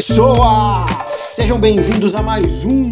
pessoas! 0.00 0.86
Sejam 1.34 1.60
bem-vindos 1.60 2.14
a 2.14 2.22
mais 2.22 2.64
um 2.64 2.90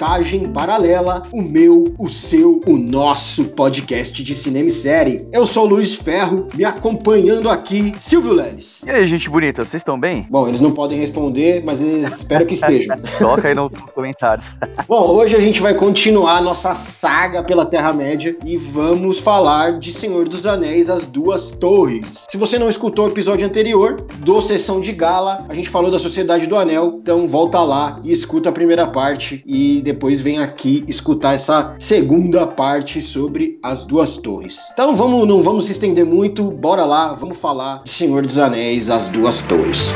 Montagem 0.00 0.50
Paralela, 0.50 1.24
o 1.30 1.42
meu, 1.42 1.84
o 1.98 2.08
seu, 2.08 2.58
o 2.66 2.78
nosso 2.78 3.44
podcast 3.44 4.22
de 4.22 4.34
cinema 4.34 4.70
e 4.70 4.72
série. 4.72 5.28
Eu 5.30 5.44
sou 5.44 5.64
o 5.64 5.68
Luiz 5.68 5.94
Ferro, 5.94 6.48
me 6.54 6.64
acompanhando 6.64 7.50
aqui, 7.50 7.92
Silvio 8.00 8.32
Leles. 8.32 8.80
E 8.86 8.88
aí, 8.88 9.06
gente 9.06 9.28
bonita, 9.28 9.62
vocês 9.62 9.82
estão 9.82 10.00
bem? 10.00 10.26
Bom, 10.30 10.48
eles 10.48 10.62
não 10.62 10.72
podem 10.72 10.98
responder, 10.98 11.62
mas 11.66 11.82
eles 11.82 12.14
espero 12.14 12.46
que 12.46 12.54
estejam. 12.54 12.96
Toca 13.20 13.48
aí 13.48 13.54
nos 13.54 13.70
comentários. 13.92 14.46
Bom, 14.88 15.06
hoje 15.06 15.36
a 15.36 15.40
gente 15.40 15.60
vai 15.60 15.74
continuar 15.74 16.38
a 16.38 16.40
nossa 16.40 16.74
saga 16.74 17.42
pela 17.42 17.66
Terra-média 17.66 18.34
e 18.42 18.56
vamos 18.56 19.18
falar 19.18 19.78
de 19.78 19.92
Senhor 19.92 20.26
dos 20.26 20.46
Anéis, 20.46 20.88
As 20.88 21.04
Duas 21.04 21.50
Torres. 21.50 22.24
Se 22.30 22.38
você 22.38 22.58
não 22.58 22.70
escutou 22.70 23.04
o 23.04 23.10
episódio 23.10 23.46
anterior, 23.46 24.00
do 24.20 24.40
Sessão 24.40 24.80
de 24.80 24.92
Gala, 24.92 25.44
a 25.46 25.54
gente 25.54 25.68
falou 25.68 25.90
da 25.90 25.98
Sociedade 25.98 26.46
do 26.46 26.56
Anel, 26.56 27.00
então 27.02 27.28
volta 27.28 27.60
lá 27.60 28.00
e 28.02 28.10
escuta 28.10 28.48
a 28.48 28.52
primeira 28.52 28.86
parte 28.86 29.42
e 29.46 29.89
depois 29.92 30.20
vem 30.20 30.38
aqui 30.38 30.84
escutar 30.86 31.34
essa 31.34 31.74
segunda 31.78 32.46
parte 32.46 33.02
sobre 33.02 33.58
as 33.60 33.84
duas 33.84 34.16
torres. 34.16 34.70
Então 34.72 34.94
vamos, 34.94 35.26
não 35.26 35.42
vamos 35.42 35.66
se 35.66 35.72
estender 35.72 36.06
muito, 36.06 36.44
bora 36.50 36.84
lá, 36.84 37.12
vamos 37.12 37.38
falar 37.38 37.82
de 37.82 37.90
Senhor 37.90 38.22
dos 38.24 38.38
Anéis, 38.38 38.88
as 38.88 39.08
duas 39.08 39.42
torres. 39.42 39.92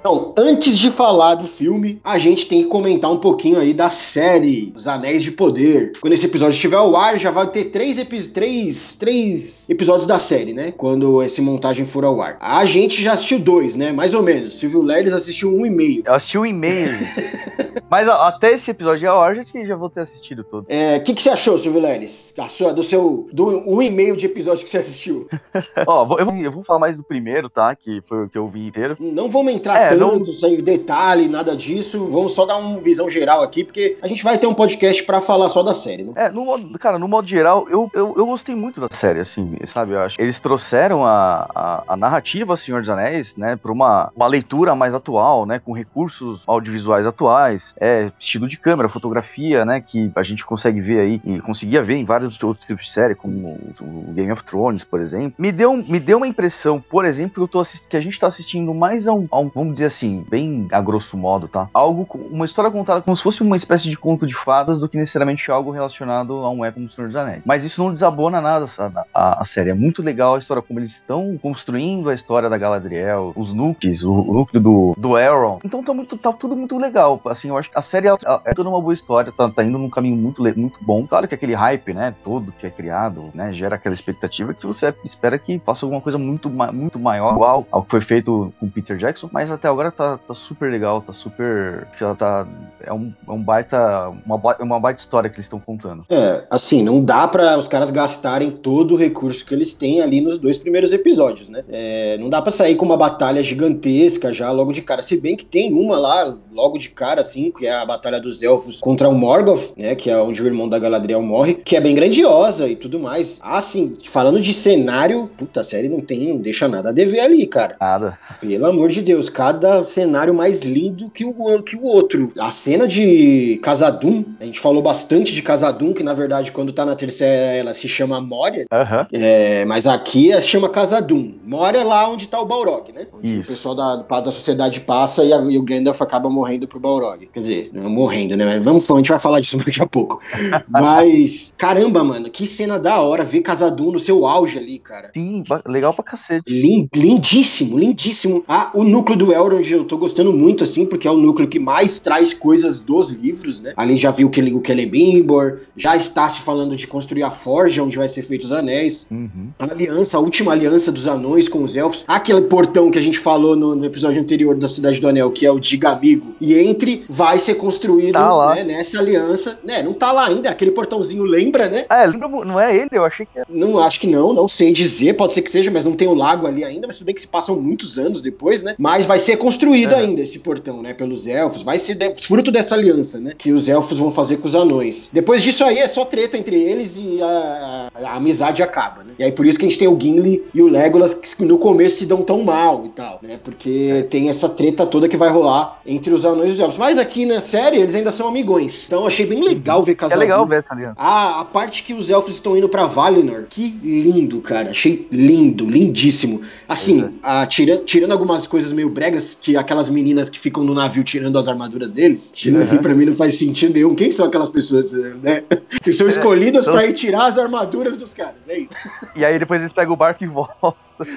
Então, 0.00 0.32
antes 0.34 0.78
de 0.78 0.90
falar 0.90 1.34
do 1.34 1.46
filme, 1.46 2.00
a 2.02 2.18
gente 2.18 2.46
tem 2.46 2.62
que 2.62 2.68
comentar 2.68 3.12
um 3.12 3.18
pouquinho 3.18 3.58
aí 3.58 3.74
da 3.74 3.90
série 3.90 4.72
Os 4.74 4.88
Anéis 4.88 5.22
de 5.22 5.30
Poder. 5.30 5.92
Quando 6.00 6.14
esse 6.14 6.24
episódio 6.24 6.54
estiver 6.54 6.78
ao 6.78 6.96
ar, 6.96 7.18
já 7.18 7.30
vai 7.30 7.46
ter 7.48 7.66
três, 7.66 7.98
epi 7.98 8.26
três, 8.28 8.96
três 8.96 9.68
episódios 9.68 10.06
da 10.06 10.18
série, 10.18 10.54
né? 10.54 10.72
Quando 10.74 11.22
esse 11.22 11.42
montagem 11.42 11.84
for 11.84 12.02
ao 12.02 12.22
ar. 12.22 12.38
A 12.40 12.64
gente 12.64 13.02
já 13.02 13.12
assistiu 13.12 13.38
dois, 13.38 13.76
né? 13.76 13.92
Mais 13.92 14.14
ou 14.14 14.22
menos. 14.22 14.58
Silvio 14.58 14.80
Leles 14.80 15.12
assistiu 15.12 15.54
um 15.54 15.66
e 15.66 15.70
meio. 15.70 16.02
Eu 16.06 16.14
assisti 16.14 16.38
um 16.38 16.46
e 16.46 16.52
meio. 16.52 16.92
Mas 17.90 18.08
ó, 18.08 18.22
até 18.22 18.52
esse 18.52 18.70
episódio 18.70 19.10
ao 19.10 19.20
ar, 19.20 19.36
já, 19.36 19.42
já 19.66 19.76
vou 19.76 19.90
ter 19.90 20.00
assistido 20.00 20.42
todo. 20.44 20.64
O 20.64 20.66
é, 20.68 20.98
que, 21.00 21.12
que 21.12 21.22
você 21.22 21.28
achou, 21.28 21.58
Silvio 21.58 21.80
Leles? 21.80 22.32
A 22.38 22.48
sua, 22.48 22.72
do 22.72 22.82
seu 22.82 23.28
do 23.32 23.48
um 23.68 23.82
e 23.82 23.90
meio 23.90 24.16
de 24.16 24.24
episódio 24.24 24.64
que 24.64 24.70
você 24.70 24.78
assistiu? 24.78 25.28
ó, 25.86 26.02
eu 26.02 26.06
vou, 26.06 26.36
eu 26.38 26.52
vou 26.52 26.64
falar 26.64 26.78
mais 26.78 26.96
do 26.96 27.02
primeiro, 27.02 27.50
tá? 27.50 27.74
Que 27.76 28.00
foi 28.06 28.24
o 28.24 28.28
que 28.28 28.38
eu 28.38 28.48
vi 28.48 28.66
inteiro. 28.66 28.96
Não 28.98 29.28
vamos 29.28 29.52
entrar 29.52 29.76
é, 29.76 29.89
tanto, 29.98 30.30
não... 30.30 30.34
sem 30.34 30.62
detalhe, 30.62 31.28
nada 31.28 31.56
disso. 31.56 32.06
Vamos 32.06 32.34
só 32.34 32.46
dar 32.46 32.58
uma 32.58 32.80
visão 32.80 33.08
geral 33.08 33.42
aqui, 33.42 33.64
porque 33.64 33.96
a 34.02 34.08
gente 34.08 34.22
vai 34.22 34.38
ter 34.38 34.46
um 34.46 34.54
podcast 34.54 35.02
para 35.04 35.20
falar 35.20 35.48
só 35.48 35.62
da 35.62 35.74
série, 35.74 36.04
né? 36.04 36.12
É, 36.16 36.30
no 36.30 36.44
modo, 36.44 36.78
cara, 36.78 36.98
no 36.98 37.08
modo 37.08 37.26
geral, 37.26 37.66
eu, 37.70 37.90
eu, 37.94 38.14
eu 38.16 38.26
gostei 38.26 38.54
muito 38.54 38.80
da 38.80 38.88
série, 38.90 39.20
assim, 39.20 39.56
sabe? 39.64 39.92
Eu 39.92 40.00
acho. 40.00 40.20
Eles 40.20 40.40
trouxeram 40.40 41.04
a, 41.04 41.48
a, 41.54 41.84
a 41.88 41.96
narrativa 41.96 42.56
Senhor 42.56 42.80
dos 42.80 42.90
Anéis, 42.90 43.34
né, 43.36 43.56
pra 43.56 43.72
uma, 43.72 44.12
uma 44.14 44.26
leitura 44.26 44.74
mais 44.74 44.94
atual, 44.94 45.46
né, 45.46 45.58
com 45.58 45.72
recursos 45.72 46.42
audiovisuais 46.46 47.06
atuais, 47.06 47.74
é, 47.80 48.10
estilo 48.18 48.48
de 48.48 48.56
câmera, 48.56 48.88
fotografia, 48.88 49.64
né, 49.64 49.80
que 49.80 50.10
a 50.14 50.22
gente 50.22 50.44
consegue 50.44 50.80
ver 50.80 51.00
aí, 51.00 51.20
e 51.24 51.40
conseguia 51.40 51.82
ver 51.82 51.96
em 51.96 52.04
vários 52.04 52.40
outros 52.42 52.66
tipos 52.66 52.86
de 52.86 52.92
série, 52.92 53.14
como 53.14 53.58
o 53.80 54.12
Game 54.12 54.30
of 54.32 54.44
Thrones, 54.44 54.84
por 54.84 55.00
exemplo. 55.00 55.34
Me 55.38 55.52
deu, 55.52 55.76
me 55.76 55.98
deu 55.98 56.18
uma 56.18 56.28
impressão, 56.28 56.80
por 56.80 57.04
exemplo, 57.04 57.34
que, 57.34 57.40
eu 57.40 57.48
tô 57.48 57.62
que 57.88 57.96
a 57.96 58.00
gente 58.00 58.18
tá 58.18 58.26
assistindo 58.26 58.72
mais 58.74 59.06
a 59.06 59.12
um, 59.12 59.26
a 59.30 59.38
um, 59.38 59.48
vamos 59.48 59.74
dizer 59.74 59.79
assim, 59.84 60.24
bem 60.28 60.68
a 60.70 60.80
grosso 60.80 61.16
modo, 61.16 61.48
tá? 61.48 61.68
Algo, 61.72 62.06
uma 62.30 62.44
história 62.44 62.70
contada 62.70 63.02
como 63.02 63.16
se 63.16 63.22
fosse 63.22 63.42
uma 63.42 63.56
espécie 63.56 63.88
de 63.88 63.96
conto 63.96 64.26
de 64.26 64.34
fadas 64.34 64.80
do 64.80 64.88
que 64.88 64.96
necessariamente 64.96 65.50
algo 65.50 65.70
relacionado 65.70 66.34
a 66.34 66.50
um 66.50 66.64
época 66.64 66.86
do 66.86 66.92
Senhor 66.92 67.06
dos 67.06 67.16
Anéis. 67.16 67.42
Mas 67.44 67.64
isso 67.64 67.82
não 67.82 67.92
desabona 67.92 68.40
nada 68.40 68.66
a, 68.78 69.04
a, 69.14 69.42
a, 69.42 69.44
série. 69.44 69.70
É 69.70 69.74
muito 69.74 70.02
legal 70.02 70.34
a 70.34 70.38
história, 70.38 70.62
como 70.62 70.78
eles 70.78 70.92
estão 70.92 71.38
construindo 71.40 72.08
a 72.08 72.14
história 72.14 72.48
da 72.48 72.58
Galadriel, 72.58 73.32
os 73.36 73.52
núcleos, 73.52 74.02
o, 74.02 74.12
o 74.12 74.34
núcleo 74.34 74.62
do, 74.62 74.94
do 74.96 75.18
Elrond. 75.18 75.60
Então 75.64 75.82
tá, 75.82 75.92
muito, 75.92 76.16
tá 76.16 76.32
tudo 76.32 76.56
muito 76.56 76.76
legal. 76.76 77.20
Assim, 77.26 77.48
eu 77.48 77.58
acho 77.58 77.70
que 77.70 77.78
a 77.78 77.82
série 77.82 78.08
é, 78.08 78.12
é 78.44 78.54
toda 78.54 78.68
uma 78.68 78.80
boa 78.80 78.94
história, 78.94 79.32
tá, 79.32 79.48
tá 79.50 79.64
indo 79.64 79.78
num 79.78 79.90
caminho 79.90 80.16
muito, 80.16 80.42
muito 80.56 80.78
bom. 80.80 81.06
Claro 81.06 81.28
que 81.28 81.34
aquele 81.34 81.54
hype, 81.54 81.92
né, 81.92 82.14
todo 82.22 82.52
que 82.52 82.66
é 82.66 82.70
criado, 82.70 83.30
né, 83.34 83.52
gera 83.52 83.76
aquela 83.76 83.94
expectativa 83.94 84.54
que 84.54 84.66
você 84.66 84.94
espera 85.04 85.38
que 85.38 85.58
faça 85.58 85.84
alguma 85.84 86.00
coisa 86.00 86.18
muito, 86.18 86.48
muito 86.50 86.98
maior, 86.98 87.34
igual 87.34 87.66
ao 87.70 87.82
que 87.82 87.90
foi 87.90 88.00
feito 88.00 88.52
com 88.58 88.68
Peter 88.68 88.96
Jackson, 88.96 89.28
mas 89.32 89.50
até 89.50 89.69
agora 89.70 89.90
tá, 89.90 90.18
tá 90.18 90.34
super 90.34 90.70
legal, 90.70 91.00
tá 91.00 91.12
super. 91.12 91.86
Já 91.98 92.14
tá. 92.14 92.46
É 92.82 92.92
um, 92.92 93.12
é 93.26 93.30
um 93.30 93.42
baita. 93.42 94.08
Uma, 94.24 94.36
uma 94.60 94.80
baita 94.80 95.00
história 95.00 95.28
que 95.28 95.36
eles 95.36 95.46
estão 95.46 95.60
contando. 95.60 96.04
É, 96.08 96.44
assim, 96.50 96.82
não 96.82 97.02
dá 97.02 97.26
para 97.26 97.58
os 97.58 97.68
caras 97.68 97.90
gastarem 97.90 98.50
todo 98.50 98.94
o 98.94 98.96
recurso 98.96 99.44
que 99.44 99.54
eles 99.54 99.74
têm 99.74 100.00
ali 100.00 100.20
nos 100.20 100.38
dois 100.38 100.58
primeiros 100.58 100.92
episódios, 100.92 101.48
né? 101.48 101.64
É, 101.68 102.18
não 102.18 102.28
dá 102.28 102.40
para 102.42 102.52
sair 102.52 102.76
com 102.76 102.84
uma 102.84 102.96
batalha 102.96 103.42
gigantesca 103.42 104.32
já 104.32 104.50
logo 104.50 104.72
de 104.72 104.82
cara. 104.82 105.02
Se 105.02 105.16
bem 105.16 105.36
que 105.36 105.44
tem 105.44 105.72
uma 105.72 105.98
lá, 105.98 106.36
logo 106.52 106.78
de 106.78 106.90
cara, 106.90 107.20
assim, 107.20 107.50
que 107.50 107.66
é 107.66 107.72
a 107.72 107.84
Batalha 107.84 108.20
dos 108.20 108.42
Elfos 108.42 108.80
contra 108.80 109.08
o 109.08 109.14
Morgoth, 109.14 109.72
né? 109.76 109.94
Que 109.94 110.10
é 110.10 110.16
onde 110.20 110.42
o 110.42 110.46
irmão 110.46 110.68
da 110.68 110.78
Galadriel 110.78 111.22
morre, 111.22 111.54
que 111.54 111.76
é 111.76 111.80
bem 111.80 111.94
grandiosa 111.94 112.68
e 112.68 112.76
tudo 112.76 112.98
mais. 112.98 113.38
Assim, 113.42 113.96
falando 114.04 114.40
de 114.40 114.52
cenário, 114.52 115.30
puta, 115.36 115.60
a 115.60 115.64
série 115.64 115.88
não 115.88 116.00
tem, 116.00 116.28
não 116.28 116.40
deixa 116.40 116.68
nada 116.68 116.90
a 116.90 116.92
dever 116.92 117.20
ali, 117.20 117.46
cara. 117.46 117.76
Nada. 117.80 118.18
Pelo 118.40 118.66
amor 118.66 118.88
de 118.88 119.02
Deus, 119.02 119.28
cada 119.28 119.59
cenário 119.86 120.34
mais 120.34 120.62
lindo 120.62 121.10
que 121.10 121.24
o, 121.24 121.62
que 121.62 121.76
o 121.76 121.84
outro. 121.84 122.32
A 122.38 122.50
cena 122.50 122.86
de 122.86 123.58
Casadum, 123.62 124.24
a 124.40 124.44
gente 124.44 124.60
falou 124.60 124.82
bastante 124.82 125.34
de 125.34 125.42
Casadum, 125.42 125.92
que 125.92 126.02
na 126.02 126.14
verdade, 126.14 126.52
quando 126.52 126.72
tá 126.72 126.84
na 126.84 126.96
terceira, 126.96 127.34
ela 127.34 127.74
se 127.74 127.88
chama 127.88 128.20
Moria. 128.20 128.66
Uhum. 128.72 129.06
É, 129.12 129.64
mas 129.64 129.86
aqui 129.86 130.32
ela 130.32 130.42
chama 130.42 130.68
Casadum. 130.68 131.34
Moria 131.50 131.80
é 131.80 131.84
lá 131.84 132.08
onde 132.08 132.28
tá 132.28 132.40
o 132.40 132.46
Balrog, 132.46 132.92
né? 132.92 133.08
Onde 133.12 133.40
Isso. 133.40 133.40
o 133.40 133.52
pessoal 133.52 133.74
da, 133.74 133.96
da 133.96 134.30
sociedade 134.30 134.82
passa 134.82 135.24
e, 135.24 135.32
a, 135.32 135.38
e 135.38 135.58
o 135.58 135.62
Gandalf 135.64 136.00
acaba 136.00 136.30
morrendo 136.30 136.68
pro 136.68 136.78
Balrog. 136.78 137.26
Quer 137.26 137.40
dizer, 137.40 137.70
não 137.72 137.90
morrendo, 137.90 138.36
né? 138.36 138.44
Mas 138.44 138.64
vamos, 138.64 138.88
a 138.88 138.96
gente 138.96 139.10
vai 139.10 139.18
falar 139.18 139.40
disso 139.40 139.56
daqui 139.64 139.82
a 139.82 139.86
pouco. 139.86 140.20
mas, 140.70 141.52
caramba, 141.58 142.04
mano, 142.04 142.30
que 142.30 142.46
cena 142.46 142.78
da 142.78 143.00
hora 143.00 143.24
ver 143.24 143.40
Casadum 143.40 143.90
no 143.90 143.98
seu 143.98 144.28
auge 144.28 144.58
ali, 144.58 144.78
cara. 144.78 145.10
Sim, 145.12 145.42
legal 145.66 145.92
pra 145.92 146.04
cacete. 146.04 146.44
Lind, 146.48 146.88
lindíssimo, 146.94 147.76
lindíssimo. 147.76 148.44
Ah, 148.46 148.70
o 148.72 148.84
núcleo 148.84 149.18
do 149.18 149.32
Elrond 149.32 149.68
eu 149.68 149.82
tô 149.82 149.98
gostando 149.98 150.32
muito, 150.32 150.62
assim, 150.62 150.86
porque 150.86 151.08
é 151.08 151.10
o 151.10 151.16
núcleo 151.16 151.48
que 151.48 151.58
mais 151.58 151.98
traz 151.98 152.32
coisas 152.32 152.78
dos 152.78 153.10
livros, 153.10 153.60
né? 153.60 153.72
Ali 153.76 153.96
já 153.96 154.12
viu 154.12 154.28
o, 154.28 154.56
o 154.56 154.62
Celebrimbor, 154.64 155.62
já 155.76 155.96
está 155.96 156.28
se 156.28 156.40
falando 156.42 156.76
de 156.76 156.86
construir 156.86 157.24
a 157.24 157.30
forja 157.32 157.82
onde 157.82 157.98
vai 157.98 158.08
ser 158.08 158.22
feito 158.22 158.44
os 158.44 158.52
anéis. 158.52 159.08
Uhum. 159.10 159.48
A 159.58 159.64
aliança, 159.64 160.16
a 160.16 160.20
última 160.20 160.52
aliança 160.52 160.92
dos 160.92 161.08
anões 161.08 161.39
com 161.48 161.62
os 161.62 161.76
elfos. 161.76 162.04
Aquele 162.06 162.42
portão 162.42 162.90
que 162.90 162.98
a 162.98 163.02
gente 163.02 163.18
falou 163.18 163.56
no, 163.56 163.74
no 163.74 163.84
episódio 163.84 164.20
anterior 164.20 164.54
da 164.56 164.68
Cidade 164.68 165.00
do 165.00 165.08
Anel, 165.08 165.30
que 165.30 165.46
é 165.46 165.50
o 165.50 165.58
Diga 165.58 165.90
Amigo. 165.90 166.34
E 166.40 166.54
entre 166.54 167.04
vai 167.08 167.38
ser 167.38 167.54
construído 167.54 168.12
tá 168.12 168.54
né, 168.54 168.64
nessa 168.64 168.98
aliança. 168.98 169.58
Né, 169.64 169.82
não 169.82 169.92
tá 169.92 170.12
lá 170.12 170.26
ainda, 170.26 170.50
aquele 170.50 170.70
portãozinho 170.70 171.24
lembra, 171.24 171.68
né? 171.68 171.84
É, 171.90 172.06
lembra, 172.06 172.28
não 172.28 172.58
é 172.58 172.74
ele? 172.74 172.88
Eu 172.92 173.04
achei 173.04 173.26
que 173.26 173.38
era. 173.38 173.46
Não, 173.48 173.78
acho 173.78 174.00
que 174.00 174.06
não, 174.06 174.32
não 174.32 174.48
sei 174.48 174.72
dizer, 174.72 175.14
pode 175.14 175.34
ser 175.34 175.42
que 175.42 175.50
seja, 175.50 175.70
mas 175.70 175.84
não 175.84 175.92
tem 175.92 176.08
o 176.08 176.14
lago 176.14 176.46
ali 176.46 176.64
ainda, 176.64 176.86
mas 176.86 176.96
tudo 176.96 177.06
bem 177.06 177.14
que 177.14 177.20
se 177.20 177.26
passam 177.26 177.56
muitos 177.56 177.98
anos 177.98 178.20
depois, 178.20 178.62
né? 178.62 178.74
Mas 178.78 179.06
vai 179.06 179.18
ser 179.18 179.36
construído 179.36 179.94
é. 179.94 179.98
ainda 179.98 180.20
esse 180.22 180.38
portão, 180.38 180.82
né? 180.82 180.94
Pelos 180.94 181.26
elfos. 181.26 181.62
Vai 181.62 181.78
ser 181.78 181.94
de... 181.94 182.14
fruto 182.16 182.50
dessa 182.50 182.74
aliança, 182.74 183.18
né? 183.18 183.32
Que 183.36 183.52
os 183.52 183.68
elfos 183.68 183.98
vão 183.98 184.10
fazer 184.10 184.38
com 184.38 184.48
os 184.48 184.54
anões. 184.54 185.08
Depois 185.12 185.42
disso 185.42 185.64
aí 185.64 185.78
é 185.78 185.88
só 185.88 186.04
treta 186.04 186.36
entre 186.36 186.56
eles 186.56 186.94
e 186.96 187.22
a, 187.22 187.90
a, 187.94 188.08
a 188.08 188.16
amizade 188.16 188.62
acaba, 188.62 189.02
né? 189.04 189.12
E 189.18 189.24
aí 189.24 189.32
por 189.32 189.46
isso 189.46 189.58
que 189.58 189.64
a 189.64 189.68
gente 189.68 189.78
tem 189.78 189.88
o 189.88 189.98
Gimli 190.00 190.44
e 190.54 190.62
o 190.62 190.68
Legolas 190.68 191.14
que 191.14 191.28
no 191.38 191.58
começo 191.58 191.98
se 191.98 192.06
dão 192.06 192.22
tão 192.22 192.42
mal 192.42 192.84
e 192.84 192.88
tal, 192.90 193.18
né? 193.22 193.38
Porque 193.42 194.06
tem 194.10 194.28
essa 194.28 194.48
treta 194.48 194.86
toda 194.86 195.08
que 195.08 195.16
vai 195.16 195.30
rolar 195.30 195.80
entre 195.86 196.12
os 196.12 196.24
anões 196.24 196.50
e 196.50 196.54
os 196.54 196.60
elfos. 196.60 196.76
Mas 196.76 196.98
aqui 196.98 197.26
na 197.26 197.40
série 197.40 197.78
eles 197.78 197.94
ainda 197.94 198.10
são 198.10 198.28
amigões. 198.28 198.86
Então 198.86 199.00
eu 199.00 199.06
achei 199.06 199.26
bem 199.26 199.42
legal 199.42 199.82
ver 199.82 199.94
casal. 199.94 200.16
É 200.16 200.20
legal 200.20 200.46
ver 200.46 200.58
essa 200.60 200.74
aliança. 200.74 200.94
Ah, 200.96 201.40
a 201.40 201.44
parte 201.44 201.82
que 201.82 201.94
os 201.94 202.10
elfos 202.10 202.34
estão 202.34 202.56
indo 202.56 202.68
para 202.68 202.86
Valinor. 202.86 203.44
Que 203.48 203.68
lindo, 203.82 204.40
cara. 204.40 204.70
Achei 204.70 205.06
lindo, 205.10 205.68
lindíssimo. 205.68 206.42
Assim, 206.68 207.02
uhum. 207.02 207.12
a, 207.22 207.46
tira, 207.46 207.78
tirando 207.78 208.12
algumas 208.12 208.46
coisas 208.46 208.72
meio 208.72 208.90
bregas, 208.90 209.36
que 209.40 209.56
aquelas 209.56 209.90
meninas 209.90 210.28
que 210.28 210.38
ficam 210.38 210.64
no 210.64 210.74
navio 210.74 211.04
tirando 211.04 211.38
as 211.38 211.48
armaduras 211.48 211.90
deles, 211.90 212.32
uhum. 212.46 212.78
pra 212.78 212.94
mim 212.94 213.06
não 213.06 213.14
faz 213.14 213.36
sentido 213.36 213.74
nenhum. 213.74 213.94
Quem 213.94 214.12
são 214.12 214.26
aquelas 214.26 214.48
pessoas, 214.48 214.92
né? 214.92 215.44
Vocês 215.80 215.96
são 215.96 216.08
escolhidas 216.08 216.66
é, 216.66 216.70
então... 216.70 216.74
pra 216.74 216.86
ir 216.86 216.92
tirar 216.92 217.26
as 217.26 217.38
armaduras 217.38 217.96
dos 217.96 218.12
caras, 218.12 218.48
é 218.48 218.58
isso. 218.58 218.70
E 219.16 219.24
aí 219.24 219.38
depois 219.38 219.60
eles 219.60 219.72
pegam 219.72 219.94
o 219.94 219.96
barco 219.96 220.22
e 220.24 220.26
voltam. 220.28 220.74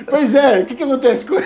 Pois 0.09 0.35
é, 0.35 0.61
o 0.61 0.65
que 0.65 0.75
que 0.75 0.83
acontece 0.83 1.25
com 1.25 1.35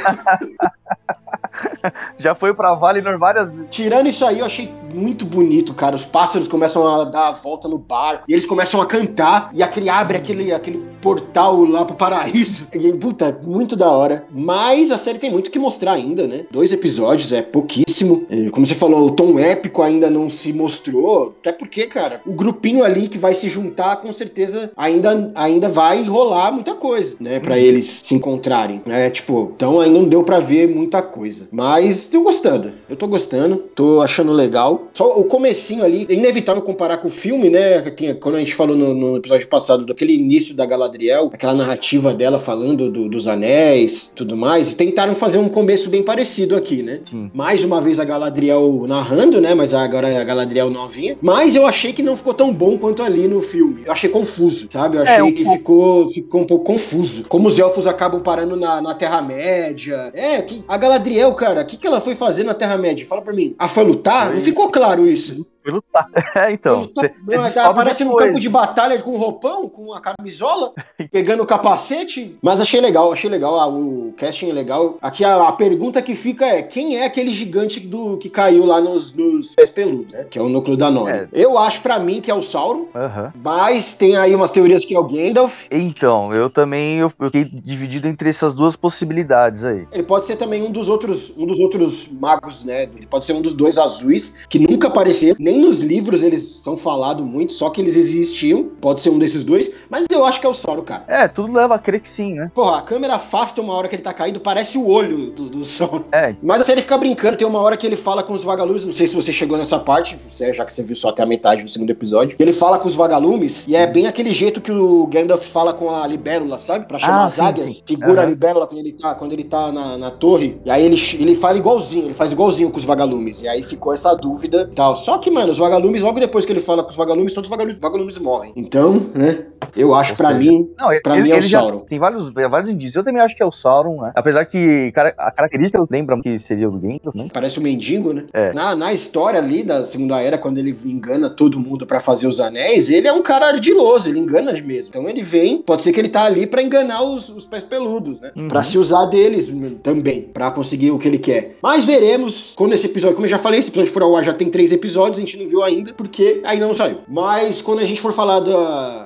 Já 2.18 2.36
foi 2.36 2.54
pra 2.54 2.74
Valinor 2.74 3.18
várias 3.18 3.50
vezes. 3.50 3.68
Tirando 3.70 4.08
isso 4.08 4.26
aí, 4.26 4.40
eu 4.40 4.46
achei 4.46 4.72
muito 4.94 5.26
bonito, 5.26 5.74
cara. 5.74 5.96
Os 5.96 6.06
pássaros 6.06 6.48
começam 6.48 6.86
a 6.88 7.04
dar 7.04 7.30
a 7.30 7.32
volta 7.32 7.68
no 7.68 7.78
barco 7.78 8.24
e 8.28 8.34
eles 8.34 8.46
começam 8.46 8.82
a 8.82 8.86
cantar 8.86 9.52
e 9.54 9.62
aquele 9.62 9.90
abre 9.90 10.18
aquele, 10.18 10.52
aquele 10.52 10.84
portal 11.02 11.64
lá 11.64 11.86
pro 11.86 11.96
paraíso. 11.96 12.68
E, 12.78 12.94
puta, 12.94 13.40
muito 13.44 13.76
da 13.76 13.90
hora. 13.90 14.26
Mas 14.32 14.92
a 14.92 15.00
série 15.00 15.18
tem 15.18 15.32
muito 15.32 15.50
que 15.50 15.58
mostrar 15.58 15.94
ainda, 15.94 16.28
né? 16.28 16.46
Dois 16.52 16.72
episódios 16.72 17.32
é 17.34 17.42
pouquíssimo. 17.42 18.28
Como 18.52 18.68
você 18.68 18.76
falou, 18.76 19.04
o 19.08 19.12
tom 19.12 19.40
épico 19.40 19.82
ainda 19.82 20.12
não 20.12 20.30
se 20.30 20.54
mostrou. 20.54 21.36
Até 21.42 21.52
porque, 21.52 21.88
cara, 21.88 22.22
o 22.26 22.34
grupinho 22.34 22.84
ali 22.84 23.08
que 23.08 23.18
vai 23.18 23.34
se 23.34 23.50
juntar, 23.50 23.98
com 23.98 24.14
certeza 24.14 24.72
ainda, 24.78 25.32
ainda 25.34 25.68
vai 25.68 26.04
rolar 26.04 26.52
muita 26.52 26.76
coisa, 26.76 27.16
né? 27.20 27.40
Pra 27.40 27.56
uhum. 27.56 27.62
eles 27.62 28.02
se 28.04 28.14
encontrarem. 28.14 28.82
É, 28.86 29.10
tipo, 29.10 29.52
então 29.56 29.80
ainda 29.80 29.98
não 29.98 30.08
deu 30.08 30.24
para 30.24 30.40
ver 30.40 30.68
muita 30.68 31.02
coisa. 31.02 31.48
Mas 31.52 31.67
tô 32.12 32.22
gostando. 32.22 32.72
Eu 32.90 32.96
tô 32.96 33.08
gostando. 33.08 33.58
Tô 33.76 34.02
achando 34.02 34.32
legal. 34.32 34.88
Só 34.94 35.20
o 35.20 35.26
comecinho 35.26 35.84
ali, 35.84 36.06
é 36.10 36.14
inevitável 36.14 36.62
comparar 36.62 36.98
com 36.98 37.08
o 37.08 37.12
filme, 37.12 37.50
né? 37.50 37.82
Quando 38.20 38.36
a 38.36 38.40
gente 38.40 38.56
falou 38.56 38.76
no, 38.76 38.94
no 38.94 39.18
episódio 39.18 39.48
passado 39.48 39.86
daquele 39.86 40.14
início 40.14 40.56
da 40.56 40.66
Galadriel, 40.66 41.30
aquela 41.34 41.54
narrativa 41.54 42.14
dela 42.14 42.40
falando 42.40 42.90
do, 42.90 43.10
dos 43.10 43.28
anéis, 43.28 44.12
tudo 44.16 44.36
mais, 44.36 44.74
tentaram 44.74 45.16
fazer 45.16 45.38
um 45.38 45.50
começo 45.50 45.90
bem 45.90 46.04
parecido 46.04 46.56
aqui, 46.56 46.84
né? 46.84 47.02
Sim. 47.10 47.32
Mais 47.34 47.64
uma 47.64 47.82
vez 47.82 48.00
a 48.00 48.06
Galadriel 48.06 48.86
narrando, 48.88 49.42
né? 49.42 49.54
Mas 49.54 49.74
agora 49.74 50.10
é 50.10 50.18
a 50.18 50.24
Galadriel 50.24 50.70
novinha. 50.70 51.18
Mas 51.22 51.56
eu 51.56 51.66
achei 51.66 51.94
que 51.94 52.04
não 52.04 52.16
ficou 52.16 52.34
tão 52.34 52.54
bom 52.54 52.78
quanto 52.78 53.04
ali 53.04 53.28
no 53.28 53.42
filme. 53.42 53.82
Eu 53.86 53.92
achei 53.92 54.10
confuso, 54.10 54.68
sabe? 54.72 54.98
Eu 54.98 55.04
é, 55.04 55.18
achei 55.18 55.30
é, 55.30 55.32
que 55.32 55.44
ficou, 55.44 56.10
ficou 56.10 56.42
um 56.42 56.46
pouco 56.46 56.66
confuso. 56.66 57.24
Como 57.28 57.48
os 57.48 57.58
elfos 57.58 57.88
acabam 57.88 58.22
parando 58.22 58.56
na, 58.56 58.82
na 58.82 58.94
Terra-média. 58.94 60.12
É, 60.14 60.42
que, 60.42 60.64
a 60.68 60.78
Galadriel, 60.78 61.34
cara, 61.34 61.57
o 61.62 61.66
que, 61.66 61.78
que 61.78 61.88
ela 61.88 62.02
foi 62.02 62.16
fazer 62.16 62.44
na 62.44 62.54
Terra-média? 62.54 63.06
Fala 63.06 63.22
pra 63.22 63.34
mim. 63.34 63.56
A 63.58 63.68
foi 63.68 63.84
lutar? 63.84 64.34
Não 64.34 64.42
ficou 64.42 64.70
claro 64.70 65.08
isso 65.08 65.46
foi 65.68 65.74
lutar. 65.74 66.08
É, 66.36 66.52
então. 66.52 66.82
Lutar, 66.82 67.12
cê, 67.28 67.54
tá, 67.54 67.66
aparece 67.68 68.04
no 68.04 68.16
campo 68.16 68.40
de 68.40 68.50
batalha 68.50 69.02
com 69.02 69.18
roupão, 69.18 69.68
com 69.68 69.94
a 69.94 70.00
camisola, 70.00 70.74
pegando 71.12 71.44
o 71.44 71.48
capacete. 71.48 72.38
Mas 72.42 72.62
achei 72.62 72.80
legal, 72.80 73.12
achei 73.12 73.30
legal. 73.30 73.60
Ah, 73.60 73.68
o 73.68 74.14
casting 74.18 74.50
é 74.50 74.54
legal. 74.54 74.98
Aqui 75.02 75.24
a, 75.24 75.48
a, 75.48 75.52
pergunta 75.52 76.02
que 76.02 76.16
fica 76.16 76.46
é: 76.46 76.62
quem 76.62 76.98
é 76.98 77.06
aquele 77.06 77.32
gigante 77.32 77.80
do 77.80 78.18
que 78.18 78.30
caiu 78.30 78.66
lá 78.66 78.80
nos, 78.80 79.12
nos 79.14 79.56
pés 79.56 79.70
peludos, 79.70 80.14
né? 80.14 80.26
Que 80.30 80.38
é 80.38 80.42
o 80.42 80.50
núcleo 80.50 80.78
da 80.78 80.90
Nora. 80.90 81.30
É. 81.32 81.42
Eu 81.42 81.58
acho 81.58 81.82
para 81.82 82.00
mim 82.00 82.22
que 82.22 82.32
é 82.32 82.36
o 82.36 82.42
Sauron. 82.42 82.88
Uhum. 82.94 83.32
Mas 83.44 83.94
tem 83.94 84.16
aí 84.16 84.36
umas 84.36 84.52
teorias 84.52 84.86
que 84.86 84.96
é 84.96 85.00
o 85.00 85.04
Gandalf. 85.04 85.66
Então, 85.72 86.34
eu 86.34 86.50
também 86.50 87.00
eu, 87.00 87.12
eu 87.20 87.26
fiquei 87.26 87.46
dividido 87.46 88.08
entre 88.08 88.30
essas 88.30 88.54
duas 88.54 88.76
possibilidades 88.76 89.64
aí. 89.64 89.88
Ele 89.92 90.04
pode 90.04 90.26
ser 90.26 90.36
também 90.36 90.64
um 90.64 90.72
dos 90.72 90.88
outros, 90.88 91.34
um 91.36 91.46
dos 91.46 91.60
outros 91.60 92.08
magos, 92.08 92.64
né? 92.64 92.84
Ele 92.84 93.08
pode 93.08 93.26
ser 93.26 93.34
um 93.34 93.42
dos 93.42 93.54
dois 93.54 93.78
azuis 93.78 94.36
que 94.50 94.60
nunca 94.60 94.88
apareceram, 94.88 95.36
nem 95.40 95.57
nem 95.58 95.66
nos 95.66 95.82
livros 95.82 96.22
eles 96.22 96.62
são 96.64 96.78
falados 96.78 97.26
muito, 97.26 97.54
só 97.54 97.70
que 97.70 97.82
eles 97.82 97.98
existiam. 97.98 98.70
Pode 98.80 99.02
ser 99.02 99.10
um 99.10 99.18
desses 99.18 99.44
dois, 99.44 99.72
mas 99.90 100.06
eu 100.12 100.24
acho 100.24 100.40
que 100.40 100.46
é 100.46 100.50
o 100.50 100.54
Sauron, 100.54 100.84
cara. 100.84 101.04
É, 101.08 101.28
tudo 101.28 101.52
leva 101.52 101.76
a 101.76 101.80
crer 101.80 102.00
que 102.00 102.10
sim, 102.10 102.36
né? 102.36 102.52
Porra, 102.54 102.78
a 102.78 102.82
câmera 102.82 103.16
afasta 103.16 103.60
uma 103.62 103.74
hora 103.74 103.88
que 103.88 103.96
ele 103.96 104.04
tá 104.04 104.14
caindo, 104.14 104.40
parece 104.40 104.78
o 104.78 104.88
olho 104.88 105.32
do, 105.32 105.50
do 105.50 105.66
Sauron. 105.66 106.04
É. 106.12 106.36
Mas 106.42 106.62
a 106.62 106.66
série 106.66 106.82
fica 106.82 106.98
brincando, 106.98 107.38
tem 107.38 107.48
uma 107.48 107.60
hora 107.60 107.76
que 107.76 107.86
ele 107.86 107.96
fala 107.96 108.22
com 108.22 108.34
os 108.34 108.44
vagalumes, 108.44 108.86
não 108.86 108.94
sei 108.94 109.08
se 109.08 109.16
você 109.16 109.34
chegou 109.34 109.58
nessa 109.58 109.80
parte, 109.80 110.18
já 110.54 110.66
que 110.66 110.74
você 110.74 110.84
viu 110.84 110.96
só 110.96 111.10
até 111.10 111.24
a 111.24 111.26
metade 111.26 111.64
do 111.64 111.70
segundo 111.70 111.90
episódio. 111.90 112.36
Ele 112.40 112.54
fala 112.54 112.78
com 112.78 112.88
os 112.88 112.96
vagalumes 112.96 113.66
e 113.68 113.76
é 113.76 113.88
bem 113.88 114.06
aquele 114.06 114.32
jeito 114.32 114.62
que 114.62 114.72
o 114.72 115.08
Gandalf 115.08 115.46
fala 115.48 115.74
com 115.74 115.90
a 115.94 116.06
Libélula, 116.06 116.60
sabe? 116.60 116.86
Pra 116.86 117.00
chamar 117.00 117.24
ah, 117.24 117.26
as 117.26 117.34
sim, 117.34 117.42
águias. 117.42 117.76
Sim. 117.76 117.82
Segura 117.86 118.22
uhum. 118.22 118.28
a 118.28 118.30
Libélula 118.30 118.68
quando 118.68 118.80
ele 118.80 118.92
tá, 118.92 119.16
quando 119.16 119.34
ele 119.34 119.44
tá 119.44 119.72
na, 119.72 119.98
na 119.98 120.12
torre. 120.12 120.60
E 120.66 120.70
aí 120.70 120.86
ele, 120.86 120.98
ele 121.20 121.36
fala 121.36 121.58
igualzinho, 121.58 122.06
ele 122.06 122.14
faz 122.14 122.32
igualzinho 122.32 122.70
com 122.70 122.78
os 122.78 122.86
vagalumes. 122.86 123.42
E 123.42 123.48
aí 123.48 123.64
ficou 123.64 123.94
essa 123.94 124.14
dúvida 124.14 124.68
e 124.72 124.76
tal. 124.76 124.96
Só 124.96 125.18
que, 125.18 125.30
mano, 125.30 125.47
mano, 125.48 125.52
os 125.52 125.58
vagalumes, 125.58 126.02
logo 126.02 126.20
depois 126.20 126.46
que 126.46 126.52
ele 126.52 126.60
fala 126.60 126.84
com 126.84 126.90
os 126.90 126.96
vagalumes, 126.96 127.34
todos 127.34 127.50
os 127.50 127.52
vagalumes, 127.52 127.80
vagalumes 127.80 128.18
morrem. 128.18 128.54
Então, 128.56 129.08
né? 129.14 129.46
Eu 129.76 129.94
acho 129.94 130.16
para 130.16 130.34
mim, 130.34 130.70
não, 130.78 130.90
para 131.02 131.16
mim 131.18 131.32
é 131.32 131.38
o 131.38 131.44
Sauron. 131.44 131.80
Tem 131.80 132.00
vários, 132.00 132.32
vários 132.34 132.70
indícios. 132.70 132.96
Eu 132.96 133.04
também 133.04 133.22
acho 133.22 133.36
que 133.36 133.44
é 133.44 133.46
o 133.46 133.52
Sauron, 133.52 134.02
né? 134.02 134.12
Apesar 134.16 134.46
que 134.46 134.92
a 135.18 135.32
característica 135.32 135.84
lembra 135.90 136.20
que 136.22 136.38
seria 136.40 136.68
o 136.68 136.72
Gandalf, 136.72 137.16
né? 137.16 137.28
Parece 137.32 137.60
um 137.60 137.64
mendigo, 137.64 138.14
né? 138.14 138.26
É. 138.34 138.54
Na, 138.54 138.76
na 138.76 138.94
história 138.94 139.40
ali 139.40 139.64
da 139.64 139.86
Segunda 139.86 140.20
Era, 140.20 140.38
quando 140.38 140.58
ele 140.58 140.76
engana 140.86 141.30
todo 141.30 141.60
mundo 141.60 141.86
para 141.86 142.00
fazer 142.00 142.28
os 142.28 142.40
anéis, 142.40 142.90
ele 142.90 143.08
é 143.08 143.14
um 143.14 143.22
cara 143.22 143.48
ardiloso, 143.48 144.10
ele 144.10 144.20
engana 144.20 144.52
mesmo. 144.54 144.90
Então 144.90 145.08
ele 145.08 145.22
vem, 145.22 145.62
pode 145.62 145.84
ser 145.84 145.92
que 145.92 146.00
ele 146.00 146.10
tá 146.10 146.24
ali 146.24 146.48
para 146.48 146.62
enganar 146.62 147.04
os, 147.04 147.30
os 147.30 147.46
pés 147.46 147.64
peludos, 147.64 148.20
né? 148.20 148.32
Uhum. 148.36 148.48
Para 148.48 148.64
se 148.64 148.78
usar 148.78 149.06
deles 149.06 149.52
também, 149.84 150.24
para 150.24 150.50
conseguir 150.52 150.92
o 150.92 150.98
que 150.98 151.08
ele 151.08 151.20
quer. 151.20 151.58
Mas 151.62 151.86
veremos 151.86 152.54
quando 152.56 152.74
esse 152.74 152.88
episódio, 152.88 153.16
como 153.16 153.26
eu 153.26 153.32
já 153.32 153.38
falei, 153.38 153.60
esse 153.60 153.70
episódio 153.70 153.92
for 153.92 154.02
ao 154.02 154.16
ar 154.16 154.24
já 154.24 154.34
tem 154.34 154.50
três 154.50 154.72
episódios, 154.72 155.18
a 155.18 155.22
gente 155.22 155.37
não 155.38 155.50
viu 155.50 155.64
ainda, 155.64 155.94
porque 155.94 156.42
ainda 156.44 156.68
não 156.68 156.76
saiu. 156.76 157.00
Mas 157.08 157.62
quando 157.62 157.80
a 157.80 157.86
gente 157.86 158.02
for 158.02 158.14
falar 158.14 158.40
do, 158.40 158.52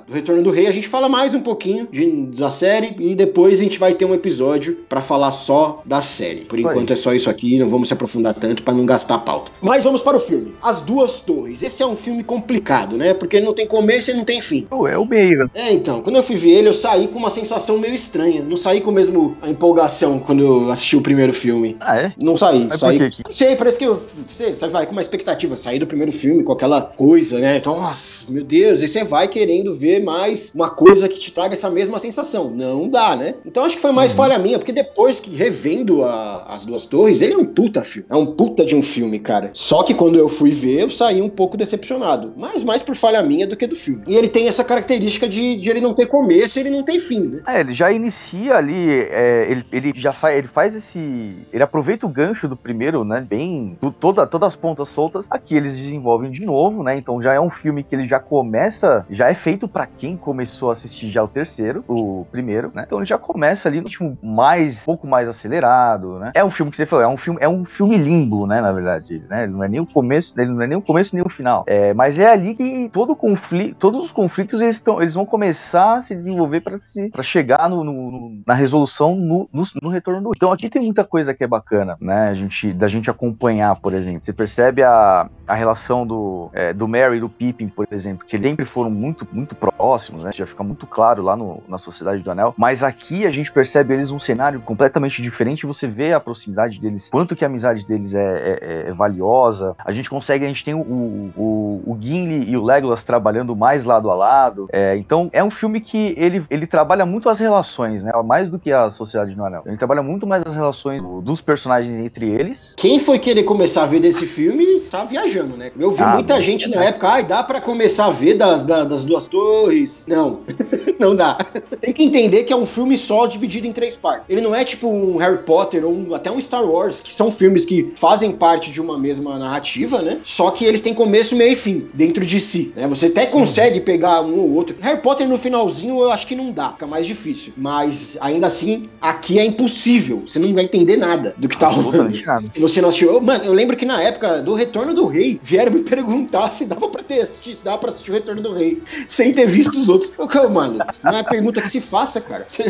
do 0.07 0.13
Retorno 0.13 0.43
do 0.43 0.51
Rei, 0.51 0.67
a 0.67 0.71
gente 0.71 0.87
fala 0.87 1.07
mais 1.07 1.33
um 1.33 1.41
pouquinho 1.41 1.87
de, 1.91 2.27
da 2.27 2.51
série 2.51 2.95
e 2.99 3.15
depois 3.15 3.59
a 3.59 3.63
gente 3.63 3.79
vai 3.79 3.93
ter 3.93 4.05
um 4.05 4.13
episódio 4.13 4.79
para 4.87 5.01
falar 5.01 5.31
só 5.31 5.81
da 5.85 6.01
série. 6.01 6.41
Por 6.41 6.59
enquanto 6.59 6.93
é 6.93 6.95
só 6.95 7.13
isso 7.13 7.29
aqui, 7.29 7.57
não 7.57 7.69
vamos 7.69 7.87
se 7.87 7.93
aprofundar 7.93 8.33
tanto 8.33 8.63
para 8.63 8.73
não 8.73 8.85
gastar 8.85 9.19
pauta. 9.19 9.51
Mas 9.61 9.83
vamos 9.83 10.01
para 10.01 10.17
o 10.17 10.19
filme. 10.19 10.53
As 10.61 10.81
Duas 10.81 11.21
Torres. 11.21 11.61
Esse 11.61 11.81
é 11.81 11.85
um 11.85 11.95
filme 11.95 12.23
complicado, 12.23 12.97
né? 12.97 13.13
Porque 13.13 13.39
não 13.39 13.53
tem 13.53 13.67
começo 13.67 14.11
e 14.11 14.13
não 14.13 14.23
tem 14.23 14.41
fim. 14.41 14.67
É 14.89 14.97
o 14.97 15.05
meio. 15.05 15.49
É, 15.53 15.71
então. 15.71 16.01
Quando 16.01 16.15
eu 16.15 16.23
fui 16.23 16.35
ver 16.35 16.51
ele, 16.51 16.69
eu 16.69 16.73
saí 16.73 17.07
com 17.07 17.19
uma 17.19 17.31
sensação 17.31 17.77
meio 17.77 17.95
estranha. 17.95 18.41
Não 18.41 18.57
saí 18.57 18.81
com 18.81 18.91
mesmo 18.91 19.37
a 19.41 19.49
empolgação 19.49 20.19
quando 20.19 20.43
eu 20.43 20.71
assisti 20.71 20.95
o 20.95 21.01
primeiro 21.01 21.33
filme. 21.33 21.77
Ah, 21.79 21.97
é? 21.97 22.13
Não 22.17 22.37
saí. 22.37 22.65
Mas 22.65 22.79
saí. 22.79 22.99
Não 22.99 23.31
sei, 23.31 23.55
parece 23.55 23.77
que 23.77 23.85
eu. 23.85 24.01
Você, 24.27 24.67
vai 24.67 24.85
com 24.85 24.91
uma 24.91 25.01
expectativa. 25.01 25.55
Sair 25.57 25.79
do 25.79 25.87
primeiro 25.87 26.11
filme 26.11 26.20
com 26.43 26.51
aquela 26.51 26.81
coisa, 26.81 27.39
né? 27.39 27.57
Então, 27.57 27.79
nossa, 27.79 28.31
meu 28.31 28.43
Deus, 28.43 28.81
e 28.81 28.87
você 28.87 29.03
vai 29.03 29.27
querendo 29.27 29.73
ver 29.73 30.03
mais 30.03 30.51
uma 30.53 30.69
coisa 30.69 31.09
que 31.09 31.19
te 31.19 31.31
traga 31.31 31.53
essa 31.53 31.69
mesma 31.69 31.99
sensação. 31.99 32.49
Não 32.49 32.87
dá, 32.87 33.15
né? 33.15 33.35
Então 33.45 33.63
acho 33.63 33.75
que 33.75 33.81
foi 33.81 33.91
mais 33.91 34.11
uhum. 34.11 34.17
falha 34.17 34.39
minha, 34.39 34.57
porque 34.57 34.71
depois 34.71 35.19
que 35.19 35.35
revendo 35.35 36.03
a, 36.03 36.45
as 36.49 36.65
duas 36.65 36.85
torres, 36.85 37.21
ele 37.21 37.33
é 37.33 37.37
um 37.37 37.45
puta 37.45 37.83
filme. 37.83 38.07
É 38.09 38.15
um 38.15 38.25
puta 38.25 38.65
de 38.65 38.75
um 38.75 38.81
filme, 38.81 39.19
cara. 39.19 39.49
Só 39.53 39.83
que 39.83 39.93
quando 39.93 40.17
eu 40.17 40.29
fui 40.29 40.51
ver, 40.51 40.81
eu 40.81 40.91
saí 40.91 41.21
um 41.21 41.29
pouco 41.29 41.57
decepcionado. 41.57 42.33
Mas 42.35 42.63
mais 42.63 42.81
por 42.81 42.95
falha 42.95 43.21
minha 43.23 43.47
do 43.47 43.55
que 43.55 43.67
do 43.67 43.75
filme. 43.75 44.03
E 44.07 44.15
ele 44.15 44.27
tem 44.27 44.47
essa 44.47 44.63
característica 44.63 45.27
de, 45.27 45.57
de 45.57 45.69
ele 45.69 45.81
não 45.81 45.93
ter 45.93 46.05
começo 46.05 46.57
e 46.57 46.61
ele 46.61 46.69
não 46.69 46.83
tem 46.83 46.99
fim, 46.99 47.21
né? 47.21 47.41
É, 47.47 47.61
ele 47.61 47.73
já 47.73 47.91
inicia 47.91 48.55
ali, 48.55 48.89
é, 48.89 49.47
ele, 49.49 49.65
ele 49.71 49.93
já 49.95 50.13
faz, 50.13 50.37
ele 50.37 50.47
faz 50.47 50.75
esse. 50.75 51.35
Ele 51.51 51.63
aproveita 51.63 52.05
o 52.05 52.09
gancho 52.09 52.47
do 52.47 52.55
primeiro, 52.55 53.03
né? 53.03 53.25
Bem. 53.27 53.77
Toda, 53.99 54.27
todas 54.27 54.49
as 54.49 54.55
pontas 54.55 54.89
soltas. 54.89 55.27
Aqui 55.29 55.55
eles 55.55 55.75
desenvolvem 56.01 56.31
de 56.31 56.45
novo, 56.45 56.83
né? 56.83 56.97
Então 56.97 57.21
já 57.21 57.33
é 57.33 57.39
um 57.39 57.49
filme 57.49 57.83
que 57.83 57.95
ele 57.95 58.07
já 58.07 58.19
começa. 58.19 59.05
Já 59.09 59.29
é 59.29 59.33
feito 59.33 59.67
para 59.67 59.85
quem 59.85 60.17
começou 60.17 60.69
a 60.69 60.73
assistir 60.73 61.11
já 61.11 61.23
o 61.23 61.27
terceiro, 61.27 61.83
o 61.87 62.25
primeiro, 62.31 62.71
né? 62.73 62.83
Então 62.85 62.97
ele 62.97 63.05
já 63.05 63.17
começa 63.17 63.69
ali 63.69 63.79
no 63.79 63.87
ritmo 63.87 64.17
mais, 64.21 64.81
um 64.81 64.85
pouco 64.85 65.07
mais 65.07 65.27
acelerado, 65.27 66.19
né? 66.19 66.31
É 66.33 66.43
um 66.43 66.49
filme 66.49 66.71
que 66.71 66.77
você 66.77 66.85
falou, 66.85 67.05
é 67.05 67.07
um 67.07 67.17
filme, 67.17 67.39
é 67.41 67.47
um 67.47 67.63
filme 67.63 67.97
limbo, 67.97 68.47
né? 68.47 68.59
Na 68.59 68.71
verdade, 68.71 69.23
né? 69.29 69.43
Ele 69.43 69.53
não 69.53 69.63
é 69.63 69.67
nem 69.67 69.79
o 69.79 69.85
começo, 69.85 70.39
ele 70.39 70.51
não 70.51 70.61
é 70.61 70.67
nem 70.67 70.77
o 70.77 70.81
começo 70.81 71.15
nem 71.15 71.23
o 71.25 71.29
final. 71.29 71.63
É, 71.67 71.93
mas 71.93 72.17
é 72.17 72.31
ali 72.31 72.55
que 72.55 72.89
todo 72.91 73.15
conflito, 73.15 73.75
todos 73.77 74.03
os 74.03 74.11
conflitos 74.11 74.61
eles, 74.61 74.75
estão, 74.75 75.01
eles 75.01 75.13
vão 75.13 75.25
começar 75.25 75.97
a 75.97 76.01
se 76.01 76.15
desenvolver 76.15 76.61
para 76.61 77.23
chegar 77.23 77.69
no, 77.69 77.83
no, 77.83 78.41
na 78.45 78.53
resolução 78.53 79.15
no, 79.15 79.49
no, 79.53 79.63
no, 79.81 79.89
retorno 79.89 80.21
do. 80.21 80.31
Então 80.35 80.51
aqui 80.51 80.69
tem 80.69 80.81
muita 80.81 81.03
coisa 81.03 81.33
que 81.33 81.43
é 81.43 81.47
bacana, 81.47 81.97
né? 81.99 82.29
A 82.29 82.33
gente, 82.33 82.73
da 82.73 82.87
gente 82.87 83.09
acompanhar, 83.09 83.75
por 83.79 83.93
exemplo. 83.93 84.23
Você 84.23 84.33
percebe 84.33 84.81
a, 84.83 85.29
a 85.47 85.53
relação 85.53 85.90
do, 86.05 86.49
é, 86.53 86.73
do 86.73 86.87
Mary 86.87 87.17
e 87.17 87.19
do 87.19 87.29
Pippin, 87.29 87.67
por 87.67 87.87
exemplo, 87.91 88.25
que 88.25 88.37
sempre 88.37 88.65
foram 88.65 88.89
muito, 88.89 89.27
muito 89.31 89.55
próximos, 89.55 90.23
né? 90.23 90.31
Já 90.33 90.45
fica 90.45 90.63
muito 90.63 90.87
claro 90.87 91.21
lá 91.21 91.35
no, 91.35 91.61
na 91.67 91.77
Sociedade 91.77 92.23
do 92.23 92.31
Anel. 92.31 92.53
Mas 92.57 92.83
aqui 92.83 93.25
a 93.25 93.31
gente 93.31 93.51
percebe 93.51 93.93
eles 93.93 94.11
um 94.11 94.19
cenário 94.19 94.61
completamente 94.61 95.21
diferente. 95.21 95.65
Você 95.65 95.87
vê 95.87 96.13
a 96.13 96.19
proximidade 96.19 96.79
deles, 96.79 97.09
quanto 97.09 97.35
que 97.35 97.43
a 97.43 97.47
amizade 97.47 97.85
deles 97.85 98.15
é, 98.15 98.19
é, 98.19 98.59
é, 98.61 98.89
é 98.89 98.93
valiosa. 98.93 99.75
A 99.83 99.91
gente 99.91 100.09
consegue, 100.09 100.45
a 100.45 100.47
gente 100.47 100.63
tem 100.63 100.73
o, 100.73 100.79
o, 100.79 101.83
o 101.85 101.97
Gimli 101.99 102.49
e 102.49 102.55
o 102.55 102.63
Legolas 102.63 103.03
trabalhando 103.03 103.55
mais 103.55 103.83
lado 103.83 104.09
a 104.09 104.15
lado. 104.15 104.67
É, 104.71 104.95
então 104.97 105.29
é 105.33 105.43
um 105.43 105.51
filme 105.51 105.81
que 105.81 106.13
ele, 106.17 106.43
ele 106.49 106.65
trabalha 106.67 107.05
muito 107.05 107.29
as 107.29 107.39
relações, 107.39 108.03
né? 108.03 108.11
Mais 108.23 108.49
do 108.49 108.59
que 108.59 108.71
a 108.71 108.89
Sociedade 108.91 109.33
do 109.35 109.43
Anel. 109.43 109.63
Ele 109.65 109.77
trabalha 109.77 110.01
muito 110.01 110.25
mais 110.25 110.43
as 110.45 110.55
relações 110.55 111.01
dos 111.23 111.41
personagens 111.41 111.99
entre 111.99 112.29
eles. 112.29 112.73
Quem 112.77 112.99
foi 112.99 113.19
querer 113.19 113.43
começar 113.43 113.83
a 113.83 113.85
ver 113.85 113.99
desse 113.99 114.25
filme 114.25 114.63
está 114.63 115.03
viajando, 115.03 115.57
né? 115.57 115.71
Eu 115.81 115.91
vi 115.91 116.03
ah, 116.03 116.13
muita 116.13 116.39
gente 116.39 116.69
na 116.69 116.83
época, 116.85 117.09
ai, 117.09 117.23
dá 117.23 117.41
para 117.41 117.59
começar 117.59 118.05
a 118.05 118.11
ver 118.11 118.35
das, 118.35 118.63
das, 118.63 118.87
das 118.87 119.03
duas 119.03 119.25
torres. 119.25 120.05
Não. 120.07 120.41
não 120.99 121.15
dá. 121.15 121.39
Tem 121.81 121.91
que 121.91 122.03
entender 122.03 122.43
que 122.43 122.53
é 122.53 122.55
um 122.55 122.67
filme 122.67 122.95
só 122.97 123.25
dividido 123.25 123.65
em 123.65 123.71
três 123.71 123.95
partes. 123.95 124.25
Ele 124.29 124.41
não 124.41 124.53
é 124.53 124.63
tipo 124.63 124.87
um 124.87 125.17
Harry 125.17 125.39
Potter 125.39 125.83
ou 125.83 125.91
um, 125.91 126.13
até 126.13 126.29
um 126.29 126.39
Star 126.39 126.63
Wars, 126.63 127.01
que 127.01 127.11
são 127.11 127.31
filmes 127.31 127.65
que 127.65 127.91
fazem 127.95 128.31
parte 128.31 128.69
de 128.69 128.79
uma 128.79 128.95
mesma 128.95 129.39
narrativa, 129.39 130.03
né? 130.03 130.19
Só 130.23 130.51
que 130.51 130.65
eles 130.65 130.81
têm 130.81 130.93
começo, 130.93 131.35
meio 131.35 131.53
e 131.53 131.55
fim 131.55 131.87
dentro 131.95 132.23
de 132.23 132.39
si, 132.39 132.71
né? 132.75 132.87
Você 132.87 133.07
até 133.07 133.25
consegue 133.25 133.79
uhum. 133.79 133.85
pegar 133.85 134.21
um 134.21 134.37
ou 134.37 134.53
outro. 134.53 134.75
Harry 134.81 135.01
Potter 135.01 135.27
no 135.27 135.39
finalzinho 135.39 135.99
eu 135.99 136.11
acho 136.11 136.27
que 136.27 136.35
não 136.35 136.51
dá, 136.51 136.69
fica 136.73 136.85
mais 136.85 137.07
difícil. 137.07 137.53
Mas 137.57 138.15
ainda 138.21 138.45
assim, 138.45 138.87
aqui 139.01 139.39
é 139.39 139.45
impossível. 139.45 140.23
Você 140.27 140.37
não 140.37 140.53
vai 140.53 140.65
entender 140.65 140.97
nada 140.97 141.33
do 141.39 141.49
que 141.49 141.57
tá 141.57 141.67
rolando. 141.67 142.15
Se 142.53 142.61
você 142.61 142.81
não 142.81 142.89
assistiu. 142.89 143.19
Mano, 143.19 143.45
eu 143.45 143.53
lembro 143.53 143.75
que 143.75 143.85
na 143.85 143.99
época 144.03 144.43
do 144.43 144.53
Retorno 144.53 144.93
do 144.93 145.07
Rei, 145.07 145.39
vieram 145.41 145.70
me 145.71 145.83
perguntar 145.83 146.51
se 146.51 146.65
dava 146.65 146.87
pra 146.87 147.03
ter 147.03 147.21
assistido, 147.21 147.57
se 147.57 147.65
dava 147.65 147.77
pra 147.77 147.89
assistir 147.89 148.11
o 148.11 148.13
Retorno 148.13 148.41
do 148.41 148.53
Rei, 148.53 148.81
sem 149.07 149.33
ter 149.33 149.45
visto 149.47 149.77
os 149.77 149.89
outros. 149.89 150.11
Eu, 150.17 150.49
mano, 150.49 150.79
não 151.03 151.17
é 151.17 151.23
pergunta 151.23 151.61
que 151.61 151.69
se 151.69 151.81
faça, 151.81 152.19
cara. 152.19 152.45
Você 152.47 152.63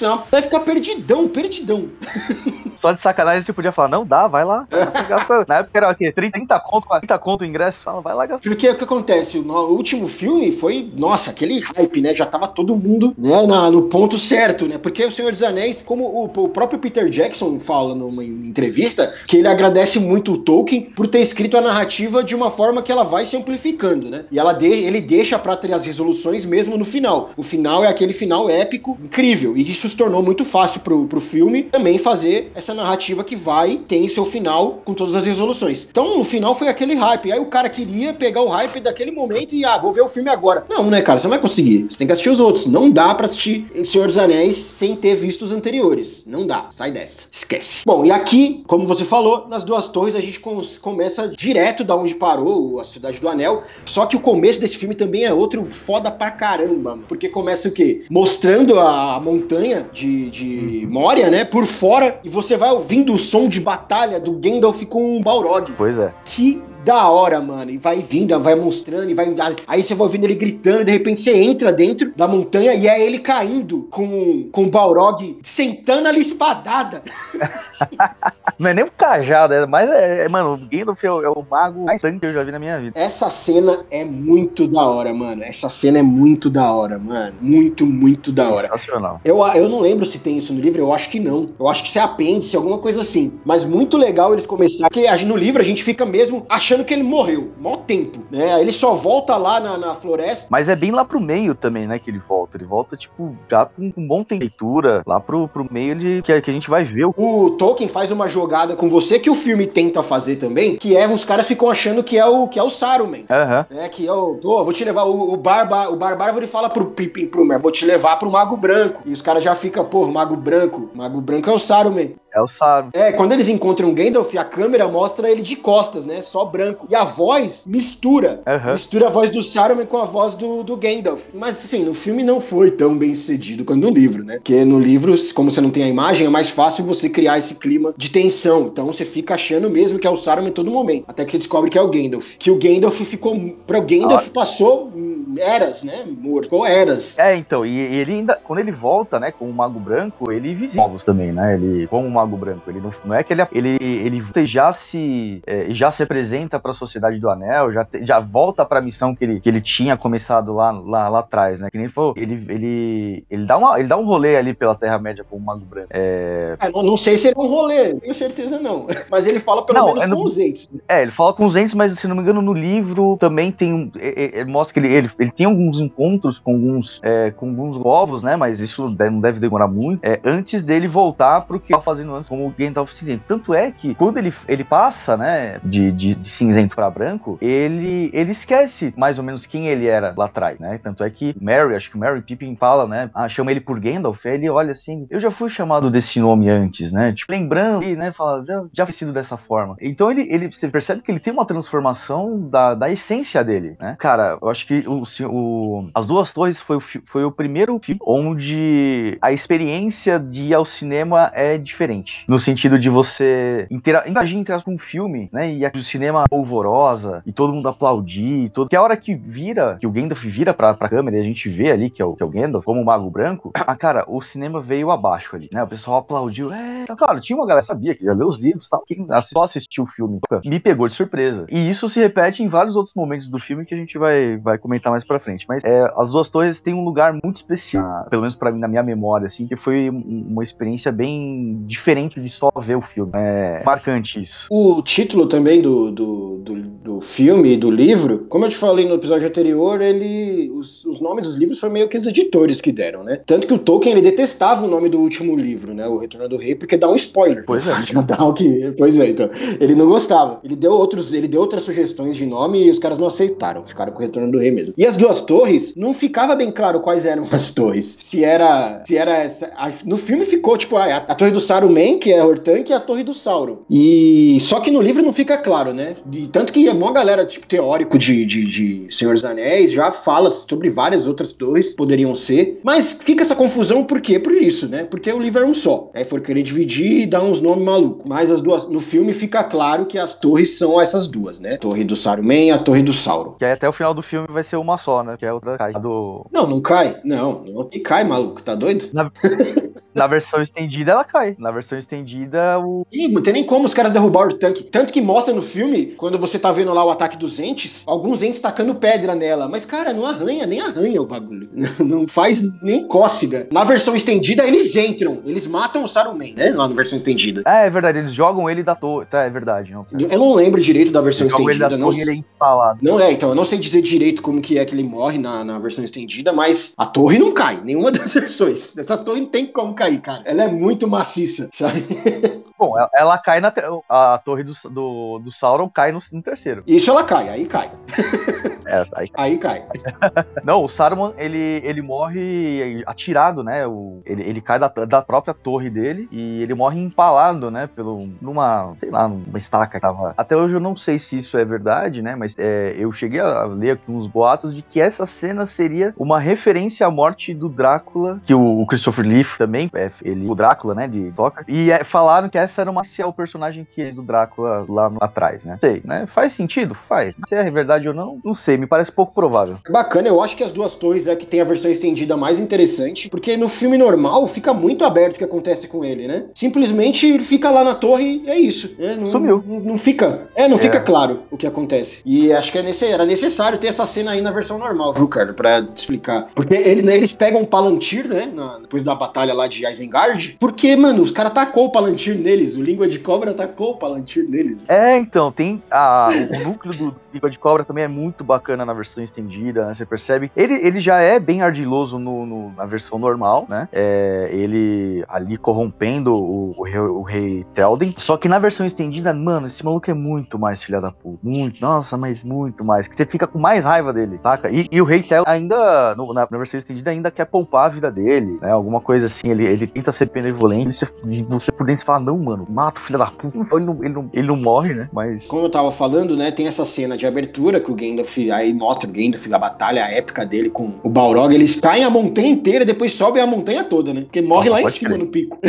vai 0.30 0.42
ficar 0.42 0.60
perdidão, 0.60 1.28
perdidão. 1.28 1.88
Só 2.76 2.92
de 2.92 3.00
sacanagem 3.00 3.42
você 3.42 3.52
podia 3.52 3.72
falar, 3.72 3.88
não 3.88 4.04
dá, 4.04 4.26
vai 4.26 4.44
lá. 4.44 4.66
Na 5.48 5.58
época 5.58 5.78
era 5.78 5.90
o 5.90 5.94
quê? 5.94 6.12
30 6.12 6.60
conto, 6.60 6.86
40 6.86 7.18
conto 7.18 7.42
o 7.42 7.44
ingresso. 7.44 7.84
Fala, 7.84 8.00
vai 8.00 8.14
lá 8.14 8.26
gastar. 8.26 8.48
Porque 8.48 8.68
o 8.68 8.74
que 8.74 8.84
acontece? 8.84 9.38
O 9.38 9.68
último 9.70 10.06
filme 10.06 10.52
foi, 10.52 10.90
nossa, 10.96 11.30
aquele 11.30 11.60
hype, 11.60 12.00
né? 12.00 12.14
Já 12.14 12.26
tava 12.26 12.46
todo 12.46 12.76
mundo 12.76 13.14
né, 13.16 13.46
na, 13.46 13.70
no 13.70 13.82
ponto 13.82 14.18
certo, 14.18 14.66
né? 14.66 14.78
Porque 14.78 15.04
o 15.04 15.12
Senhor 15.12 15.32
dos 15.32 15.42
Anéis, 15.42 15.82
como 15.82 16.04
o, 16.04 16.24
o 16.24 16.48
próprio 16.48 16.78
Peter 16.78 17.08
Jackson 17.08 17.58
fala 17.58 17.94
numa 17.94 18.24
entrevista, 18.24 19.14
que 19.26 19.38
ele 19.38 19.48
agradece 19.48 19.98
muito 19.98 20.32
o 20.32 20.38
Tolkien 20.38 20.82
por 20.82 21.06
ter 21.06 21.20
escrito 21.20 21.56
a 21.56 21.60
narrativa 21.60 22.22
de 22.22 22.34
uma 22.34 22.43
forma 22.50 22.82
que 22.82 22.92
ela 22.92 23.04
vai 23.04 23.26
se 23.26 23.36
amplificando, 23.36 24.08
né? 24.08 24.24
E 24.30 24.38
ela 24.38 24.52
de, 24.52 24.66
ele 24.66 25.00
deixa 25.00 25.38
para 25.38 25.56
ter 25.56 25.72
as 25.72 25.84
resoluções 25.84 26.44
mesmo 26.44 26.76
no 26.76 26.84
final. 26.84 27.30
O 27.36 27.42
final 27.42 27.84
é 27.84 27.88
aquele 27.88 28.12
final 28.12 28.48
épico, 28.48 28.98
incrível. 29.02 29.56
E 29.56 29.70
isso 29.70 29.88
se 29.88 29.96
tornou 29.96 30.22
muito 30.22 30.44
fácil 30.44 30.80
pro, 30.80 31.06
pro 31.06 31.20
filme 31.20 31.62
também 31.62 31.98
fazer 31.98 32.52
essa 32.54 32.74
narrativa 32.74 33.24
que 33.24 33.36
vai, 33.36 33.76
tem 33.88 34.08
seu 34.08 34.24
final 34.24 34.82
com 34.84 34.94
todas 34.94 35.14
as 35.14 35.26
resoluções. 35.26 35.86
Então, 35.90 36.18
no 36.18 36.24
final 36.24 36.56
foi 36.56 36.68
aquele 36.68 36.94
hype. 36.94 37.32
Aí 37.32 37.40
o 37.40 37.46
cara 37.46 37.68
queria 37.68 38.12
pegar 38.12 38.42
o 38.42 38.48
hype 38.48 38.80
daquele 38.80 39.10
momento 39.10 39.54
e, 39.54 39.64
ah, 39.64 39.78
vou 39.78 39.92
ver 39.92 40.02
o 40.02 40.08
filme 40.08 40.30
agora. 40.30 40.64
Não, 40.68 40.88
né, 40.90 41.02
cara? 41.02 41.18
Você 41.18 41.24
não 41.24 41.30
vai 41.30 41.40
conseguir. 41.40 41.86
Você 41.88 41.96
tem 41.96 42.06
que 42.06 42.12
assistir 42.12 42.30
os 42.30 42.40
outros. 42.40 42.66
Não 42.66 42.90
dá 42.90 43.14
para 43.14 43.26
assistir 43.26 43.66
Senhor 43.84 44.06
dos 44.06 44.18
Anéis 44.18 44.56
sem 44.56 44.96
ter 44.96 45.14
visto 45.14 45.42
os 45.42 45.52
anteriores. 45.52 46.24
Não 46.26 46.46
dá. 46.46 46.66
Sai 46.70 46.90
dessa. 46.90 47.26
Esquece. 47.30 47.82
Bom, 47.86 48.04
e 48.04 48.10
aqui, 48.10 48.62
como 48.66 48.86
você 48.86 49.04
falou, 49.04 49.46
nas 49.48 49.64
duas 49.64 49.88
torres 49.88 50.14
a 50.14 50.20
gente 50.20 50.40
começa 50.80 51.28
direto 51.28 51.84
da 51.84 51.96
onde 51.96 52.14
parou 52.14 52.33
a 52.80 52.84
Cidade 52.84 53.20
do 53.20 53.28
Anel. 53.28 53.62
Só 53.84 54.06
que 54.06 54.16
o 54.16 54.20
começo 54.20 54.60
desse 54.60 54.76
filme 54.76 54.94
também 54.94 55.24
é 55.24 55.32
outro 55.32 55.64
foda 55.64 56.10
pra 56.10 56.30
caramba. 56.30 56.98
Porque 57.08 57.28
começa 57.28 57.68
o 57.68 57.72
quê? 57.72 58.04
Mostrando 58.10 58.78
a 58.78 59.20
montanha 59.20 59.88
de, 59.92 60.30
de 60.30 60.86
Moria, 60.90 61.30
né? 61.30 61.44
Por 61.44 61.66
fora. 61.66 62.20
E 62.24 62.28
você 62.28 62.56
vai 62.56 62.70
ouvindo 62.70 63.14
o 63.14 63.18
som 63.18 63.48
de 63.48 63.60
batalha 63.60 64.20
do 64.20 64.32
Gandalf 64.32 64.84
com 64.84 65.18
o 65.18 65.22
Balrog. 65.22 65.72
Pois 65.76 65.98
é. 65.98 66.12
Que 66.24 66.62
da 66.84 67.08
hora, 67.08 67.40
mano. 67.40 67.70
E 67.70 67.78
vai 67.78 68.00
vindo, 68.02 68.38
vai 68.40 68.54
mostrando, 68.54 69.10
e 69.10 69.14
vai. 69.14 69.34
Aí 69.66 69.82
você 69.82 69.94
vai 69.94 70.06
ouvindo 70.06 70.24
ele 70.24 70.34
gritando, 70.34 70.82
e 70.82 70.84
de 70.84 70.92
repente 70.92 71.20
você 71.20 71.34
entra 71.34 71.72
dentro 71.72 72.12
da 72.14 72.28
montanha 72.28 72.74
e 72.74 72.86
é 72.86 73.04
ele 73.04 73.18
caindo 73.18 73.88
com, 73.90 74.48
com 74.52 74.64
o 74.64 74.70
Balrog 74.70 75.38
sentando 75.42 76.08
ali 76.08 76.20
espadada. 76.20 77.02
Não 78.58 78.70
é 78.70 78.74
nem 78.74 78.84
um 78.84 78.90
cajado, 78.96 79.54
é, 79.54 79.66
mas 79.66 79.90
é, 79.90 80.24
é 80.24 80.28
mano, 80.28 80.54
o 80.54 80.56
Gandalf 80.56 81.02
é 81.02 81.10
o, 81.10 81.22
é 81.22 81.28
o 81.28 81.44
mago 81.50 81.84
mais 81.84 82.00
sangue 82.00 82.20
que 82.20 82.26
eu 82.26 82.34
já 82.34 82.42
vi 82.42 82.52
na 82.52 82.58
minha 82.58 82.78
vida. 82.78 82.98
Essa 82.98 83.28
cena 83.28 83.84
é 83.90 84.04
muito 84.04 84.66
da 84.68 84.82
hora, 84.82 85.12
mano. 85.12 85.42
Essa 85.42 85.68
cena 85.68 85.98
é 85.98 86.02
muito 86.02 86.48
da 86.48 86.70
hora, 86.72 86.98
mano. 86.98 87.34
Muito, 87.40 87.84
muito 87.84 88.30
da 88.30 88.48
hora. 88.48 88.68
Sensacional. 88.68 89.20
Eu, 89.24 89.44
eu 89.54 89.68
não 89.68 89.80
lembro 89.80 90.06
se 90.06 90.18
tem 90.18 90.38
isso 90.38 90.52
no 90.52 90.60
livro, 90.60 90.80
eu 90.80 90.92
acho 90.92 91.08
que 91.10 91.18
não. 91.18 91.50
Eu 91.58 91.68
acho 91.68 91.82
que 91.82 91.90
se 91.90 91.98
é 91.98 92.02
apêndice, 92.02 92.56
alguma 92.56 92.78
coisa 92.78 93.00
assim. 93.00 93.32
Mas 93.44 93.64
muito 93.64 93.96
legal 93.96 94.32
eles 94.32 94.46
começarem. 94.46 94.90
Porque 94.90 95.24
no 95.24 95.36
livro 95.36 95.60
a 95.60 95.64
gente 95.64 95.82
fica 95.82 96.04
mesmo 96.04 96.44
achando 96.48 96.73
achando 96.74 96.84
que 96.84 96.92
ele 96.92 97.02
morreu, 97.02 97.52
mó 97.58 97.76
tempo, 97.76 98.18
né? 98.30 98.60
Ele 98.60 98.72
só 98.72 98.94
volta 98.94 99.36
lá 99.36 99.60
na, 99.60 99.78
na, 99.78 99.94
floresta. 99.94 100.48
Mas 100.50 100.68
é 100.68 100.74
bem 100.74 100.90
lá 100.90 101.04
pro 101.04 101.20
meio 101.20 101.54
também, 101.54 101.86
né, 101.86 101.98
que 101.98 102.10
ele 102.10 102.18
volta. 102.18 102.56
Ele 102.56 102.64
volta, 102.64 102.96
tipo, 102.96 103.36
já 103.48 103.64
com 103.64 103.92
um 103.96 104.06
bom 104.06 104.24
temperatura, 104.24 105.02
lá 105.06 105.20
pro, 105.20 105.48
pro 105.48 105.66
meio 105.70 105.92
ele, 105.92 106.22
que, 106.22 106.40
que 106.40 106.50
a 106.50 106.54
gente 106.54 106.68
vai 106.68 106.84
ver. 106.84 107.06
O... 107.16 107.50
Tolkien 107.50 107.88
faz 107.88 108.10
uma 108.10 108.28
jogada 108.28 108.74
com 108.74 108.88
você 108.88 109.18
que 109.18 109.30
o 109.30 109.34
filme 109.34 109.66
tenta 109.66 110.02
fazer 110.02 110.36
também, 110.36 110.76
que 110.76 110.96
é, 110.96 111.06
os 111.06 111.24
caras 111.24 111.46
ficam 111.46 111.70
achando 111.70 112.02
que 112.02 112.18
é 112.18 112.26
o, 112.26 112.48
que 112.48 112.58
é 112.58 112.62
o 112.62 112.70
Saruman. 112.70 113.20
Uhum. 113.30 113.78
É, 113.78 113.88
que 113.88 114.06
é 114.06 114.12
o, 114.12 114.34
pô, 114.36 114.64
vou 114.64 114.72
te 114.72 114.84
levar, 114.84 115.04
o, 115.04 115.32
o 115.32 115.36
Barba, 115.36 115.88
o 115.88 115.96
Barbárvore 115.96 116.46
fala 116.46 116.68
pro 116.68 116.86
Pippin, 116.86 117.26
pro 117.26 117.44
Mer, 117.44 117.60
vou 117.60 117.70
te 117.70 117.84
levar 117.84 118.16
pro 118.16 118.30
Mago 118.30 118.56
Branco. 118.56 119.02
E 119.06 119.12
os 119.12 119.22
caras 119.22 119.44
já 119.44 119.54
ficam, 119.54 119.84
pô, 119.84 120.06
Mago 120.06 120.36
Branco, 120.36 120.90
Mago 120.94 121.20
Branco 121.20 121.48
é 121.48 121.52
o 121.52 121.58
Saruman. 121.58 122.10
É 122.34 122.40
o 122.40 122.48
Saruman. 122.48 122.90
É, 122.92 123.12
quando 123.12 123.32
eles 123.32 123.48
encontram 123.48 123.94
Gandalf, 123.94 124.34
a 124.34 124.44
câmera 124.44 124.88
mostra 124.88 125.30
ele 125.30 125.40
de 125.40 125.54
costas, 125.54 126.04
né? 126.04 126.20
Só 126.20 126.44
branco. 126.44 126.86
E 126.90 126.94
a 126.94 127.04
voz 127.04 127.64
mistura. 127.64 128.42
Uhum. 128.44 128.72
Mistura 128.72 129.06
a 129.06 129.10
voz 129.10 129.30
do 129.30 129.40
Saruman 129.42 129.86
com 129.86 129.98
a 129.98 130.04
voz 130.04 130.34
do, 130.34 130.64
do 130.64 130.76
Gandalf. 130.76 131.28
Mas, 131.32 131.64
assim, 131.64 131.84
no 131.84 131.94
filme 131.94 132.24
não 132.24 132.40
foi 132.40 132.72
tão 132.72 132.98
bem 132.98 133.14
sucedido 133.14 133.64
quanto 133.64 133.82
no 133.82 133.90
livro, 133.90 134.24
né? 134.24 134.34
Porque 134.34 134.64
no 134.64 134.80
livro, 134.80 135.14
como 135.32 135.50
você 135.50 135.60
não 135.60 135.70
tem 135.70 135.84
a 135.84 135.88
imagem, 135.88 136.26
é 136.26 136.30
mais 136.30 136.50
fácil 136.50 136.84
você 136.84 137.08
criar 137.08 137.38
esse 137.38 137.54
clima 137.54 137.94
de 137.96 138.10
tensão. 138.10 138.66
Então 138.66 138.86
você 138.86 139.04
fica 139.04 139.34
achando 139.34 139.70
mesmo 139.70 140.00
que 140.00 140.06
é 140.06 140.10
o 140.10 140.16
Saruman 140.16 140.48
em 140.48 140.52
todo 140.52 140.70
momento. 140.70 141.04
Até 141.06 141.24
que 141.24 141.30
você 141.30 141.38
descobre 141.38 141.70
que 141.70 141.78
é 141.78 141.82
o 141.82 141.88
Gandalf. 141.88 142.34
Que 142.36 142.50
o 142.50 142.58
Gandalf 142.58 143.00
ficou. 143.02 143.34
Pra 143.64 143.78
o 143.78 143.82
Gandalf 143.82 144.26
ah. 144.26 144.30
passou 144.32 144.92
eras, 145.38 145.82
né? 145.82 146.04
Morto. 146.06 146.44
Ficou 146.44 146.66
eras. 146.66 147.18
É, 147.18 147.36
então. 147.36 147.64
E, 147.64 147.70
e, 147.70 147.96
ele 147.96 148.12
ainda. 148.12 148.38
Quando 148.42 148.58
ele 148.58 148.72
volta, 148.72 149.18
né, 149.18 149.32
com 149.32 149.48
o 149.48 149.52
Mago 149.52 149.78
Branco, 149.78 150.30
ele 150.30 150.54
visita 150.54 150.82
povos 150.82 151.04
também, 151.04 151.32
né? 151.32 151.54
Ele. 151.54 151.86
Como 151.86 152.06
o 152.06 152.10
Mago 152.24 152.36
Branco. 152.36 152.70
Ele 152.70 152.80
não, 152.80 152.90
não 153.04 153.14
é 153.14 153.22
que 153.22 153.32
ele, 153.32 153.42
ele, 153.52 153.78
ele 153.80 154.46
já 154.46 154.72
se 154.72 155.42
é, 155.46 155.66
já 155.70 155.90
se 155.90 156.02
apresenta 156.02 156.58
para 156.58 156.70
a 156.70 156.74
Sociedade 156.74 157.18
do 157.18 157.28
Anel, 157.28 157.72
já, 157.72 157.84
te, 157.84 158.04
já 158.04 158.18
volta 158.18 158.64
para 158.64 158.78
a 158.78 158.82
missão 158.82 159.14
que 159.14 159.24
ele, 159.24 159.40
que 159.40 159.48
ele 159.48 159.60
tinha 159.60 159.96
começado 159.96 160.52
lá, 160.52 160.70
lá, 160.70 161.08
lá 161.08 161.18
atrás, 161.20 161.60
né? 161.60 161.68
Que 161.70 161.76
nem 161.76 161.86
ele 161.86 161.92
falou, 161.92 162.14
ele, 162.16 162.34
ele, 162.48 163.24
ele, 163.30 163.46
dá 163.46 163.56
uma, 163.56 163.78
ele 163.78 163.88
dá 163.88 163.96
um 163.96 164.04
rolê 164.04 164.36
ali 164.36 164.54
pela 164.54 164.74
Terra-média 164.74 165.24
com 165.24 165.36
o 165.36 165.40
Mago 165.40 165.64
Branco. 165.64 165.88
É... 165.90 166.56
É, 166.58 166.70
não, 166.70 166.82
não, 166.82 166.96
sei 166.96 167.16
se 167.16 167.28
ele 167.28 167.34
é 167.36 167.40
um 167.40 167.48
rolê, 167.48 167.94
tenho 167.94 168.14
certeza 168.14 168.58
não. 168.58 168.86
Mas 169.10 169.26
ele 169.26 169.40
fala 169.40 169.64
pelo 169.64 169.78
não, 169.78 169.86
menos 169.86 170.02
é 170.02 170.06
no, 170.06 170.16
com 170.16 170.24
os 170.24 170.38
entes. 170.38 170.74
É, 170.88 171.02
ele 171.02 171.10
fala 171.10 171.32
com 171.34 171.44
os 171.44 171.56
entes, 171.56 171.74
mas 171.74 171.92
se 171.92 172.06
não 172.06 172.16
me 172.16 172.22
engano, 172.22 172.40
no 172.40 172.52
livro 172.52 173.16
também 173.18 173.52
tem. 173.52 173.92
É, 173.98 174.40
é, 174.40 174.44
mostra 174.44 174.74
que 174.74 174.80
ele, 174.86 174.94
ele, 174.94 175.10
ele 175.18 175.30
tem 175.30 175.46
alguns 175.46 175.80
encontros 175.80 176.38
com 176.38 176.52
alguns, 176.52 177.00
com 177.36 177.48
alguns 177.48 177.76
ovos, 177.84 178.22
né? 178.22 178.36
Mas 178.36 178.60
isso 178.60 178.88
não 178.98 179.20
deve 179.20 179.40
demorar 179.40 179.68
muito. 179.68 180.00
antes 180.24 180.62
dele 180.62 180.86
voltar 180.86 181.42
pro 181.42 181.60
que 181.60 181.72
tava 181.72 181.82
fazendo 181.82 182.13
antes 182.14 182.28
como 182.28 182.54
Gandalf 182.56 182.92
cinzento. 182.92 183.24
Tanto 183.26 183.54
é 183.54 183.70
que 183.70 183.94
quando 183.94 184.18
ele, 184.18 184.32
ele 184.48 184.64
passa, 184.64 185.16
né, 185.16 185.60
de, 185.64 185.92
de, 185.92 186.14
de 186.14 186.28
cinzento 186.28 186.74
para 186.74 186.90
branco, 186.90 187.38
ele, 187.40 188.10
ele 188.12 188.32
esquece 188.32 188.92
mais 188.96 189.18
ou 189.18 189.24
menos 189.24 189.46
quem 189.46 189.68
ele 189.68 189.86
era 189.86 190.14
lá 190.16 190.26
atrás, 190.26 190.58
né? 190.58 190.78
Tanto 190.82 191.04
é 191.04 191.10
que 191.10 191.34
Mary, 191.40 191.74
acho 191.74 191.90
que 191.90 191.98
Mary 191.98 192.20
Pippin 192.20 192.56
fala, 192.56 192.86
né, 192.86 193.10
ah, 193.14 193.28
chama 193.28 193.50
ele 193.50 193.60
por 193.60 193.78
Gandalf, 193.78 194.24
aí 194.26 194.34
ele 194.34 194.50
olha 194.50 194.72
assim, 194.72 195.06
eu 195.10 195.20
já 195.20 195.30
fui 195.30 195.48
chamado 195.48 195.90
desse 195.90 196.20
nome 196.20 196.48
antes, 196.48 196.92
né? 196.92 197.12
Tipo, 197.12 197.32
lembrando, 197.32 197.86
né, 197.96 198.12
fala, 198.12 198.44
já, 198.44 198.64
já 198.72 198.86
foi 198.86 198.92
sido 198.92 199.12
dessa 199.12 199.36
forma. 199.36 199.76
Então 199.80 200.10
ele, 200.10 200.26
ele, 200.30 200.50
você 200.50 200.68
percebe 200.68 201.02
que 201.02 201.10
ele 201.10 201.20
tem 201.20 201.32
uma 201.32 201.46
transformação 201.46 202.48
da, 202.48 202.74
da 202.74 202.90
essência 202.90 203.42
dele, 203.44 203.76
né? 203.80 203.96
Cara, 203.98 204.38
eu 204.40 204.48
acho 204.48 204.66
que 204.66 204.84
o, 204.86 205.04
o 205.28 205.88
As 205.94 206.06
Duas 206.06 206.32
Torres 206.32 206.60
foi 206.60 206.76
o, 206.76 206.80
foi 206.80 207.24
o 207.24 207.32
primeiro 207.32 207.78
filme 207.82 208.00
onde 208.04 209.18
a 209.20 209.32
experiência 209.32 210.18
de 210.18 210.44
ir 210.44 210.54
ao 210.54 210.64
cinema 210.64 211.30
é 211.34 211.56
diferente. 211.58 212.03
No 212.26 212.38
sentido 212.38 212.78
de 212.78 212.88
você 212.88 213.66
interagir 213.70 214.38
entre 214.38 214.54
com 214.62 214.74
um 214.74 214.78
filme, 214.78 215.28
né? 215.32 215.52
E 215.52 215.66
o 215.66 215.82
cinema 215.82 216.24
polvorosa 216.28 217.22
e 217.26 217.32
todo 217.32 217.52
mundo 217.52 217.68
aplaudir, 217.68 218.50
todo... 218.50 218.68
que 218.68 218.76
a 218.76 218.82
hora 218.82 218.96
que 218.96 219.14
vira, 219.14 219.76
que 219.80 219.86
o 219.86 219.90
Gandalf 219.90 220.22
vira 220.24 220.54
pra, 220.54 220.74
pra 220.74 220.88
câmera 220.88 221.16
e 221.16 221.20
a 221.20 221.24
gente 221.24 221.48
vê 221.48 221.72
ali 221.72 221.90
que 221.90 222.00
é 222.00 222.04
o, 222.04 222.14
que 222.14 222.22
é 222.22 222.26
o 222.26 222.30
Gandalf 222.30 222.64
como 222.64 222.80
o 222.80 222.84
Mago 222.84 223.10
Branco, 223.10 223.50
a 223.54 223.76
cara, 223.76 224.04
o 224.06 224.20
cinema 224.22 224.60
veio 224.60 224.90
abaixo 224.90 225.34
ali, 225.34 225.48
né? 225.52 225.62
O 225.62 225.66
pessoal 225.66 225.98
aplaudiu, 225.98 226.52
é... 226.52 226.84
Claro, 226.96 227.20
tinha 227.20 227.36
uma 227.36 227.46
galera 227.46 227.62
que 227.62 227.66
sabia, 227.66 227.94
que 227.94 228.04
já 228.04 228.12
leu 228.12 228.26
os 228.26 228.38
livros 228.38 228.68
tal, 228.68 228.82
quem 228.86 229.06
só 229.22 229.42
assistiu 229.42 229.84
o 229.84 229.86
filme 229.86 230.20
me 230.44 230.60
pegou 230.60 230.88
de 230.88 230.94
surpresa. 230.94 231.46
E 231.50 231.70
isso 231.70 231.88
se 231.88 232.00
repete 232.00 232.42
em 232.42 232.48
vários 232.48 232.76
outros 232.76 232.94
momentos 232.94 233.28
do 233.28 233.38
filme 233.38 233.64
que 233.64 233.74
a 233.74 233.78
gente 233.78 233.98
vai, 233.98 234.36
vai 234.36 234.58
comentar 234.58 234.92
mais 234.92 235.04
pra 235.04 235.18
frente. 235.18 235.46
Mas 235.48 235.64
é, 235.64 235.92
as 235.96 236.10
duas 236.10 236.28
torres 236.28 236.60
têm 236.60 236.74
um 236.74 236.84
lugar 236.84 237.12
muito 237.12 237.36
especial, 237.36 238.06
pelo 238.08 238.22
menos 238.22 238.34
para 238.34 238.52
mim, 238.52 238.60
na 238.60 238.68
minha 238.68 238.82
memória, 238.82 239.26
assim, 239.26 239.46
que 239.46 239.56
foi 239.56 239.90
uma 239.90 240.42
experiência 240.42 240.92
bem 240.92 241.64
diferente 241.66 241.83
de 242.20 242.28
só 242.28 242.50
ver 242.62 242.76
o 242.76 242.82
filme. 242.82 243.12
É 243.14 243.62
marcante 243.64 244.20
isso. 244.20 244.46
O 244.50 244.82
título 244.82 245.26
também 245.26 245.60
do, 245.60 245.90
do, 245.90 246.33
do, 246.44 246.54
do, 246.54 247.00
filme 247.00 247.54
e 247.54 247.56
do 247.56 247.70
livro, 247.70 248.26
como 248.28 248.44
eu 248.44 248.50
te 248.50 248.56
falei 248.56 248.86
no 248.86 248.94
episódio 248.94 249.26
anterior, 249.26 249.80
ele. 249.80 250.50
Os, 250.50 250.84
os 250.84 251.00
nomes 251.00 251.26
dos 251.26 251.36
livros 251.36 251.58
foram 251.58 251.72
meio 251.72 251.88
que 251.88 251.96
os 251.96 252.06
editores 252.06 252.60
que 252.60 252.70
deram, 252.70 253.02
né? 253.02 253.20
Tanto 253.24 253.46
que 253.46 253.54
o 253.54 253.58
Tolkien 253.58 253.92
ele 253.92 254.02
detestava 254.02 254.64
o 254.64 254.68
nome 254.68 254.88
do 254.88 254.98
último 254.98 255.34
livro, 255.34 255.72
né? 255.72 255.88
O 255.88 255.96
Retorno 255.96 256.28
do 256.28 256.36
Rei, 256.36 256.54
porque 256.54 256.76
dá 256.76 256.88
um 256.88 256.94
spoiler. 256.94 257.44
Pois 257.46 257.66
é. 257.66 257.74
Que... 258.34 258.72
Pois 258.76 258.98
é, 258.98 259.10
então. 259.10 259.30
Ele 259.60 259.74
não 259.74 259.86
gostava. 259.86 260.40
Ele 260.42 260.56
deu 260.56 260.72
outros, 260.72 261.12
ele 261.12 261.28
deu 261.28 261.40
outras 261.40 261.62
sugestões 261.62 262.16
de 262.16 262.26
nome 262.26 262.64
e 262.64 262.70
os 262.70 262.78
caras 262.78 262.98
não 262.98 263.06
aceitaram. 263.06 263.64
Ficaram 263.64 263.92
com 263.92 263.98
o 263.98 264.02
Retorno 264.02 264.30
do 264.30 264.38
Rei 264.38 264.50
mesmo. 264.50 264.74
E 264.76 264.84
as 264.84 264.96
duas 264.96 265.20
torres, 265.20 265.74
não 265.76 265.94
ficava 265.94 266.34
bem 266.34 266.50
claro 266.50 266.80
quais 266.80 267.06
eram 267.06 267.28
as 267.30 267.52
torres. 267.52 267.96
Se 268.00 268.24
era. 268.24 268.82
Se 268.86 268.96
era 268.96 269.16
essa. 269.18 269.52
a- 269.56 269.72
no 269.84 269.96
filme 269.96 270.24
ficou, 270.24 270.56
tipo, 270.56 270.76
a, 270.76 270.96
a 270.96 271.14
torre 271.14 271.30
do 271.30 271.40
Saruman, 271.40 271.98
que 271.98 272.12
é 272.12 272.18
a 272.18 272.26
Hortank, 272.26 272.70
e 272.70 272.72
a 272.72 272.80
torre 272.80 273.02
do 273.02 273.14
Sauron. 273.14 273.58
E. 273.70 274.38
Só 274.40 274.60
que 274.60 274.70
no 274.70 274.80
livro 274.80 275.02
não 275.02 275.12
fica 275.12 275.36
claro, 275.36 275.72
né? 275.72 275.94
E 276.12 276.26
tanto 276.34 276.52
que 276.52 276.68
a 276.68 276.74
maior 276.74 276.92
galera, 276.92 277.24
tipo, 277.24 277.46
teórico 277.46 277.96
de, 277.96 278.26
de, 278.26 278.44
de 278.44 278.86
Senhor 278.92 279.14
dos 279.14 279.24
Anéis 279.24 279.70
já 279.70 279.92
fala 279.92 280.32
sobre 280.32 280.68
várias 280.68 281.06
outras 281.06 281.32
torres 281.32 281.70
que 281.70 281.76
poderiam 281.76 282.16
ser. 282.16 282.58
Mas 282.64 282.92
fica 282.92 283.22
essa 283.22 283.36
confusão 283.36 283.84
por 283.84 284.00
quê? 284.00 284.18
Por 284.18 284.32
isso, 284.32 284.66
né? 284.66 284.82
Porque 284.82 285.12
o 285.12 285.20
livro 285.20 285.44
é 285.44 285.46
um 285.46 285.54
só. 285.54 285.92
Aí 285.94 286.04
for 286.04 286.20
querer 286.20 286.42
dividir 286.42 287.02
e 287.02 287.06
dar 287.06 287.22
uns 287.22 287.40
nomes 287.40 287.64
malucos. 287.64 288.04
Mas 288.04 288.32
as 288.32 288.40
duas. 288.40 288.68
No 288.68 288.80
filme 288.80 289.12
fica 289.12 289.44
claro 289.44 289.86
que 289.86 289.96
as 289.96 290.12
torres 290.12 290.58
são 290.58 290.80
essas 290.80 291.06
duas, 291.06 291.38
né? 291.38 291.54
A 291.54 291.58
torre 291.58 291.84
do 291.84 291.94
Saruman 291.94 292.46
e 292.46 292.50
a 292.50 292.58
torre 292.58 292.82
do 292.82 292.92
Sauron. 292.92 293.36
Que 293.38 293.44
aí 293.44 293.52
até 293.52 293.68
o 293.68 293.72
final 293.72 293.94
do 293.94 294.02
filme 294.02 294.26
vai 294.28 294.42
ser 294.42 294.56
uma 294.56 294.76
só, 294.76 295.04
né? 295.04 295.16
Que 295.16 295.24
é 295.24 295.28
a 295.28 295.34
outra 295.34 295.56
cai. 295.56 295.72
Do... 295.74 296.26
Não, 296.32 296.48
não 296.48 296.60
cai. 296.60 296.98
Não, 297.04 297.44
não 297.44 297.68
e 297.72 297.78
cai, 297.78 298.02
maluco. 298.02 298.42
Tá 298.42 298.56
doido? 298.56 298.88
Na 299.94 300.08
versão 300.08 300.42
estendida 300.42 300.90
ela 300.90 301.04
cai. 301.04 301.36
Na 301.38 301.52
versão 301.52 301.78
estendida, 301.78 302.58
o. 302.58 302.84
Ih, 302.92 303.06
não 303.06 303.22
tem 303.22 303.32
nem 303.32 303.44
como 303.44 303.66
os 303.66 303.72
caras 303.72 303.92
derrubar 303.92 304.26
o 304.26 304.34
tanque. 304.34 304.64
Tanto 304.64 304.92
que 304.92 305.00
mostra 305.00 305.32
no 305.32 305.40
filme, 305.40 305.94
quando 305.96 306.23
você 306.26 306.38
tá 306.38 306.50
vendo 306.52 306.72
lá 306.72 306.84
o 306.84 306.90
ataque 306.90 307.16
dos 307.16 307.38
entes, 307.38 307.82
alguns 307.86 308.22
entes 308.22 308.40
tacando 308.40 308.74
pedra 308.74 309.14
nela. 309.14 309.48
Mas, 309.48 309.64
cara, 309.64 309.92
não 309.92 310.06
arranha, 310.06 310.46
nem 310.46 310.60
arranha 310.60 311.00
o 311.00 311.06
bagulho. 311.06 311.48
Não 311.78 312.06
faz 312.08 312.42
nem 312.62 312.86
cócega. 312.86 313.48
Na 313.52 313.64
versão 313.64 313.94
estendida, 313.94 314.46
eles 314.46 314.74
entram. 314.74 315.20
Eles 315.24 315.46
matam 315.46 315.84
o 315.84 315.88
Saruman, 315.88 316.32
né? 316.34 316.50
Lá 316.50 316.68
na 316.68 316.74
versão 316.74 316.96
estendida. 316.96 317.42
É, 317.46 317.66
é 317.66 317.70
verdade, 317.70 317.98
eles 317.98 318.12
jogam 318.12 318.48
ele 318.48 318.62
da 318.62 318.74
torre. 318.74 319.06
Tá, 319.06 319.22
é 319.22 319.30
verdade. 319.30 319.72
Não, 319.72 319.86
Eu 319.98 320.18
não 320.18 320.34
lembro 320.34 320.60
direito 320.60 320.90
da 320.90 321.00
versão 321.00 321.26
Eles 321.26 321.32
jogam 321.32 321.50
ele 321.50 321.58
da 321.58 321.66
estendida. 321.66 321.84
Não, 321.84 321.90
torre 321.90 322.02
ele 322.02 322.10
é 322.10 322.14
empalado. 322.14 322.78
não 322.82 323.00
é, 323.00 323.12
então, 323.12 323.28
eu 323.30 323.34
não 323.34 323.44
sei 323.44 323.58
dizer 323.58 323.82
direito 323.82 324.22
como 324.22 324.40
que 324.40 324.58
é 324.58 324.64
que 324.64 324.74
ele 324.74 324.82
morre 324.82 325.18
na, 325.18 325.44
na 325.44 325.58
versão 325.58 325.84
estendida, 325.84 326.32
mas 326.32 326.72
a 326.76 326.86
torre 326.86 327.18
não 327.18 327.32
cai. 327.32 327.60
Nenhuma 327.62 327.90
das 327.92 328.12
versões. 328.14 328.76
Essa 328.76 328.96
torre 328.96 329.20
não 329.20 329.28
tem 329.28 329.46
como 329.46 329.74
cair, 329.74 330.00
cara. 330.00 330.22
Ela 330.24 330.44
é 330.44 330.48
muito 330.48 330.88
maciça, 330.88 331.48
sabe? 331.52 331.84
Bom, 332.64 332.78
ela, 332.78 332.90
ela 332.94 333.18
cai 333.18 333.40
na. 333.40 333.52
A 333.88 334.18
torre 334.24 334.42
do, 334.42 334.52
do, 334.70 335.18
do 335.18 335.30
Sauron 335.30 335.68
cai 335.68 335.92
no, 335.92 336.00
no 336.12 336.22
terceiro. 336.22 336.62
Isso 336.66 336.90
ela 336.90 337.04
cai, 337.04 337.28
aí 337.28 337.46
cai. 337.46 337.70
É, 338.66 338.84
aí 338.94 339.08
Aí 339.14 339.38
cai. 339.38 339.62
Não, 340.42 340.64
o 340.64 340.68
Saruman, 340.68 341.12
ele, 341.18 341.60
ele 341.64 341.82
morre 341.82 342.82
atirado, 342.86 343.44
né? 343.44 343.66
O, 343.66 344.00
ele, 344.06 344.22
ele 344.22 344.40
cai 344.40 344.58
da, 344.58 344.68
da 344.68 345.02
própria 345.02 345.34
torre 345.34 345.68
dele 345.68 346.08
e 346.10 346.42
ele 346.42 346.54
morre 346.54 346.80
empalado, 346.80 347.50
né? 347.50 347.68
Pelo, 347.74 348.08
numa, 348.20 348.74
sei 348.80 348.90
lá, 348.90 349.08
numa 349.08 349.38
estaca 349.38 349.72
que 349.72 349.80
tava. 349.80 350.14
Até 350.16 350.36
hoje 350.36 350.54
eu 350.54 350.60
não 350.60 350.76
sei 350.76 350.98
se 350.98 351.18
isso 351.18 351.36
é 351.36 351.44
verdade, 351.44 352.00
né? 352.00 352.16
Mas 352.16 352.34
é, 352.38 352.74
eu 352.78 352.92
cheguei 352.92 353.20
a 353.20 353.44
ler 353.44 353.72
aqui 353.72 353.90
uns 353.90 354.06
boatos 354.06 354.54
de 354.54 354.62
que 354.62 354.80
essa 354.80 355.06
cena 355.06 355.46
seria 355.46 355.92
uma 355.96 356.18
referência 356.18 356.86
à 356.86 356.90
morte 356.90 357.34
do 357.34 357.48
Drácula, 357.48 358.20
que 358.24 358.34
o, 358.34 358.60
o 358.60 358.66
Christopher 358.66 359.04
Leaf 359.04 359.36
também, 359.36 359.70
é, 359.74 359.90
ele, 360.02 360.26
o 360.26 360.34
Drácula, 360.34 360.74
né? 360.74 360.88
De 360.88 361.12
Tolkien. 361.12 361.44
E 361.48 361.70
é, 361.70 361.84
falaram 361.84 362.28
que 362.28 362.38
essa 362.38 362.53
era 362.60 362.70
uma 362.70 362.84
se 362.84 363.00
é 363.02 363.06
o 363.06 363.12
personagem 363.12 363.66
que 363.74 363.82
é 363.82 363.90
do 363.92 364.02
Drácula 364.02 364.64
lá 364.68 364.90
atrás, 365.00 365.44
né? 365.44 365.58
Sei, 365.60 365.80
né? 365.84 366.06
Faz 366.06 366.32
sentido? 366.32 366.74
Faz. 366.88 367.14
Se 367.28 367.34
é 367.34 367.50
verdade 367.50 367.88
ou 367.88 367.94
não, 367.94 368.18
não 368.24 368.34
sei. 368.34 368.56
Me 368.56 368.66
parece 368.66 368.90
pouco 368.92 369.14
provável. 369.14 369.56
Bacana, 369.70 370.08
eu 370.08 370.20
acho 370.22 370.36
que 370.36 370.44
as 370.44 370.52
duas 370.52 370.74
torres 370.74 371.06
é 371.06 371.16
que 371.16 371.26
tem 371.26 371.40
a 371.40 371.44
versão 371.44 371.70
estendida 371.70 372.16
mais 372.16 372.38
interessante, 372.40 373.08
porque 373.08 373.36
no 373.36 373.48
filme 373.48 373.76
normal 373.78 374.26
fica 374.26 374.52
muito 374.54 374.84
aberto 374.84 375.14
o 375.16 375.18
que 375.18 375.24
acontece 375.24 375.66
com 375.68 375.84
ele, 375.84 376.06
né? 376.06 376.24
Simplesmente 376.34 377.06
ele 377.06 377.22
fica 377.24 377.50
lá 377.50 377.64
na 377.64 377.74
torre 377.74 378.22
e 378.24 378.30
é 378.30 378.38
isso. 378.38 378.74
né? 378.78 378.94
Não, 378.96 379.06
Sumiu. 379.06 379.42
Não, 379.46 379.60
não 379.60 379.78
fica. 379.78 380.28
É, 380.34 380.46
não 380.48 380.56
É. 380.56 380.60
fica 380.60 380.80
claro 380.80 381.22
o 381.30 381.36
que 381.36 381.46
acontece. 381.46 382.00
E 382.04 382.32
acho 382.32 382.52
que 382.52 382.58
é 382.58 382.62
nesse, 382.62 382.84
era 382.86 383.04
necessário 383.04 383.58
ter 383.58 383.68
essa 383.68 383.86
cena 383.86 384.12
aí 384.12 384.20
na 384.22 384.30
versão 384.30 384.58
normal, 384.58 384.92
viu, 384.92 385.08
cara? 385.08 385.32
Pra 385.32 385.62
te 385.62 385.76
explicar. 385.78 386.28
Porque 386.34 386.54
ele, 386.54 386.82
né, 386.82 386.96
eles 386.96 387.12
pegam 387.12 387.40
um 387.42 387.44
Palantir, 387.44 388.06
né? 388.08 388.26
na- 388.32 388.58
depois 388.58 388.82
da 388.82 388.94
batalha 388.94 389.32
lá 389.34 389.46
de 389.46 389.66
Isengard. 389.66 390.36
Porque, 390.38 390.74
mano, 390.76 391.02
os 391.02 391.10
caras 391.10 391.32
tacou 391.32 391.66
o 391.66 391.72
Palantir 391.72 392.16
neles. 392.34 392.56
O 392.56 392.62
Língua 392.62 392.88
de 392.88 392.98
Cobra 392.98 393.32
tacou 393.32 393.72
o 393.72 393.76
Palantir 393.76 394.28
neles. 394.28 394.62
É, 394.68 394.96
então, 394.96 395.30
tem 395.30 395.62
a, 395.70 396.08
o, 396.30 396.44
núcleo 396.48 396.74
do 396.74 396.96
Língua 397.12 397.30
de 397.30 397.38
Cobra 397.38 397.64
também 397.64 397.84
é 397.84 397.88
muito 397.88 398.24
bacana 398.24 398.64
na 398.64 398.72
versão 398.74 399.02
estendida, 399.02 399.66
né? 399.66 399.74
Você 399.74 399.86
percebe. 399.86 400.30
Ele, 400.36 400.54
ele 400.54 400.80
já 400.80 400.98
é 400.98 401.18
bem 401.20 401.42
ardiloso 401.42 401.98
no, 401.98 402.26
no- 402.26 402.52
na 402.56 402.64
versão 402.66 402.98
normal, 402.98 403.46
né? 403.48 403.68
É, 403.72 404.28
ele 404.32 405.04
ali 405.08 405.36
corrompendo 405.36 406.12
o, 406.14 406.54
o, 406.56 406.62
rei, 406.64 406.78
o 406.78 407.02
rei 407.02 407.44
Telden. 407.54 407.94
Só 407.98 408.16
que 408.16 408.28
na 408.28 408.38
versão 408.38 408.66
estendida, 408.66 409.12
mano, 409.14 409.46
esse 409.46 409.64
maluco 409.64 409.90
é 409.90 409.94
muito 409.94 410.38
mais 410.38 410.62
filha 410.62 410.80
da 410.80 410.90
puta. 410.90 411.18
Muito, 411.22 411.60
nossa, 411.60 411.96
mas 411.96 412.22
muito 412.22 412.64
mais. 412.64 412.88
Você 412.88 413.06
fica 413.06 413.26
com 413.26 413.38
mais 413.38 413.64
raiva 413.64 413.92
dele, 413.92 414.18
saca? 414.22 414.50
E, 414.50 414.66
e 414.70 414.80
o 414.80 414.84
rei 414.84 415.02
Telden 415.02 415.24
ainda, 415.32 415.94
no- 415.94 416.12
na, 416.12 416.26
na 416.30 416.38
versão 416.38 416.58
estendida, 416.58 416.90
ainda 416.90 417.10
quer 417.10 417.26
poupar 417.26 417.66
a 417.66 417.68
vida 417.68 417.90
dele, 417.90 418.38
né? 418.40 418.50
Alguma 418.50 418.80
coisa 418.80 419.06
assim. 419.06 419.28
Ele, 419.30 419.44
ele 419.44 419.66
tenta 419.66 419.92
ser 419.92 420.10
benevolente. 420.10 420.72
Você, 420.74 420.88
você 421.28 421.52
por 421.52 421.66
dentro 421.66 421.84
fala, 421.84 422.00
não, 422.00 422.18
mano, 422.24 422.46
mata 422.48 422.80
o 422.80 422.82
filho 422.84 422.98
da 422.98 423.06
puta. 423.06 423.38
Ele 423.56 423.64
não, 423.64 423.76
ele, 423.84 423.88
não, 423.94 424.10
ele 424.12 424.26
não 424.28 424.36
morre, 424.36 424.74
né? 424.74 424.88
Mas. 424.92 425.24
Como 425.26 425.42
eu 425.44 425.50
tava 425.50 425.70
falando, 425.70 426.16
né, 426.16 426.30
tem 426.30 426.46
essa 426.46 426.64
cena 426.64 426.96
de 426.96 427.06
abertura 427.06 427.60
que 427.60 427.70
o 427.70 427.74
Gandalf, 427.74 428.16
aí 428.32 428.52
mostra 428.52 428.88
o 428.88 428.92
Gandalf, 428.92 429.26
a 429.32 429.38
batalha 429.38 429.80
épica 429.80 430.24
dele 430.24 430.50
com 430.50 430.72
o 430.82 430.88
Balrog, 430.88 431.34
eles 431.34 431.60
caem 431.60 431.84
a 431.84 431.90
montanha 431.90 432.28
inteira 432.28 432.64
e 432.64 432.66
depois 432.66 432.92
sobem 432.92 433.22
a 433.22 433.26
montanha 433.26 433.62
toda, 433.64 433.92
né? 433.92 434.00
Porque 434.02 434.22
morre 434.22 434.48
Nossa, 434.48 434.62
lá 434.62 434.68
em 434.68 434.72
cima 434.72 434.90
crer. 434.90 434.98
no 435.00 435.06
pico. 435.06 435.38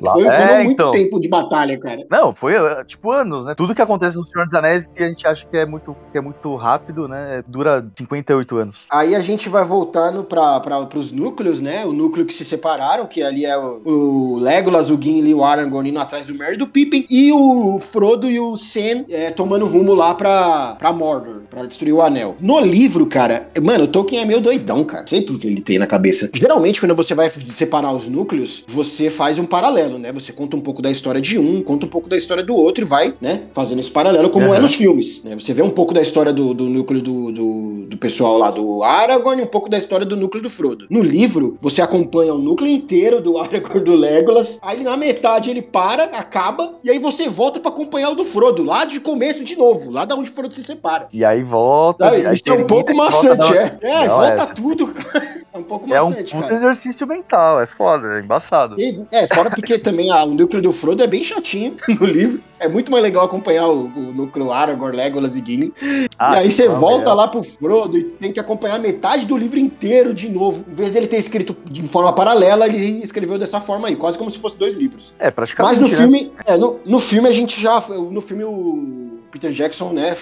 Lá- 0.00 0.12
Foi, 0.12 0.26
É, 0.26 0.58
muito 0.58 0.72
então. 0.72 0.90
tempo 0.92 1.18
de 1.20 1.28
batalha, 1.28 1.76
cara. 1.78 2.04
Não, 2.08 2.32
foi 2.32 2.54
uh, 2.56 2.84
tipo 2.84 3.10
anos, 3.10 3.44
né? 3.44 3.54
Tudo 3.56 3.74
que 3.74 3.82
acontece 3.82 4.16
no 4.16 4.22
Senhor 4.24 4.44
dos 4.44 4.54
Anéis 4.54 4.86
que 4.94 5.02
a 5.02 5.08
gente 5.08 5.26
acha 5.26 5.44
que 5.44 5.56
é 5.56 5.66
muito, 5.66 5.96
que 6.12 6.18
é 6.18 6.20
muito 6.20 6.54
rápido, 6.54 7.08
né? 7.08 7.42
Dura 7.48 7.84
58 7.98 8.56
anos. 8.58 8.86
Aí 8.90 9.14
a 9.16 9.20
gente 9.20 9.48
vai 9.48 9.64
voltando 9.64 10.22
para 10.22 10.60
pros 10.86 11.10
núcleos, 11.10 11.60
né? 11.60 11.84
O 11.84 11.92
núcleo 11.92 12.24
que 12.24 12.32
se 12.32 12.44
separaram, 12.44 13.06
que 13.06 13.22
ali 13.24 13.44
é 13.44 13.58
o, 13.58 13.80
o 13.84 14.38
Legolas, 14.38 14.88
o 14.88 14.96
Gimli 15.00 15.34
o 15.34 15.42
Aragorn 15.42 15.87
indo 15.88 15.98
atrás 15.98 16.26
do 16.26 16.34
Merry 16.34 16.54
e 16.54 16.58
do 16.58 16.66
Pippin, 16.66 17.06
e 17.08 17.32
o 17.32 17.78
Frodo 17.78 18.30
e 18.30 18.38
o 18.38 18.56
Sam 18.56 19.04
é, 19.08 19.30
tomando 19.30 19.66
rumo 19.66 19.94
lá 19.94 20.14
pra, 20.14 20.76
pra 20.78 20.92
Mordor, 20.92 21.42
pra 21.50 21.64
destruir 21.64 21.92
o 21.92 22.02
anel. 22.02 22.36
No 22.40 22.60
livro, 22.60 23.06
cara, 23.06 23.48
mano, 23.62 23.84
o 23.84 23.88
Tolkien 23.88 24.22
é 24.22 24.24
meio 24.24 24.40
doidão, 24.40 24.84
cara. 24.84 25.06
Sei 25.06 25.22
por 25.22 25.38
que 25.38 25.46
ele 25.46 25.60
tem 25.60 25.78
na 25.78 25.86
cabeça. 25.86 26.30
Geralmente, 26.34 26.80
quando 26.80 26.94
você 26.94 27.14
vai 27.14 27.30
separar 27.52 27.92
os 27.92 28.06
núcleos, 28.08 28.64
você 28.66 29.10
faz 29.10 29.38
um 29.38 29.46
paralelo, 29.46 29.98
né? 29.98 30.12
Você 30.12 30.32
conta 30.32 30.56
um 30.56 30.60
pouco 30.60 30.82
da 30.82 30.90
história 30.90 31.20
de 31.20 31.38
um, 31.38 31.62
conta 31.62 31.86
um 31.86 31.88
pouco 31.88 32.08
da 32.08 32.16
história 32.16 32.42
do 32.42 32.54
outro 32.54 32.84
e 32.84 32.86
vai, 32.86 33.14
né? 33.20 33.42
Fazendo 33.52 33.80
esse 33.80 33.90
paralelo, 33.90 34.30
como 34.30 34.46
é 34.46 34.50
Aham. 34.50 34.60
nos 34.60 34.74
filmes. 34.74 35.22
Né? 35.24 35.34
Você 35.38 35.52
vê 35.52 35.62
um 35.62 35.70
pouco 35.70 35.94
da 35.94 36.02
história 36.02 36.32
do, 36.32 36.54
do 36.54 36.64
núcleo 36.64 37.00
do, 37.00 37.32
do, 37.32 37.86
do 37.86 37.96
pessoal 37.96 38.38
lá 38.38 38.50
do 38.50 38.82
Aragorn 38.82 39.40
e 39.40 39.44
um 39.44 39.48
pouco 39.48 39.68
da 39.68 39.78
história 39.78 40.04
do 40.04 40.16
núcleo 40.16 40.42
do 40.42 40.50
Frodo. 40.50 40.86
No 40.90 41.02
livro, 41.02 41.56
você 41.60 41.80
acompanha 41.80 42.34
o 42.34 42.38
núcleo 42.38 42.70
inteiro 42.70 43.20
do 43.20 43.38
Aragorn 43.38 43.84
do 43.84 43.96
Legolas. 43.96 44.58
Aí 44.62 44.82
na 44.82 44.96
metade 44.96 45.50
ele 45.50 45.62
para, 45.62 45.77
acaba, 45.82 46.74
e 46.82 46.90
aí 46.90 46.98
você 46.98 47.28
volta 47.28 47.60
pra 47.60 47.70
acompanhar 47.70 48.10
o 48.10 48.14
do 48.14 48.24
Frodo, 48.24 48.62
lá 48.64 48.84
de 48.84 49.00
começo 49.00 49.44
de 49.44 49.56
novo, 49.56 49.90
lá 49.90 50.04
da 50.04 50.14
onde 50.14 50.30
o 50.30 50.32
Frodo 50.32 50.54
se 50.54 50.62
separa. 50.62 51.08
E 51.12 51.24
aí 51.24 51.42
volta. 51.42 52.04
Sabe? 52.06 52.26
aí 52.26 52.34
Isso 52.34 52.42
é 52.48 52.52
um 52.52 52.66
pouco 52.66 52.92
volta 52.94 53.04
maçante, 53.34 53.52
da- 53.52 53.56
é. 53.56 53.78
É, 53.82 54.06
Não, 54.08 54.16
volta 54.16 54.42
é. 54.42 54.46
tudo, 54.46 54.86
cara. 54.88 55.37
É 55.58 55.60
um 55.60 55.64
pouco 55.64 55.92
É 55.92 56.00
um 56.00 56.10
maçante, 56.10 56.32
puta 56.32 56.42
cara. 56.44 56.54
exercício 56.54 57.06
mental, 57.06 57.60
é 57.60 57.66
foda, 57.66 58.18
é 58.18 58.20
embaçado. 58.20 58.80
E- 58.80 59.02
É, 59.10 59.26
fora 59.26 59.50
porque 59.50 59.78
também 59.78 60.10
ah, 60.10 60.24
o 60.24 60.34
núcleo 60.34 60.62
do 60.62 60.72
Frodo 60.72 61.02
é 61.02 61.06
bem 61.06 61.24
chatinho 61.24 61.76
no 62.00 62.06
livro. 62.06 62.40
É 62.60 62.68
muito 62.68 62.90
mais 62.90 63.02
legal 63.02 63.24
acompanhar 63.24 63.68
o, 63.68 63.86
o 63.86 64.12
núcleo 64.12 64.52
Aragorn, 64.52 64.96
Legolas 64.96 65.34
e 65.36 65.42
Gimli. 65.44 65.72
Ah, 66.18 66.36
e 66.36 66.38
aí 66.38 66.50
você 66.50 66.68
volta 66.68 67.10
é. 67.10 67.12
lá 67.12 67.26
pro 67.28 67.42
Frodo 67.42 67.98
e 67.98 68.04
tem 68.04 68.32
que 68.32 68.40
acompanhar 68.40 68.78
metade 68.78 69.26
do 69.26 69.36
livro 69.36 69.58
inteiro 69.58 70.14
de 70.14 70.28
novo. 70.28 70.64
Em 70.68 70.74
vez 70.74 70.92
dele 70.92 71.06
ter 71.08 71.18
escrito 71.18 71.56
de 71.64 71.82
forma 71.86 72.12
paralela, 72.12 72.66
ele 72.66 73.02
escreveu 73.02 73.38
dessa 73.38 73.60
forma 73.60 73.88
aí, 73.88 73.96
quase 73.96 74.16
como 74.16 74.30
se 74.30 74.38
fosse 74.38 74.56
dois 74.56 74.76
livros. 74.76 75.12
É, 75.18 75.30
praticamente. 75.30 75.80
Mas 75.80 75.82
no 75.82 75.88
né? 75.88 75.96
filme, 75.96 76.32
é, 76.46 76.56
no, 76.56 76.78
no 76.84 77.00
filme 77.00 77.28
a 77.28 77.32
gente 77.32 77.60
já, 77.60 77.80
no 77.88 78.20
filme 78.20 78.44
o 78.44 79.18
Peter 79.30 79.50
Jackson, 79.52 79.92
né, 79.92 80.16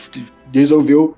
resolveu 0.53 1.17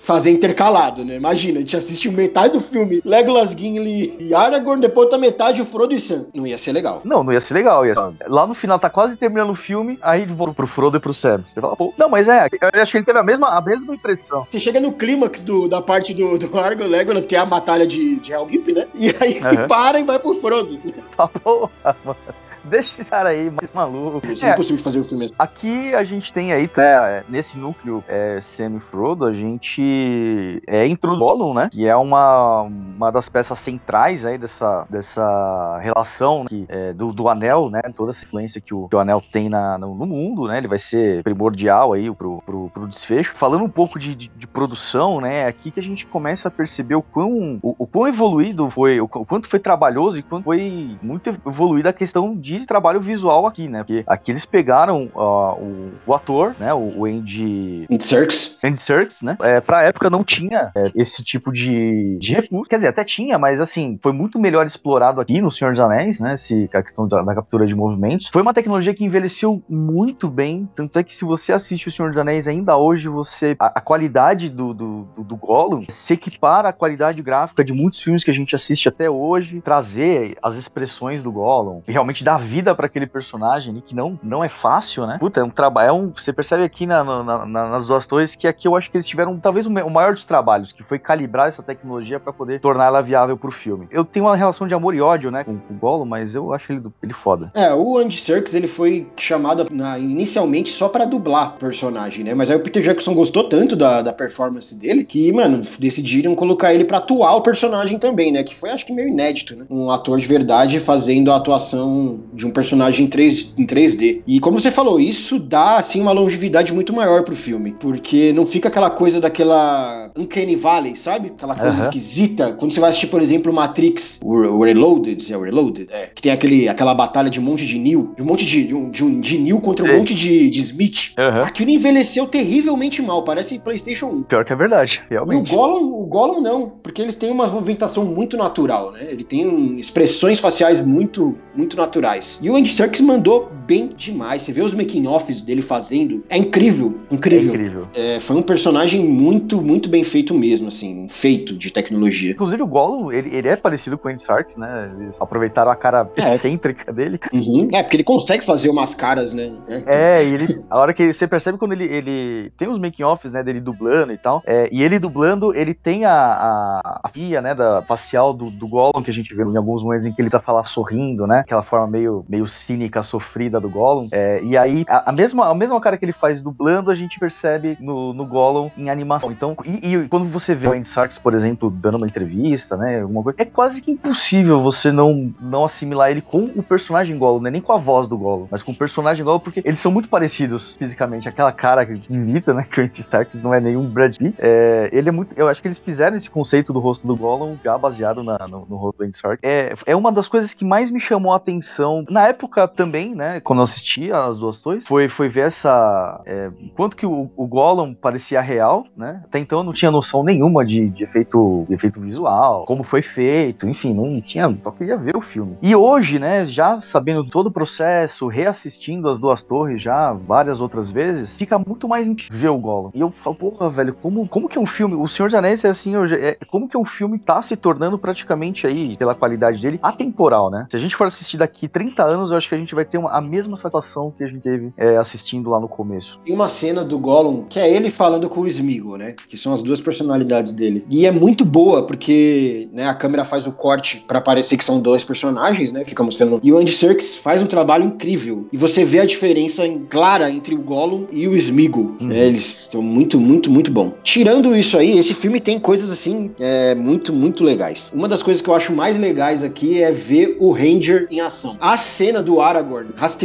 fazer 0.00 0.30
intercalado, 0.30 1.04
né? 1.04 1.16
Imagina, 1.16 1.58
a 1.58 1.60
gente 1.60 1.76
assiste 1.76 2.08
metade 2.08 2.54
do 2.54 2.60
filme 2.60 3.00
Legolas, 3.04 3.50
Gimli 3.50 4.16
e 4.18 4.34
Aragorn, 4.34 4.80
depois 4.80 5.04
outra 5.04 5.18
metade 5.18 5.60
o 5.60 5.64
Frodo 5.64 5.94
e 5.94 6.00
Sam. 6.00 6.26
Não 6.34 6.46
ia 6.46 6.58
ser 6.58 6.72
legal. 6.72 7.00
Não, 7.04 7.22
não 7.22 7.32
ia 7.32 7.40
ser 7.40 7.54
legal. 7.54 7.86
Ia... 7.86 7.92
Lá 8.26 8.46
no 8.46 8.54
final 8.54 8.78
tá 8.78 8.88
quase 8.90 9.16
terminando 9.16 9.50
o 9.50 9.54
filme, 9.54 9.98
aí 10.02 10.24
volta 10.26 10.54
pro 10.54 10.66
Frodo 10.66 10.96
e 10.96 11.00
pro 11.00 11.12
Sam. 11.14 11.44
Você 11.48 11.60
fala, 11.60 11.76
pô, 11.76 11.92
não, 11.96 12.08
mas 12.08 12.28
é, 12.28 12.46
eu 12.74 12.80
acho 12.82 12.92
que 12.92 12.98
ele 12.98 13.04
teve 13.04 13.18
a 13.18 13.22
mesma, 13.22 13.48
a 13.56 13.60
mesma 13.60 13.94
impressão. 13.94 14.46
Você 14.50 14.58
chega 14.58 14.80
no 14.80 14.92
clímax 14.92 15.42
do- 15.42 15.68
da 15.68 15.80
parte 15.82 16.14
do, 16.14 16.38
do 16.38 16.58
Aragorn 16.58 16.88
e 16.92 16.96
Legolas, 16.96 17.26
que 17.26 17.36
é 17.36 17.38
a 17.38 17.46
batalha 17.46 17.86
de, 17.86 18.16
de 18.16 18.32
Helm 18.32 18.48
Deep, 18.48 18.72
né? 18.72 18.86
E 18.94 19.14
aí 19.20 19.38
Aham. 19.38 19.66
para 19.68 20.00
e 20.00 20.04
vai 20.04 20.18
pro 20.18 20.34
Frodo. 20.40 20.78
Tá 21.16 21.28
porra, 21.28 21.70
mano. 22.04 22.16
Deixa 22.64 23.00
esse 23.00 23.10
cara 23.10 23.30
aí 23.30 23.50
mais 23.50 23.70
maluco. 23.72 24.20
É, 24.26 24.48
é 24.48 24.52
impossível 24.52 24.82
fazer 24.82 25.00
o 25.00 25.04
filme 25.04 25.24
assim. 25.24 25.34
Aqui 25.38 25.94
a 25.94 26.04
gente 26.04 26.32
tem 26.32 26.52
aí, 26.52 26.70
né, 26.76 27.24
nesse 27.28 27.58
núcleo 27.58 28.04
é, 28.08 28.40
semi-Frodo, 28.40 29.24
a 29.24 29.32
gente 29.32 30.62
é 30.66 30.86
introduz 30.86 31.20
Gollum, 31.20 31.54
né? 31.54 31.68
Que 31.70 31.86
é 31.86 31.96
uma, 31.96 32.62
uma 32.62 33.10
das 33.10 33.28
peças 33.28 33.58
centrais 33.58 34.24
aí 34.24 34.38
dessa, 34.38 34.86
dessa 34.88 35.78
relação 35.80 36.44
né, 36.50 36.64
é, 36.68 36.92
do, 36.92 37.12
do 37.12 37.28
anel, 37.28 37.70
né? 37.70 37.80
Toda 37.96 38.10
essa 38.10 38.24
influência 38.24 38.60
que 38.60 38.74
o, 38.74 38.88
que 38.88 38.96
o 38.96 38.98
anel 38.98 39.22
tem 39.32 39.48
na, 39.48 39.78
no, 39.78 39.94
no, 39.94 40.06
mundo, 40.06 40.46
né? 40.46 40.58
Ele 40.58 40.68
vai 40.68 40.78
ser 40.78 41.22
primordial 41.22 41.92
aí 41.92 42.12
pro, 42.12 42.42
pro, 42.44 42.70
pro 42.70 42.88
desfecho. 42.88 43.34
Falando 43.36 43.64
um 43.64 43.68
pouco 43.68 43.98
de, 43.98 44.14
de, 44.14 44.28
de, 44.28 44.46
produção, 44.46 45.20
né? 45.20 45.40
É 45.40 45.46
aqui 45.46 45.70
que 45.70 45.80
a 45.80 45.82
gente 45.82 46.06
começa 46.06 46.48
a 46.48 46.50
perceber 46.50 46.94
o 46.94 47.02
quão, 47.02 47.58
o, 47.62 47.74
o 47.78 47.86
quão 47.86 48.08
evoluído 48.08 48.68
foi, 48.70 49.00
o, 49.00 49.04
o 49.04 49.26
quanto 49.26 49.48
foi 49.48 49.58
trabalhoso 49.58 50.18
e 50.18 50.22
quanto 50.22 50.44
foi 50.44 50.98
muito 51.02 51.30
evoluída 51.46 51.90
a 51.90 51.92
questão 51.92 52.36
de 52.36 52.49
trabalho 52.66 53.00
visual 53.00 53.46
aqui, 53.46 53.68
né? 53.68 53.78
Porque 53.84 54.04
aqui 54.06 54.30
eles 54.30 54.44
pegaram 54.44 55.10
uh, 55.14 55.52
o, 55.60 55.92
o, 56.06 56.14
ator, 56.14 56.54
né? 56.58 56.72
O, 56.72 57.00
o 57.00 57.04
Andy... 57.06 57.86
Andy 57.90 58.04
Serkis. 58.04 58.58
Andy 58.62 58.80
Serkis, 58.80 59.22
né? 59.22 59.36
É, 59.40 59.60
pra 59.60 59.82
época 59.82 60.10
não 60.10 60.24
tinha 60.24 60.70
é, 60.74 60.90
esse 60.94 61.22
tipo 61.22 61.52
de, 61.52 62.18
de 62.18 62.34
recurso. 62.34 62.68
Quer 62.68 62.76
dizer, 62.76 62.88
até 62.88 63.04
tinha, 63.04 63.38
mas 63.38 63.60
assim, 63.60 63.98
foi 64.02 64.12
muito 64.12 64.38
melhor 64.38 64.66
explorado 64.66 65.20
aqui 65.20 65.40
no 65.40 65.50
Senhor 65.50 65.72
dos 65.72 65.80
Anéis, 65.80 66.20
né? 66.20 66.36
Se, 66.36 66.68
a 66.72 66.82
questão 66.82 67.06
da, 67.06 67.22
da, 67.22 67.34
captura 67.34 67.66
de 67.66 67.74
movimentos. 67.74 68.28
Foi 68.32 68.42
uma 68.42 68.54
tecnologia 68.54 68.94
que 68.94 69.04
envelheceu 69.04 69.62
muito 69.68 70.28
bem. 70.28 70.68
Tanto 70.74 70.98
é 70.98 71.04
que 71.04 71.14
se 71.14 71.24
você 71.24 71.52
assiste 71.52 71.88
o 71.88 71.92
Senhor 71.92 72.08
dos 72.10 72.18
Anéis 72.18 72.48
ainda 72.48 72.76
hoje, 72.76 73.08
você. 73.08 73.56
A, 73.58 73.66
a 73.78 73.80
qualidade 73.80 74.48
do, 74.48 74.74
do, 74.74 75.08
do, 75.16 75.24
do 75.24 75.36
Gollum 75.36 75.82
se 75.82 76.14
equipara 76.14 76.68
à 76.68 76.72
qualidade 76.72 77.22
gráfica 77.22 77.64
de 77.64 77.72
muitos 77.72 78.00
filmes 78.00 78.24
que 78.24 78.30
a 78.30 78.34
gente 78.34 78.54
assiste 78.54 78.88
até 78.88 79.08
hoje. 79.10 79.60
Trazer 79.60 80.36
as 80.42 80.56
expressões 80.56 81.22
do 81.22 81.32
Gollum 81.32 81.82
e 81.86 81.92
realmente 81.92 82.24
dar 82.24 82.39
vida 82.40 82.74
para 82.74 82.86
aquele 82.86 83.06
personagem, 83.06 83.82
que 83.86 83.94
não, 83.94 84.18
não 84.22 84.42
é 84.42 84.48
fácil, 84.48 85.06
né? 85.06 85.18
Puta, 85.18 85.40
é 85.40 85.44
um 85.44 85.50
trabalho. 85.50 85.88
É 85.88 85.92
um, 85.92 86.12
você 86.16 86.32
percebe 86.32 86.64
aqui 86.64 86.86
na, 86.86 87.04
na, 87.04 87.46
na, 87.46 87.68
nas 87.68 87.86
duas 87.86 88.06
torres 88.06 88.34
que 88.34 88.46
aqui 88.46 88.66
eu 88.66 88.76
acho 88.76 88.90
que 88.90 88.96
eles 88.96 89.06
tiveram 89.06 89.38
talvez 89.38 89.66
o, 89.66 89.70
o 89.70 89.90
maior 89.90 90.14
dos 90.14 90.24
trabalhos, 90.24 90.72
que 90.72 90.82
foi 90.82 90.98
calibrar 90.98 91.48
essa 91.48 91.62
tecnologia 91.62 92.18
para 92.18 92.32
poder 92.32 92.60
tornar 92.60 92.86
ela 92.86 93.00
viável 93.00 93.36
pro 93.36 93.50
filme. 93.50 93.86
Eu 93.90 94.04
tenho 94.04 94.26
uma 94.26 94.36
relação 94.36 94.66
de 94.66 94.74
amor 94.74 94.94
e 94.94 95.00
ódio, 95.00 95.30
né, 95.30 95.44
com, 95.44 95.58
com 95.58 95.74
o 95.74 95.76
Gollum, 95.76 96.04
mas 96.04 96.34
eu 96.34 96.52
acho 96.52 96.72
ele, 96.72 96.82
ele 97.02 97.12
foda. 97.12 97.50
É, 97.54 97.72
o 97.74 97.98
Andy 97.98 98.20
Serkis, 98.20 98.54
ele 98.54 98.68
foi 98.68 99.08
chamado 99.16 99.66
na, 99.70 99.98
inicialmente 99.98 100.70
só 100.70 100.88
para 100.88 101.04
dublar 101.04 101.54
o 101.56 101.58
personagem, 101.58 102.24
né? 102.24 102.34
Mas 102.34 102.50
aí 102.50 102.56
o 102.56 102.60
Peter 102.60 102.82
Jackson 102.82 103.14
gostou 103.14 103.44
tanto 103.44 103.76
da, 103.76 104.02
da 104.02 104.12
performance 104.12 104.74
dele 104.78 105.04
que, 105.04 105.30
mano, 105.32 105.62
decidiram 105.78 106.34
colocar 106.34 106.72
ele 106.72 106.84
para 106.84 106.98
atuar 106.98 107.36
o 107.36 107.42
personagem 107.42 107.98
também, 107.98 108.32
né? 108.32 108.42
Que 108.42 108.56
foi, 108.56 108.70
acho 108.70 108.86
que, 108.86 108.92
meio 108.92 109.08
inédito, 109.08 109.56
né? 109.56 109.66
Um 109.70 109.90
ator 109.90 110.18
de 110.18 110.26
verdade 110.26 110.80
fazendo 110.80 111.32
a 111.32 111.36
atuação 111.36 112.20
de 112.32 112.46
um 112.46 112.50
personagem 112.50 113.06
em, 113.06 113.08
3, 113.08 113.54
em 113.56 113.66
3D. 113.66 114.22
E 114.26 114.40
como 114.40 114.60
você 114.60 114.70
falou, 114.70 115.00
isso 115.00 115.38
dá, 115.38 115.76
assim, 115.76 116.00
uma 116.00 116.12
longevidade 116.12 116.72
muito 116.72 116.92
maior 116.92 117.22
pro 117.22 117.36
filme. 117.36 117.74
Porque 117.78 118.32
não 118.32 118.44
fica 118.44 118.68
aquela 118.68 118.90
coisa 118.90 119.20
daquela 119.20 120.10
Uncanny 120.16 120.56
Valley, 120.56 120.96
sabe? 120.96 121.28
Aquela 121.28 121.54
coisa 121.54 121.76
uhum. 121.76 121.84
esquisita. 121.84 122.52
Quando 122.52 122.72
você 122.72 122.80
vai 122.80 122.90
assistir, 122.90 123.08
por 123.08 123.22
exemplo, 123.22 123.52
Matrix, 123.52 124.20
o, 124.22 124.62
Reloaded, 124.62 125.32
é 125.32 125.36
o 125.36 125.42
Reloaded? 125.42 125.88
É. 125.90 126.06
Que 126.14 126.22
tem 126.22 126.32
aquele, 126.32 126.68
aquela 126.68 126.94
batalha 126.94 127.30
de 127.30 127.40
um 127.40 127.42
monte 127.42 127.66
de 127.66 127.78
Neo, 127.78 128.14
de 128.16 128.22
um 128.22 128.26
monte 128.26 128.44
de, 128.44 128.64
de, 128.64 128.74
um, 128.74 128.90
de, 128.90 129.04
um, 129.04 129.20
de 129.20 129.38
Neo 129.38 129.60
contra 129.60 129.84
um 129.84 129.88
é. 129.88 129.96
monte 129.96 130.14
de, 130.14 130.50
de 130.50 130.60
Smith. 130.60 131.12
Uhum. 131.18 131.42
Aquilo 131.42 131.70
envelheceu 131.70 132.26
terrivelmente 132.26 133.02
mal, 133.02 133.22
parece 133.24 133.58
PlayStation 133.58 134.06
1. 134.06 134.22
Pior 134.24 134.44
que 134.44 134.52
é 134.52 134.56
verdade, 134.56 135.02
realmente. 135.08 135.50
E 135.50 135.52
o 135.52 135.56
Gollum, 135.56 135.92
o 135.94 136.06
Gollum 136.06 136.40
não, 136.40 136.72
porque 136.82 137.02
eles 137.02 137.16
têm 137.16 137.30
uma 137.30 137.46
movimentação 137.46 138.04
muito 138.04 138.36
natural, 138.36 138.92
né? 138.92 139.06
Ele 139.10 139.24
tem 139.24 139.78
expressões 139.78 140.38
faciais 140.38 140.80
muito, 140.80 141.36
muito 141.54 141.76
naturais. 141.76 142.19
E 142.40 142.50
o 142.50 142.56
Andy 142.56 142.72
Serkis 142.72 143.00
mandou 143.00 143.50
bem 143.70 143.86
demais. 143.86 144.42
Você 144.42 144.52
vê 144.52 144.62
os 144.62 144.74
making-offs 144.74 145.42
dele 145.42 145.62
fazendo, 145.62 146.24
é 146.28 146.36
incrível, 146.36 146.98
incrível. 147.08 147.52
É 147.52 147.54
incrível. 147.54 147.88
É, 147.94 148.18
foi 148.18 148.34
um 148.34 148.42
personagem 148.42 149.00
muito, 149.06 149.62
muito 149.62 149.88
bem 149.88 150.02
feito 150.02 150.34
mesmo, 150.34 150.66
assim, 150.66 151.06
feito 151.08 151.56
de 151.56 151.72
tecnologia. 151.72 152.32
Inclusive 152.32 152.60
o 152.64 152.66
Gollum, 152.66 153.12
ele, 153.12 153.32
ele 153.32 153.46
é 153.46 153.54
parecido 153.54 153.96
com 153.96 154.08
o 154.08 154.10
Andy 154.10 154.22
Serkis, 154.22 154.56
né? 154.56 154.92
Eles 154.98 155.20
aproveitaram 155.20 155.70
a 155.70 155.76
cara 155.76 156.10
é. 156.16 156.34
excêntrica 156.34 156.92
dele. 156.92 157.20
Uhum. 157.32 157.68
É, 157.72 157.80
porque 157.80 157.94
ele 157.94 158.02
consegue 158.02 158.44
fazer 158.44 158.68
umas 158.70 158.92
caras, 158.92 159.32
né? 159.32 159.52
É, 159.68 160.16
é 160.16 160.24
e 160.24 160.34
ele, 160.34 160.64
a 160.68 160.76
hora 160.76 160.92
que 160.92 161.12
você 161.12 161.28
percebe 161.28 161.56
quando 161.56 161.70
ele, 161.70 161.84
ele 161.84 162.52
tem 162.58 162.66
os 162.66 162.76
making-offs, 162.76 163.30
né, 163.30 163.40
dele 163.40 163.60
dublando 163.60 164.12
e 164.12 164.18
tal, 164.18 164.42
é, 164.44 164.68
e 164.72 164.82
ele 164.82 164.98
dublando, 164.98 165.54
ele 165.54 165.74
tem 165.74 166.04
a, 166.04 166.12
a, 166.12 167.00
a 167.04 167.08
pia, 167.08 167.40
né, 167.40 167.54
da 167.54 167.82
facial 167.82 168.32
do, 168.32 168.50
do 168.50 168.66
Gollum, 168.66 169.00
que 169.00 169.12
a 169.12 169.14
gente 169.14 169.32
vê 169.32 169.44
em 169.44 169.56
alguns 169.56 169.84
momentos 169.84 170.06
em 170.06 170.12
que 170.12 170.20
ele 170.20 170.28
tá 170.28 170.40
falar 170.40 170.64
sorrindo, 170.64 171.24
né? 171.24 171.40
Aquela 171.40 171.62
forma 171.62 171.86
meio, 171.86 172.24
meio 172.28 172.48
cínica, 172.48 173.04
sofrida 173.04 173.59
do 173.60 173.68
Gollum. 173.68 174.08
É, 174.10 174.40
e 174.42 174.56
aí, 174.56 174.84
a, 174.88 175.10
a, 175.10 175.12
mesma, 175.12 175.48
a 175.48 175.54
mesma 175.54 175.80
cara 175.80 175.96
que 175.96 176.04
ele 176.04 176.12
faz 176.12 176.42
dublando, 176.42 176.90
a 176.90 176.94
gente 176.94 177.18
percebe 177.18 177.76
no, 177.80 178.12
no 178.12 178.24
Gollum 178.24 178.70
em 178.76 178.90
animação. 178.90 179.30
Então, 179.30 179.56
e, 179.64 179.94
e 179.94 180.08
quando 180.08 180.28
você 180.30 180.54
vê 180.54 180.68
o 180.68 180.72
Andy 180.72 180.88
Sarks, 180.88 181.18
por 181.18 181.34
exemplo, 181.34 181.70
dando 181.70 181.96
uma 181.96 182.06
entrevista, 182.06 182.76
né? 182.76 183.00
Alguma 183.00 183.22
coisa, 183.22 183.40
é 183.40 183.44
quase 183.44 183.80
que 183.80 183.90
impossível 183.90 184.60
você 184.62 184.90
não, 184.90 185.32
não 185.40 185.64
assimilar 185.64 186.10
ele 186.10 186.20
com 186.20 186.44
o 186.56 186.62
personagem 186.62 187.16
Gollum, 187.16 187.40
né? 187.40 187.50
Nem 187.50 187.60
com 187.60 187.72
a 187.72 187.78
voz 187.78 188.08
do 188.08 188.16
Gollum, 188.16 188.46
mas 188.50 188.62
com 188.62 188.72
o 188.72 188.74
personagem 188.74 189.24
Gollum, 189.24 189.40
porque 189.40 189.62
eles 189.64 189.80
são 189.80 189.92
muito 189.92 190.08
parecidos 190.08 190.74
fisicamente. 190.74 191.28
Aquela 191.28 191.52
cara 191.52 191.84
que 191.84 192.12
imita, 192.12 192.54
né? 192.54 192.66
Que 192.70 192.80
o 192.80 192.84
Andy 192.84 193.02
Sarks 193.02 193.42
não 193.42 193.52
é 193.52 193.60
nenhum 193.60 193.84
Brad 193.84 194.16
Pitt. 194.16 194.36
É, 194.38 194.88
ele 194.92 195.08
é 195.08 195.12
muito. 195.12 195.34
Eu 195.36 195.48
acho 195.48 195.60
que 195.60 195.66
eles 195.66 195.80
fizeram 195.80 196.16
esse 196.16 196.30
conceito 196.30 196.72
do 196.72 196.78
rosto 196.78 197.04
do 197.06 197.16
Gollum 197.16 197.56
já 197.64 197.76
baseado 197.76 198.22
na, 198.22 198.38
no, 198.46 198.64
no 198.68 198.76
rosto 198.76 198.98
do 198.98 199.04
Andy 199.04 199.18
Sarks. 199.18 199.40
É, 199.42 199.74
é 199.86 199.96
uma 199.96 200.12
das 200.12 200.28
coisas 200.28 200.54
que 200.54 200.64
mais 200.64 200.90
me 200.90 201.00
chamou 201.00 201.32
a 201.32 201.36
atenção 201.36 202.04
na 202.08 202.28
época 202.28 202.68
também, 202.68 203.14
né? 203.14 203.40
Quando 203.50 203.58
eu 203.58 203.64
assisti 203.64 204.12
as 204.12 204.38
duas 204.38 204.58
torres, 204.58 204.86
foi, 204.86 205.08
foi 205.08 205.28
ver 205.28 205.46
essa. 205.46 206.20
É, 206.24 206.52
quanto 206.76 206.94
que 206.94 207.04
o, 207.04 207.28
o 207.36 207.48
Gollum 207.48 207.92
parecia 207.92 208.40
real, 208.40 208.86
né? 208.96 209.22
Até 209.24 209.40
então 209.40 209.58
eu 209.58 209.64
não 209.64 209.72
tinha 209.72 209.90
noção 209.90 210.22
nenhuma 210.22 210.64
de, 210.64 210.88
de, 210.88 211.02
efeito, 211.02 211.66
de 211.68 211.74
efeito 211.74 212.00
visual, 212.00 212.64
como 212.64 212.84
foi 212.84 213.02
feito, 213.02 213.68
enfim, 213.68 213.92
não 213.92 214.20
tinha. 214.20 214.56
Só 214.62 214.70
queria 214.70 214.96
ver 214.96 215.16
o 215.16 215.20
filme. 215.20 215.58
E 215.60 215.74
hoje, 215.74 216.20
né, 216.20 216.44
já 216.44 216.80
sabendo 216.80 217.28
todo 217.28 217.48
o 217.48 217.50
processo, 217.50 218.28
reassistindo 218.28 219.08
as 219.08 219.18
duas 219.18 219.42
torres 219.42 219.82
já 219.82 220.12
várias 220.12 220.60
outras 220.60 220.88
vezes, 220.88 221.36
fica 221.36 221.58
muito 221.58 221.88
mais 221.88 222.08
ver 222.30 222.50
o 222.50 222.56
Gollum. 222.56 222.92
E 222.94 223.00
eu 223.00 223.10
falo, 223.10 223.34
porra, 223.34 223.68
velho, 223.68 223.94
como, 223.94 224.28
como 224.28 224.48
que 224.48 224.60
um 224.60 224.66
filme. 224.66 224.94
O 224.94 225.08
Senhor 225.08 225.26
dos 225.26 225.34
Anéis 225.34 225.64
é 225.64 225.70
assim, 225.70 225.94
é, 225.96 226.38
como 226.48 226.68
que 226.68 226.78
um 226.78 226.84
filme 226.84 227.18
tá 227.18 227.42
se 227.42 227.56
tornando 227.56 227.98
praticamente 227.98 228.64
aí, 228.64 228.96
pela 228.96 229.12
qualidade 229.12 229.60
dele, 229.60 229.80
atemporal, 229.82 230.52
né? 230.52 230.68
Se 230.70 230.76
a 230.76 230.78
gente 230.78 230.94
for 230.94 231.08
assistir 231.08 231.36
daqui 231.36 231.66
30 231.66 232.04
anos, 232.04 232.30
eu 232.30 232.36
acho 232.36 232.48
que 232.48 232.54
a 232.54 232.58
gente 232.58 232.76
vai 232.76 232.84
ter 232.84 232.96
uma, 232.96 233.10
a 233.10 233.20
mesma 233.30 233.56
satisfação 233.56 234.12
que 234.16 234.24
a 234.24 234.26
gente 234.26 234.40
teve 234.40 234.72
é, 234.76 234.96
assistindo 234.96 235.48
lá 235.50 235.60
no 235.60 235.68
começo. 235.68 236.18
Tem 236.24 236.34
uma 236.34 236.48
cena 236.48 236.84
do 236.84 236.98
Gollum 236.98 237.44
que 237.48 237.58
é 237.58 237.72
ele 237.72 237.90
falando 237.90 238.28
com 238.28 238.40
o 238.40 238.46
Smeagol, 238.48 238.98
né? 238.98 239.14
Que 239.28 239.38
são 239.38 239.52
as 239.52 239.62
duas 239.62 239.80
personalidades 239.80 240.52
dele. 240.52 240.84
E 240.90 241.06
é 241.06 241.10
muito 241.10 241.44
boa, 241.44 241.86
porque 241.86 242.68
né, 242.72 242.88
a 242.88 242.94
câmera 242.94 243.24
faz 243.24 243.46
o 243.46 243.52
corte 243.52 244.04
para 244.06 244.20
parecer 244.20 244.56
que 244.56 244.64
são 244.64 244.80
dois 244.80 245.04
personagens, 245.04 245.72
né? 245.72 245.84
Fica 245.84 246.02
mostrando. 246.02 246.40
E 246.42 246.52
o 246.52 246.58
Andy 246.58 246.72
Serkis 246.72 247.16
faz 247.16 247.40
um 247.40 247.46
trabalho 247.46 247.84
incrível. 247.84 248.48
E 248.52 248.56
você 248.56 248.84
vê 248.84 249.00
a 249.00 249.06
diferença 249.06 249.62
clara 249.88 250.30
entre 250.30 250.54
o 250.54 250.58
Gollum 250.58 251.06
e 251.12 251.28
o 251.28 251.36
Smeagol. 251.36 251.94
Uhum. 252.00 252.10
É, 252.10 252.26
eles 252.26 252.62
estão 252.62 252.82
muito, 252.82 253.20
muito, 253.20 253.50
muito 253.50 253.70
bom. 253.70 253.94
Tirando 254.02 254.56
isso 254.56 254.76
aí, 254.76 254.98
esse 254.98 255.14
filme 255.14 255.40
tem 255.40 255.58
coisas 255.60 255.90
assim 255.90 256.32
é, 256.40 256.74
muito, 256.74 257.12
muito 257.12 257.44
legais. 257.44 257.90
Uma 257.94 258.08
das 258.08 258.22
coisas 258.22 258.42
que 258.42 258.48
eu 258.48 258.54
acho 258.54 258.72
mais 258.72 258.98
legais 258.98 259.44
aqui 259.44 259.82
é 259.82 259.92
ver 259.92 260.36
o 260.40 260.50
Ranger 260.52 261.06
em 261.10 261.20
ação. 261.20 261.56
A 261.60 261.76
cena 261.76 262.22
do 262.22 262.40
Aragorn 262.40 262.90
rastreando 262.96 263.19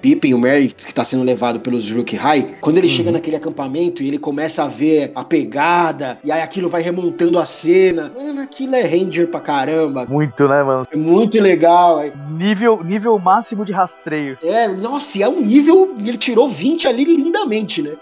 Pippin, 0.00 0.34
o 0.34 0.38
Merry, 0.38 0.68
que 0.68 0.92
tá 0.92 1.04
sendo 1.04 1.24
levado 1.24 1.60
pelos 1.60 1.90
Rook 1.90 2.16
High, 2.16 2.56
quando 2.60 2.78
ele 2.78 2.88
uhum. 2.88 2.92
chega 2.92 3.12
naquele 3.12 3.36
acampamento 3.36 4.02
e 4.02 4.08
ele 4.08 4.18
começa 4.18 4.64
a 4.64 4.68
ver 4.68 5.12
a 5.14 5.24
pegada, 5.24 6.18
e 6.24 6.32
aí 6.32 6.42
aquilo 6.42 6.68
vai 6.68 6.82
remontando 6.82 7.38
a 7.38 7.46
cena. 7.46 8.12
Mano, 8.14 8.40
aquilo 8.40 8.74
é 8.74 8.82
Ranger 8.82 9.28
pra 9.28 9.40
caramba. 9.40 10.06
Muito, 10.06 10.48
né, 10.48 10.62
mano? 10.62 10.86
É 10.90 10.96
muito 10.96 11.40
legal. 11.40 12.00
Nível, 12.30 12.82
nível 12.84 13.18
máximo 13.18 13.64
de 13.64 13.72
rastreio. 13.72 14.38
É, 14.42 14.68
nossa, 14.68 15.22
é 15.22 15.28
um 15.28 15.40
nível. 15.40 15.94
Ele 15.98 16.16
tirou 16.16 16.48
20 16.48 16.88
ali 16.88 17.04
lindamente, 17.04 17.82
né? 17.82 17.92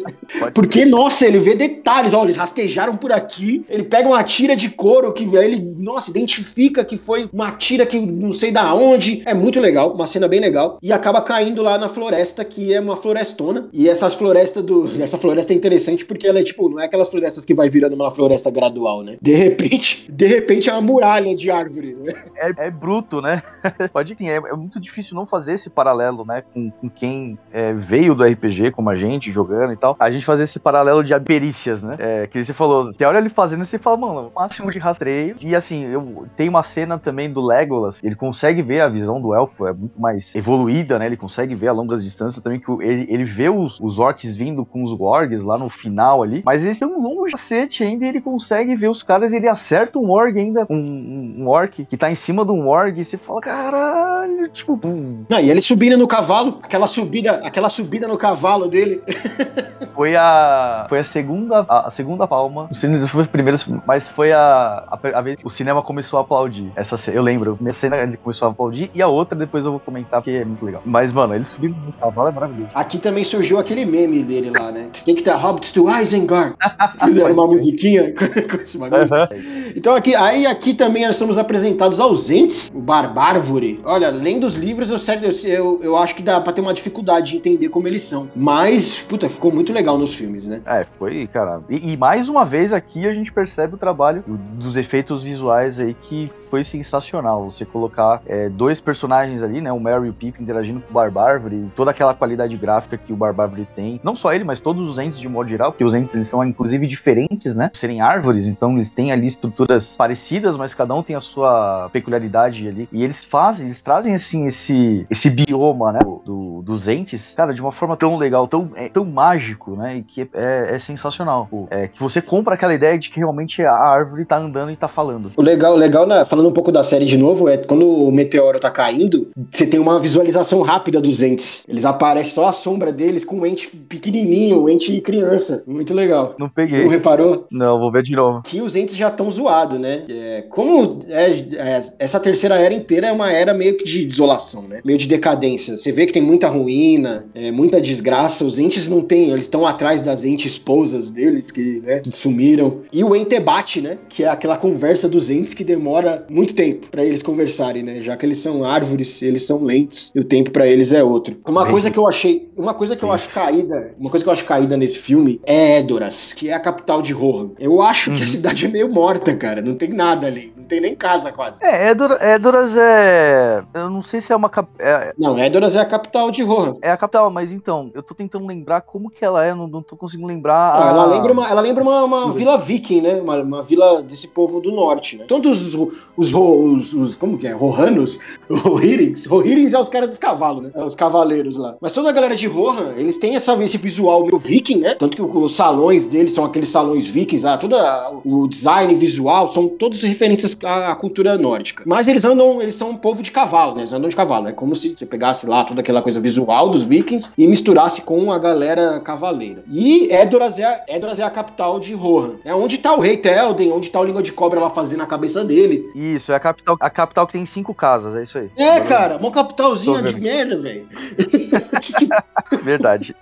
Porque, 0.54 0.84
nossa, 0.84 1.26
ele 1.26 1.38
vê 1.38 1.54
detalhes. 1.54 2.14
Ó, 2.14 2.24
eles 2.24 2.36
rastejaram 2.36 2.96
por 2.96 3.12
aqui. 3.12 3.64
Ele 3.68 3.84
pega 3.84 4.08
uma 4.08 4.22
tira 4.22 4.56
de 4.56 4.70
couro 4.70 5.12
que 5.12 5.24
ele, 5.36 5.74
nossa, 5.78 6.10
identifica 6.10 6.84
que 6.84 6.96
foi 6.96 7.28
uma 7.32 7.52
tira 7.52 7.86
que 7.86 7.98
não 7.98 8.32
sei 8.32 8.50
da 8.50 8.74
onde. 8.74 9.22
É 9.24 9.34
muito 9.34 9.60
legal, 9.60 9.92
uma 9.92 10.06
cena 10.06 10.28
bem 10.28 10.40
legal. 10.40 10.78
E 10.84 10.92
acaba 10.92 11.22
caindo 11.22 11.62
lá 11.62 11.78
na 11.78 11.88
floresta, 11.88 12.44
que 12.44 12.74
é 12.74 12.78
uma 12.78 12.94
florestona. 12.94 13.70
E 13.72 13.88
essas 13.88 14.12
florestas 14.12 14.62
do. 14.62 14.84
Essa 15.02 15.16
floresta 15.16 15.54
é 15.54 15.56
interessante 15.56 16.04
porque 16.04 16.26
ela 16.26 16.40
é 16.40 16.42
tipo, 16.42 16.68
não 16.68 16.78
é 16.78 16.84
aquelas 16.84 17.08
florestas 17.10 17.42
que 17.42 17.54
vai 17.54 17.70
virando 17.70 17.94
uma 17.94 18.10
floresta 18.10 18.50
gradual, 18.50 19.02
né? 19.02 19.16
De 19.20 19.34
repente, 19.34 20.04
de 20.12 20.26
repente 20.26 20.68
é 20.68 20.72
uma 20.74 20.82
muralha 20.82 21.34
de 21.34 21.50
árvore, 21.50 21.94
né? 21.94 22.12
É, 22.36 22.66
é 22.66 22.70
bruto, 22.70 23.22
né? 23.22 23.42
Pode 23.94 24.14
sim, 24.14 24.28
é, 24.28 24.36
é, 24.36 24.52
muito 24.52 24.78
difícil 24.78 25.14
não 25.14 25.26
fazer 25.26 25.54
esse 25.54 25.70
paralelo, 25.70 26.22
né? 26.26 26.44
Com, 26.52 26.70
com 26.70 26.90
quem 26.90 27.38
é, 27.50 27.72
veio 27.72 28.14
do 28.14 28.22
RPG, 28.22 28.72
como 28.72 28.90
a 28.90 28.96
gente, 28.96 29.32
jogando 29.32 29.72
e 29.72 29.76
tal. 29.76 29.96
A 29.98 30.10
gente 30.10 30.26
fazer 30.26 30.42
esse 30.42 30.58
paralelo 30.58 31.02
de 31.02 31.18
perícias, 31.20 31.82
né? 31.82 31.96
É, 31.98 32.26
que 32.26 32.44
você 32.44 32.52
falou, 32.52 32.84
você 32.84 33.02
olha 33.06 33.16
ele 33.16 33.30
fazendo 33.30 33.64
você 33.64 33.78
fala, 33.78 33.96
mano, 33.96 34.30
máximo 34.36 34.70
de 34.70 34.78
rastreio. 34.78 35.34
E 35.40 35.56
assim, 35.56 35.84
eu 35.84 36.26
tem 36.36 36.46
uma 36.46 36.62
cena 36.62 36.98
também 36.98 37.32
do 37.32 37.42
Legolas, 37.42 38.04
ele 38.04 38.14
consegue 38.14 38.60
ver 38.60 38.82
a 38.82 38.88
visão 38.88 39.18
do 39.18 39.34
elfo, 39.34 39.66
é 39.66 39.72
muito 39.72 39.98
mais 39.98 40.34
evoluída, 40.34 40.73
né? 40.82 41.06
Ele 41.06 41.16
consegue 41.16 41.54
ver 41.54 41.68
a 41.68 41.72
longas 41.72 42.02
distâncias 42.02 42.42
também, 42.42 42.58
que 42.58 42.70
ele, 42.80 43.06
ele 43.08 43.24
vê 43.24 43.48
os, 43.48 43.78
os 43.80 43.98
orcs 43.98 44.34
vindo 44.34 44.64
com 44.64 44.82
os 44.82 44.92
wargs 44.92 45.42
lá 45.42 45.56
no 45.56 45.68
final 45.68 46.22
ali, 46.22 46.42
mas 46.44 46.64
eles 46.64 46.82
um 46.82 47.00
longo 47.00 47.24
cacete 47.30 47.84
ainda 47.84 48.04
e 48.04 48.08
ele 48.08 48.20
consegue 48.20 48.74
ver 48.74 48.88
os 48.88 49.02
caras 49.02 49.32
e 49.32 49.36
ele 49.36 49.48
acerta 49.48 49.98
um 49.98 50.10
orc 50.10 50.38
ainda, 50.38 50.66
um, 50.68 50.76
um, 50.76 51.34
um 51.40 51.48
orc 51.48 51.84
que 51.84 51.96
tá 51.96 52.10
em 52.10 52.14
cima 52.14 52.44
de 52.44 52.50
um 52.50 52.68
orc 52.68 52.98
e 52.98 53.04
você 53.04 53.16
fala, 53.16 53.40
caralho, 53.40 54.48
tipo... 54.48 54.78
Hum. 54.84 55.24
Não, 55.28 55.38
e 55.38 55.50
ele 55.50 55.60
subindo 55.60 55.96
no 55.96 56.08
cavalo, 56.08 56.60
aquela 56.62 56.86
subida, 56.86 57.40
aquela 57.44 57.68
subida 57.68 58.06
no 58.06 58.18
cavalo 58.18 58.68
dele. 58.68 59.02
foi 59.94 60.16
a 60.16 60.86
foi 60.88 60.98
a 60.98 61.04
segunda 61.04 61.64
a, 61.68 61.88
a 61.88 61.90
segunda 61.90 62.26
palma, 62.26 62.68
não 62.82 63.08
foi 63.08 63.24
a 63.24 63.26
primeira, 63.26 63.58
mas 63.86 64.08
foi 64.08 64.32
a, 64.32 64.84
a, 64.90 64.98
a 65.14 65.20
vez 65.20 65.38
que 65.38 65.46
o 65.46 65.50
cinema 65.50 65.82
começou 65.82 66.18
a 66.18 66.22
aplaudir. 66.22 66.72
Essa 66.74 66.98
eu 67.10 67.22
lembro, 67.22 67.58
a 67.64 67.72
cena 67.72 67.96
ele 67.96 68.16
começou 68.16 68.48
a 68.48 68.50
aplaudir 68.50 68.90
e 68.94 69.02
a 69.02 69.08
outra 69.08 69.38
depois 69.38 69.64
eu 69.64 69.72
vou 69.72 69.80
comentar 69.80 70.20
porque 70.20 70.36
é 70.36 70.44
muito 70.64 70.66
legal. 70.66 70.82
Mas 70.84 71.12
mano, 71.12 71.34
ele 71.34 71.44
subindo 71.44 71.76
no 71.76 71.92
cavalo 71.92 72.28
é 72.28 72.32
maravilhoso. 72.32 72.70
Aqui 72.74 72.98
também 72.98 73.22
surgiu 73.22 73.58
aquele 73.58 73.84
meme 73.84 74.22
dele 74.22 74.50
lá, 74.50 74.72
né? 74.72 74.88
Tem 75.04 75.14
que 75.14 75.22
ter 75.22 75.34
hobbits 75.34 75.72
to 75.72 75.90
Isengard. 75.90 76.54
Fizeram 77.04 77.32
uma 77.32 77.46
musiquinha 77.46 78.12
com 78.14 78.56
esse 78.56 78.78
bagulho. 78.78 79.02
Uhum. 79.02 79.72
Então 79.76 79.94
aqui, 79.94 80.14
aí 80.14 80.46
aqui 80.46 80.74
também 80.74 81.06
nós 81.06 81.16
somos 81.16 81.38
apresentados 81.38 82.00
ausentes, 82.00 82.70
o 82.74 82.80
Barbárvore. 82.80 83.80
Olha, 83.84 84.08
além 84.08 84.40
dos 84.40 84.56
livros, 84.56 84.90
eu, 84.90 85.50
eu, 85.50 85.80
eu 85.82 85.96
acho 85.96 86.14
que 86.14 86.22
dá 86.22 86.40
pra 86.40 86.52
ter 86.52 86.60
uma 86.60 86.74
dificuldade 86.74 87.32
de 87.32 87.36
entender 87.36 87.68
como 87.68 87.86
eles 87.86 88.02
são. 88.02 88.28
Mas, 88.34 89.00
puta, 89.02 89.28
ficou 89.28 89.52
muito 89.52 89.72
legal 89.72 89.98
nos 89.98 90.14
filmes, 90.14 90.46
né? 90.46 90.62
É, 90.66 90.86
foi, 90.98 91.26
cara. 91.26 91.60
E, 91.68 91.92
e 91.92 91.96
mais 91.96 92.28
uma 92.28 92.44
vez 92.44 92.72
aqui 92.72 93.06
a 93.06 93.12
gente 93.12 93.32
percebe 93.32 93.74
o 93.74 93.78
trabalho 93.78 94.24
dos 94.26 94.76
efeitos 94.76 95.22
visuais 95.22 95.78
aí 95.78 95.94
que 95.94 96.30
foi 96.54 96.62
sensacional. 96.62 97.50
Você 97.50 97.64
colocar 97.64 98.22
é, 98.26 98.48
dois 98.48 98.80
personagens 98.80 99.42
ali, 99.42 99.60
né? 99.60 99.72
O 99.72 99.80
Mary 99.80 100.06
e 100.06 100.10
o 100.10 100.12
Pip 100.12 100.40
interagindo 100.40 100.80
com 100.80 100.88
o 100.88 100.94
Barbárvore, 100.94 101.68
toda 101.74 101.90
aquela 101.90 102.14
qualidade 102.14 102.56
gráfica 102.56 102.96
que 102.96 103.12
o 103.12 103.16
Barbárvore 103.16 103.66
tem. 103.74 104.00
Não 104.04 104.14
só 104.14 104.32
ele, 104.32 104.44
mas 104.44 104.60
todos 104.60 104.88
os 104.88 104.96
entes 104.96 105.18
de 105.18 105.28
modo 105.28 105.48
geral, 105.48 105.72
porque 105.72 105.84
os 105.84 105.94
entes 105.94 106.14
eles 106.14 106.28
são 106.28 106.44
inclusive 106.44 106.86
diferentes, 106.86 107.56
né? 107.56 107.72
Serem 107.74 108.00
árvores, 108.00 108.46
então 108.46 108.76
eles 108.76 108.88
têm 108.88 109.10
ali 109.10 109.26
estruturas 109.26 109.96
parecidas, 109.96 110.56
mas 110.56 110.74
cada 110.74 110.94
um 110.94 111.02
tem 111.02 111.16
a 111.16 111.20
sua 111.20 111.90
peculiaridade 111.92 112.68
ali. 112.68 112.88
E 112.92 113.02
eles 113.02 113.24
fazem, 113.24 113.66
eles 113.66 113.82
trazem 113.82 114.14
assim 114.14 114.46
esse, 114.46 115.04
esse 115.10 115.28
bioma, 115.28 115.92
né? 115.92 115.98
Do, 116.24 116.62
dos 116.62 116.86
entes, 116.86 117.34
cara, 117.36 117.52
de 117.52 117.60
uma 117.60 117.72
forma 117.72 117.96
tão 117.96 118.16
legal, 118.16 118.46
tão, 118.46 118.70
é, 118.76 118.88
tão 118.88 119.04
mágico, 119.04 119.74
né? 119.74 119.96
E 119.96 120.02
que 120.04 120.28
é, 120.32 120.76
é, 120.76 120.78
sensacional. 120.78 121.48
É, 121.68 121.88
que 121.88 122.00
você 122.00 122.22
compra 122.22 122.54
aquela 122.54 122.74
ideia 122.74 122.96
de 122.96 123.10
que 123.10 123.18
realmente 123.18 123.60
a 123.60 123.74
árvore 123.74 124.24
tá 124.24 124.36
andando 124.36 124.70
e 124.70 124.76
tá 124.76 124.86
falando. 124.86 125.32
O 125.36 125.42
legal, 125.42 125.74
legal 125.74 126.06
na, 126.06 126.24
falando 126.24 126.43
um 126.48 126.52
pouco 126.52 126.72
da 126.72 126.84
série 126.84 127.04
de 127.04 127.16
novo, 127.16 127.48
é 127.48 127.56
quando 127.56 127.88
o 127.88 128.10
meteoro 128.12 128.58
tá 128.58 128.70
caindo, 128.70 129.28
você 129.50 129.66
tem 129.66 129.80
uma 129.80 129.98
visualização 130.00 130.62
rápida 130.62 131.00
dos 131.00 131.22
entes. 131.22 131.64
Eles 131.68 131.84
aparecem 131.84 132.34
só 132.34 132.48
a 132.48 132.52
sombra 132.52 132.92
deles 132.92 133.24
com 133.24 133.36
um 133.36 133.46
ente 133.46 133.68
pequenininho, 133.68 134.62
um 134.62 134.68
ente 134.68 135.00
criança. 135.00 135.62
Muito 135.66 135.94
legal. 135.94 136.34
Não 136.38 136.48
peguei. 136.48 136.82
Não 136.82 136.88
reparou? 136.88 137.46
Não, 137.50 137.78
vou 137.78 137.90
ver 137.92 138.02
de 138.02 138.14
novo. 138.14 138.42
Que 138.42 138.60
os 138.60 138.76
entes 138.76 138.96
já 138.96 139.08
estão 139.08 139.30
zoados, 139.30 139.78
né? 139.78 140.04
É, 140.08 140.44
como 140.48 141.00
é, 141.08 141.30
é, 141.30 141.82
essa 141.98 142.20
terceira 142.20 142.56
era 142.56 142.74
inteira 142.74 143.08
é 143.08 143.12
uma 143.12 143.30
era 143.30 143.54
meio 143.54 143.76
que 143.76 143.84
de 143.84 144.04
desolação, 144.04 144.62
né? 144.62 144.80
Meio 144.84 144.98
de 144.98 145.06
decadência. 145.06 145.76
Você 145.78 145.92
vê 145.92 146.06
que 146.06 146.12
tem 146.12 146.22
muita 146.22 146.48
ruína, 146.48 147.26
é, 147.34 147.50
muita 147.50 147.80
desgraça. 147.80 148.44
Os 148.44 148.58
entes 148.58 148.88
não 148.88 149.00
têm, 149.00 149.30
eles 149.30 149.44
estão 149.44 149.66
atrás 149.66 150.00
das 150.00 150.24
entes 150.24 150.52
esposas 150.52 151.10
deles 151.10 151.50
que 151.50 151.80
né, 151.80 152.02
sumiram. 152.12 152.80
E 152.92 153.02
o 153.02 153.14
entebate, 153.14 153.80
né? 153.80 153.98
Que 154.08 154.24
é 154.24 154.28
aquela 154.28 154.56
conversa 154.56 155.08
dos 155.08 155.30
entes 155.30 155.54
que 155.54 155.64
demora 155.64 156.26
muito 156.34 156.52
tempo 156.54 156.88
para 156.88 157.04
eles 157.04 157.22
conversarem, 157.22 157.82
né? 157.82 158.02
Já 158.02 158.16
que 158.16 158.26
eles 158.26 158.38
são 158.38 158.64
árvores, 158.64 159.22
eles 159.22 159.46
são 159.46 159.62
lentes 159.62 160.10
e 160.14 160.18
o 160.18 160.24
tempo 160.24 160.50
para 160.50 160.66
eles 160.66 160.92
é 160.92 161.02
outro. 161.02 161.36
Uma 161.46 161.66
coisa 161.66 161.90
que 161.90 161.98
eu 161.98 162.08
achei, 162.08 162.48
uma 162.56 162.74
coisa 162.74 162.96
que 162.96 163.04
eu 163.04 163.12
acho 163.12 163.28
caída, 163.28 163.94
uma 163.98 164.10
coisa 164.10 164.24
que 164.24 164.28
eu 164.28 164.32
acho 164.32 164.44
caída 164.44 164.76
nesse 164.76 164.98
filme 164.98 165.40
é 165.44 165.78
Edoras, 165.78 166.32
que 166.32 166.48
é 166.48 166.52
a 166.52 166.60
capital 166.60 167.00
de 167.00 167.12
Rohan. 167.12 167.50
Eu 167.58 167.80
acho 167.80 168.10
uhum. 168.10 168.16
que 168.16 168.22
a 168.22 168.26
uhum. 168.26 168.32
cidade 168.32 168.66
é 168.66 168.68
meio 168.68 168.92
morta, 168.92 169.34
cara. 169.34 169.62
Não 169.62 169.74
tem 169.74 169.90
nada 169.90 170.26
ali. 170.26 170.52
Não 170.64 170.68
tem 170.68 170.80
nem 170.80 170.94
casa 170.94 171.30
quase. 171.30 171.62
É, 171.62 171.90
Edoras 171.90 172.74
é. 172.74 173.62
Eu 173.74 173.90
não 173.90 174.02
sei 174.02 174.18
se 174.18 174.32
é 174.32 174.36
uma. 174.36 174.48
Cap... 174.48 174.66
É... 174.78 175.12
Não, 175.18 175.38
Edoras 175.38 175.76
é 175.76 175.80
a 175.80 175.84
capital 175.84 176.30
de 176.30 176.42
Rohan. 176.42 176.76
É 176.80 176.90
a 176.90 176.96
capital, 176.96 177.30
mas 177.30 177.52
então, 177.52 177.90
eu 177.94 178.02
tô 178.02 178.14
tentando 178.14 178.46
lembrar 178.46 178.80
como 178.80 179.10
que 179.10 179.22
ela 179.22 179.44
é, 179.44 179.52
não, 179.52 179.68
não 179.68 179.82
tô 179.82 179.94
conseguindo 179.94 180.26
lembrar. 180.26 180.54
Ah, 180.54 180.86
a... 180.86 180.88
ela 180.88 181.06
lembra 181.06 181.32
uma, 181.34 181.46
ela 181.46 181.60
lembra 181.60 181.82
uma, 181.82 182.04
uma 182.04 182.32
vila 182.32 182.56
viking, 182.56 183.02
né? 183.02 183.20
Uma, 183.20 183.42
uma, 183.42 183.62
vila 183.62 184.02
desse 184.02 184.26
povo 184.26 184.58
do 184.58 184.72
norte, 184.72 185.18
né? 185.18 185.26
Todos 185.28 185.74
os, 185.74 185.92
os, 186.16 186.32
os, 186.32 186.92
os 186.94 187.14
como 187.14 187.36
que 187.36 187.46
é? 187.46 187.52
Rohanos? 187.52 188.18
Rohirings? 188.48 189.26
Rohirings 189.26 189.74
é 189.74 189.78
os 189.78 189.90
caras 189.90 190.08
dos 190.08 190.18
cavalos, 190.18 190.64
né? 190.64 190.70
É 190.74 190.82
os 190.82 190.94
cavaleiros 190.94 191.58
lá. 191.58 191.76
Mas 191.78 191.92
toda 191.92 192.08
a 192.08 192.12
galera 192.12 192.34
de 192.34 192.46
Rohan, 192.46 192.94
eles 192.96 193.18
têm 193.18 193.36
essa, 193.36 193.52
esse 193.62 193.76
visual 193.76 194.22
meio 194.22 194.38
viking, 194.38 194.78
né? 194.78 194.94
Tanto 194.94 195.14
que 195.14 195.22
os 195.22 195.54
salões 195.54 196.06
deles 196.06 196.32
são 196.32 196.44
aqueles 196.44 196.70
salões 196.70 197.06
vikings, 197.06 197.46
ah, 197.46 197.58
todo 197.58 197.76
o 198.24 198.48
design 198.48 198.94
visual 198.94 199.48
são 199.48 199.68
todos 199.68 200.02
referentes 200.02 200.53
à, 200.62 200.92
à 200.92 200.94
cultura 200.94 201.36
nórdica. 201.36 201.82
Mas 201.86 202.08
eles 202.08 202.24
andam, 202.24 202.60
eles 202.60 202.74
são 202.74 202.90
um 202.90 202.96
povo 202.96 203.22
de 203.22 203.30
cavalo, 203.30 203.74
né? 203.74 203.80
Eles 203.80 203.92
andam 203.92 204.08
de 204.08 204.16
cavalo. 204.16 204.48
É 204.48 204.52
como 204.52 204.74
se 204.76 204.94
você 204.96 205.06
pegasse 205.06 205.46
lá 205.46 205.64
toda 205.64 205.80
aquela 205.80 206.02
coisa 206.02 206.20
visual 206.20 206.68
dos 206.68 206.82
vikings 206.82 207.32
e 207.36 207.46
misturasse 207.46 208.02
com 208.02 208.32
a 208.32 208.38
galera 208.38 209.00
cavaleira. 209.00 209.62
E 209.70 210.12
Edoras 210.12 210.58
é, 210.58 210.64
a, 210.64 210.84
Edoras 210.88 211.18
é 211.18 211.22
a 211.22 211.30
capital 211.30 211.80
de 211.80 211.94
Rohan. 211.94 212.36
É 212.44 212.54
onde 212.54 212.78
tá 212.78 212.94
o 212.94 213.00
rei 213.00 213.16
Telden, 213.16 213.72
onde 213.72 213.90
tá 213.90 214.00
o 214.00 214.04
língua 214.04 214.22
de 214.22 214.32
cobra 214.32 214.60
lá 214.60 214.70
fazendo 214.70 215.02
a 215.02 215.06
cabeça 215.06 215.44
dele. 215.44 215.90
Isso, 215.94 216.32
é 216.32 216.34
a 216.34 216.40
capital, 216.40 216.76
a 216.80 216.90
capital 216.90 217.26
que 217.26 217.32
tem 217.32 217.46
cinco 217.46 217.74
casas, 217.74 218.14
é 218.16 218.22
isso 218.22 218.38
aí. 218.38 218.50
É, 218.56 218.80
cara, 218.80 219.16
uma 219.16 219.30
capitalzinha 219.30 220.02
de 220.02 220.18
merda, 220.20 220.56
velho. 220.56 220.88
Verdade. 222.62 223.14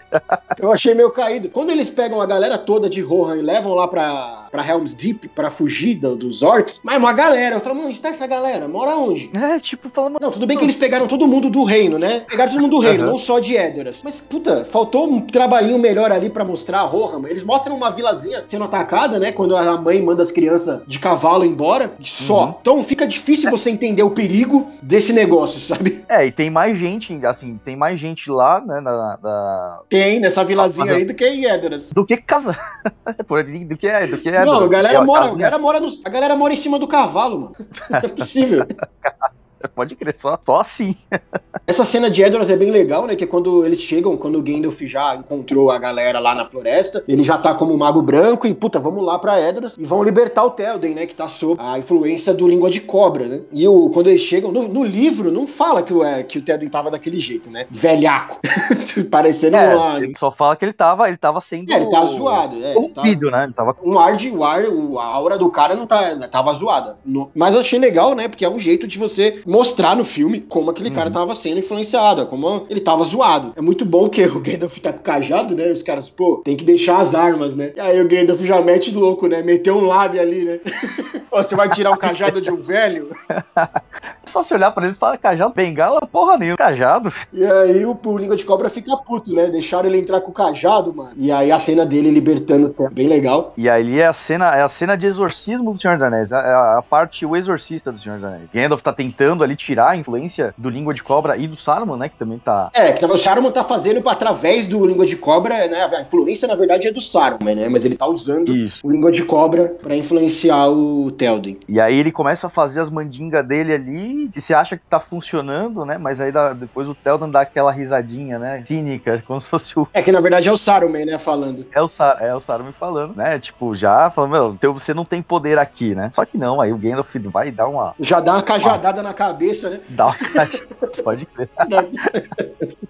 Eu 0.59 0.73
achei 0.73 0.95
meio 0.95 1.11
caído. 1.11 1.49
Quando 1.49 1.71
eles 1.71 1.91
pegam 1.91 2.21
a 2.21 2.27
galera 2.27 2.59
toda 2.59 2.89
de 2.89 3.01
Rohan 3.01 3.37
e 3.37 3.43
levam 3.43 3.75
lá 3.75 3.89
pra, 3.89 4.49
pra 4.51 4.67
Helm's 4.67 4.95
Deep 4.95 5.29
pra 5.29 5.51
fugir 5.51 5.95
do, 5.97 6.17
dos 6.17 6.43
orcs, 6.43 6.81
mas 6.85 6.99
uma 6.99 7.13
galera, 7.23 7.57
eu 7.57 7.61
falo, 7.61 7.77
mano, 7.77 7.89
onde 7.89 8.01
tá 8.01 8.09
essa 8.09 8.27
galera? 8.27 8.67
Mora 8.67 8.97
onde? 8.97 9.31
É, 9.35 9.61
tipo, 9.61 9.89
falando. 9.89 10.19
Não, 10.21 10.31
tudo 10.31 10.47
bem 10.47 10.57
que 10.57 10.65
eles 10.65 10.75
pegaram 10.75 11.07
todo 11.07 11.27
mundo 11.27 11.49
do 11.49 11.65
reino, 11.65 11.99
né? 11.99 12.25
Pegaram 12.29 12.53
todo 12.53 12.61
mundo 12.61 12.73
do 12.73 12.79
reino, 12.81 13.05
uhum. 13.05 13.13
não 13.13 13.19
só 13.19 13.39
de 13.39 13.57
Edoras. 13.57 14.03
Mas, 14.05 14.21
puta, 14.21 14.65
faltou 14.65 15.09
um 15.09 15.21
trabalhinho 15.21 15.79
melhor 15.79 16.11
ali 16.11 16.29
pra 16.29 16.45
mostrar 16.45 16.81
a 16.81 16.83
Rohan. 16.83 17.23
Eles 17.29 17.43
mostram 17.43 17.77
uma 17.77 17.91
vilazinha 17.91 18.45
sendo 18.49 18.65
atacada, 18.65 19.19
né? 19.19 19.33
Quando 19.33 19.57
a 19.57 19.79
mãe 19.79 20.03
manda 20.03 20.23
as 20.23 20.31
crianças 20.31 20.81
de 20.87 20.99
cavalo 20.99 21.45
embora. 21.45 21.93
Só. 22.03 22.45
Uhum. 22.45 22.55
Então 22.61 22.85
fica 22.85 23.07
difícil 23.07 23.51
você 23.51 23.71
entender 23.71 24.03
o 24.03 24.11
perigo 24.11 24.69
desse 24.83 25.13
negócio, 25.13 25.61
sabe? 25.61 26.05
É, 26.09 26.27
e 26.27 26.33
tem 26.33 26.51
mais 26.51 26.79
gente, 26.79 27.15
assim, 27.25 27.59
tem 27.65 27.77
mais 27.77 28.01
gente 28.01 28.31
lá, 28.31 28.61
né? 28.61 28.81
Na, 28.81 29.19
na... 29.23 29.81
Tem, 29.89 30.19
nessa 30.21 30.45
vilazinha 30.45 30.93
aí 30.93 31.05
do 31.05 31.15
que 31.15 31.27
em 31.27 31.45
Edoras. 31.45 31.91
Do 31.93 32.05
que 32.05 32.17
casa. 32.17 32.57
do 33.69 33.77
que 33.77 33.87
é, 33.87 34.07
do 34.07 34.19
que 34.19 34.29
é. 34.29 34.45
Não, 34.45 34.65
a 34.65 34.69
galera 34.69 35.05
mora, 35.05 35.27
a 35.27 35.31
galera 35.31 35.59
mora, 35.59 35.81
no, 35.81 35.89
a 36.05 36.09
galera 36.09 36.37
mora 36.37 36.53
em 36.53 36.57
cima 36.57 36.79
do 36.79 36.87
cavalo, 36.87 37.12
mano. 37.13 37.53
Não 37.91 37.99
é 37.99 38.09
possível. 38.09 38.67
Pode 39.75 39.97
crer, 39.97 40.17
só, 40.17 40.39
só 40.45 40.61
assim. 40.61 40.97
Essa 41.67 41.85
cena 41.85 42.11
de 42.11 42.23
Edoras 42.23 42.51
é 42.51 42.57
bem 42.57 42.71
legal, 42.71 43.07
né? 43.07 43.15
Que 43.15 43.25
é 43.25 43.27
quando 43.27 43.65
eles 43.65 43.81
chegam, 43.81 44.17
quando 44.17 44.39
o 44.39 44.43
Gandalf 44.43 44.81
já 44.83 45.15
encontrou 45.15 45.71
a 45.71 45.79
galera 45.79 46.19
lá 46.19 46.35
na 46.35 46.45
floresta, 46.45 47.05
ele 47.07 47.23
já 47.23 47.39
tá 47.39 47.55
como 47.55 47.77
mago 47.77 48.03
branco 48.03 48.47
e, 48.47 48.55
puta, 48.55 48.79
vamos 48.79 49.05
lá 49.05 49.19
pra 49.19 49.41
Edoras 49.41 49.77
e 49.77 49.85
vão 49.85 50.03
libertar 50.03 50.45
o 50.45 50.51
Telden, 50.51 50.95
né? 50.95 51.07
Que 51.07 51.15
tá 51.15 51.29
sob 51.29 51.61
a 51.63 51.79
influência 51.79 52.35
do 52.35 52.49
Língua 52.49 52.71
de 52.71 52.81
Cobra, 52.81 53.27
né? 53.27 53.43
E 53.53 53.67
o, 53.67 53.91
quando 53.91 54.09
eles 54.09 54.21
chegam, 54.21 54.51
no, 54.51 54.69
no 54.69 54.85
livro, 54.85 55.31
não 55.31 55.47
fala 55.47 55.83
que 55.83 55.93
o, 55.93 56.03
é, 56.03 56.23
que 56.23 56.39
o 56.39 56.43
Telden 56.43 56.69
tava 56.69 56.91
daquele 56.91 57.21
jeito, 57.21 57.51
né? 57.51 57.67
Velhaco. 57.71 58.41
Parecendo 59.11 59.57
é. 59.57 59.97
Ele 59.99 60.15
só 60.19 60.31
fala 60.31 60.57
que 60.57 60.65
ele 60.65 60.73
tava, 60.73 61.09
ele 61.09 61.17
tava 61.17 61.41
sendo... 61.41 61.73
É, 61.73 61.77
ele 61.77 61.91
tava 61.91 62.07
zoado. 62.07 62.65
É, 62.65 62.75
corrompido, 62.75 63.31
né? 63.31 63.45
Ele 63.45 63.53
tava... 63.53 63.77
Um 63.85 63.99
ar 63.99 64.17
de... 64.17 64.31
O 64.31 64.45
ar, 64.45 64.65
a 64.65 65.05
aura 65.05 65.39
do 65.39 65.51
cara 65.51 65.75
não 65.75 65.87
tá... 65.87 66.29
Tava 66.29 66.53
zoada. 66.55 66.97
No, 67.05 67.31
mas 67.35 67.55
eu 67.55 67.61
achei 67.61 67.79
legal, 67.79 68.15
né? 68.15 68.29
Porque 68.29 68.45
é 68.45 68.51
um 68.51 68.59
jeito 68.59 68.87
de 68.87 68.99
você 68.99 69.43
mostrar 69.53 69.95
no 69.95 70.03
filme 70.03 70.41
como 70.41 70.71
aquele 70.71 70.89
uhum. 70.89 70.95
cara 70.95 71.11
tava 71.11 71.35
sendo 71.35 71.59
influenciado, 71.59 72.27
como 72.27 72.65
ele 72.71 72.81
tava 72.81 73.05
zoado. 73.05 73.53
É 73.55 73.61
muito 73.61 73.85
bom 73.85 74.09
que 74.09 74.25
o 74.25 74.41
Gandalf 74.41 74.79
tá 74.79 74.91
com 74.95 75.01
o 75.01 75.03
cajado, 75.03 75.55
né? 75.55 75.71
Os 75.71 75.83
caras, 75.83 76.09
pô, 76.09 76.39
tem 76.39 76.57
que 76.57 76.65
deixar 76.65 76.99
as 76.99 77.15
armas, 77.15 77.55
né? 77.55 77.71
E 77.77 77.81
aí 77.81 78.01
o 78.01 78.09
Gandalf 78.09 78.41
já 78.41 78.63
mete 78.63 78.91
louco, 78.91 79.27
né? 79.27 79.43
Meteu 79.43 79.77
um 79.77 79.85
lábio 79.87 80.23
ali, 80.23 80.47
né? 80.47 80.61
Você 81.31 81.55
vai 81.55 81.69
tirar 81.69 81.91
um 81.91 81.97
cajado 81.97 82.41
de 82.41 82.51
um 82.51 82.63
velho? 82.63 83.11
Só 84.27 84.43
se 84.43 84.55
olhar 84.55 84.71
pra 84.71 84.85
eles 84.85 84.97
e 84.97 85.01
falar, 85.01 85.19
cajado, 85.19 85.53
bengala, 85.55 86.01
porra 86.03 86.39
nenhuma, 86.39 86.57
cajado. 86.57 87.13
E 87.33 87.45
aí 87.45 87.85
o, 87.85 87.99
o 88.05 88.19
Língua 88.19 88.37
de 88.37 88.45
Cobra 88.45 88.71
fica 88.71 88.97
puto, 88.97 89.35
né? 89.35 89.47
Deixaram 89.49 89.89
ele 89.89 89.99
entrar 89.99 90.21
com 90.21 90.31
o 90.31 90.35
cajado, 90.35 90.93
mano. 90.95 91.11
E 91.17 91.31
aí 91.31 91.51
a 91.51 91.59
cena 91.59 91.85
dele 91.85 92.11
libertando 92.11 92.67
o 92.67 92.71
tempo, 92.71 92.95
bem 92.95 93.09
legal. 93.09 93.53
E 93.57 93.69
aí 93.69 94.01
é 94.01 94.07
a 94.07 94.13
cena, 94.13 94.55
é 94.55 94.63
a 94.63 94.69
cena 94.69 94.97
de 94.97 95.07
exorcismo 95.07 95.73
do 95.73 95.81
Senhor 95.81 95.97
dos 95.97 96.07
Anéis, 96.07 96.33
é 96.33 96.37
a, 96.37 96.79
a 96.79 96.83
parte, 96.83 97.27
o 97.27 97.37
exorcista 97.37 97.91
do 97.91 97.99
Senhor 97.99 98.17
dos 98.17 98.25
Anéis. 98.25 98.49
Gandalf 98.53 98.83
tá 98.83 98.93
tentando 98.93 99.45
ali 99.45 99.57
tirar 99.57 99.91
a 99.91 99.97
influência 99.97 100.55
do 100.57 100.71
Língua 100.71 100.95
de 100.95 101.03
Cobra 101.03 101.37
e 101.37 101.47
do 101.47 101.57
Saruman, 101.57 101.97
né, 101.97 102.09
que 102.09 102.17
também 102.17 102.39
tá... 102.39 102.71
É, 102.73 102.93
que 102.93 103.05
o 103.05 103.19
Saruman 103.19 103.51
tá 103.51 103.65
fazendo 103.65 104.07
através 104.09 104.69
do 104.69 104.87
Língua 104.87 105.07
de 105.07 105.17
Cobra, 105.17 105.55
né? 105.69 105.85
A 105.97 106.03
influência, 106.03 106.49
na 106.49 106.55
verdade, 106.55 106.89
é 106.89 106.93
do 106.93 107.03
Saruman, 107.03 107.55
né? 107.55 107.69
Mas 107.69 107.85
ele 107.85 107.97
tá 107.97 108.07
usando 108.07 108.55
Isso. 108.55 108.81
o 108.83 108.91
Língua 108.91 109.11
de 109.11 109.25
Cobra 109.25 109.75
pra 109.83 109.97
influenciar 109.97 110.69
o 110.69 111.11
Telden. 111.13 111.59
E 111.69 111.81
aí 111.81 111.99
ele 111.99 112.13
começa 112.13 112.47
a 112.47 112.51
fazer 112.51 112.81
as 112.81 112.91
mandingas 112.91 113.47
dele 113.47 113.73
ali, 113.73 114.12
e 114.13 114.41
você 114.41 114.55
acha 114.55 114.77
que 114.77 114.85
tá 114.89 115.01
funcionando, 115.01 115.85
né? 115.85 115.99
Mas 115.99 116.21
aí 116.21 116.31
dá, 116.31 116.53
depois 116.53 116.89
o 116.89 116.95
Telden 116.95 117.31
dá 117.31 117.41
aquela 117.41 117.73
risadinha, 117.73 118.39
né? 118.39 118.63
Cínica, 118.67 119.23
como 119.27 119.41
se 119.41 119.49
fosse 119.49 119.79
o. 119.79 119.89
É 119.93 120.03
que 120.03 120.13
na 120.13 120.21
verdade 120.21 120.49
é 120.49 120.53
o 120.53 120.57
Saruman, 120.57 121.05
né? 121.05 121.19
Falando. 121.19 121.67
É 121.73 121.81
o, 121.81 121.89
Sar 121.89 122.19
é 122.21 122.35
o 122.35 122.41
Saruman 122.41 122.73
falando, 122.73 123.17
né? 123.17 123.39
Tipo, 123.39 123.75
já 123.75 124.11
falando, 124.11 124.59
meu, 124.61 124.75
você 124.75 124.93
não 124.93 125.05
tem 125.05 125.23
poder 125.23 125.59
aqui, 125.59 125.95
né? 125.95 126.11
Só 126.13 126.25
que 126.25 126.37
não, 126.37 126.61
aí 126.61 126.73
o 126.73 126.79
Gandalf 126.79 127.15
vai 127.33 127.51
dar 127.51 127.69
uma. 127.69 127.95
Já 127.99 128.21
dá 128.21 128.35
uma 128.35 128.43
cajadada 128.43 129.01
uma... 129.01 129.09
na 129.09 129.15
cabeça, 129.15 129.71
né? 129.71 129.81
Dá 129.89 130.07
uma 130.07 130.15
cajadada. 130.15 130.73
Pode 131.03 131.27
crer. 131.27 131.49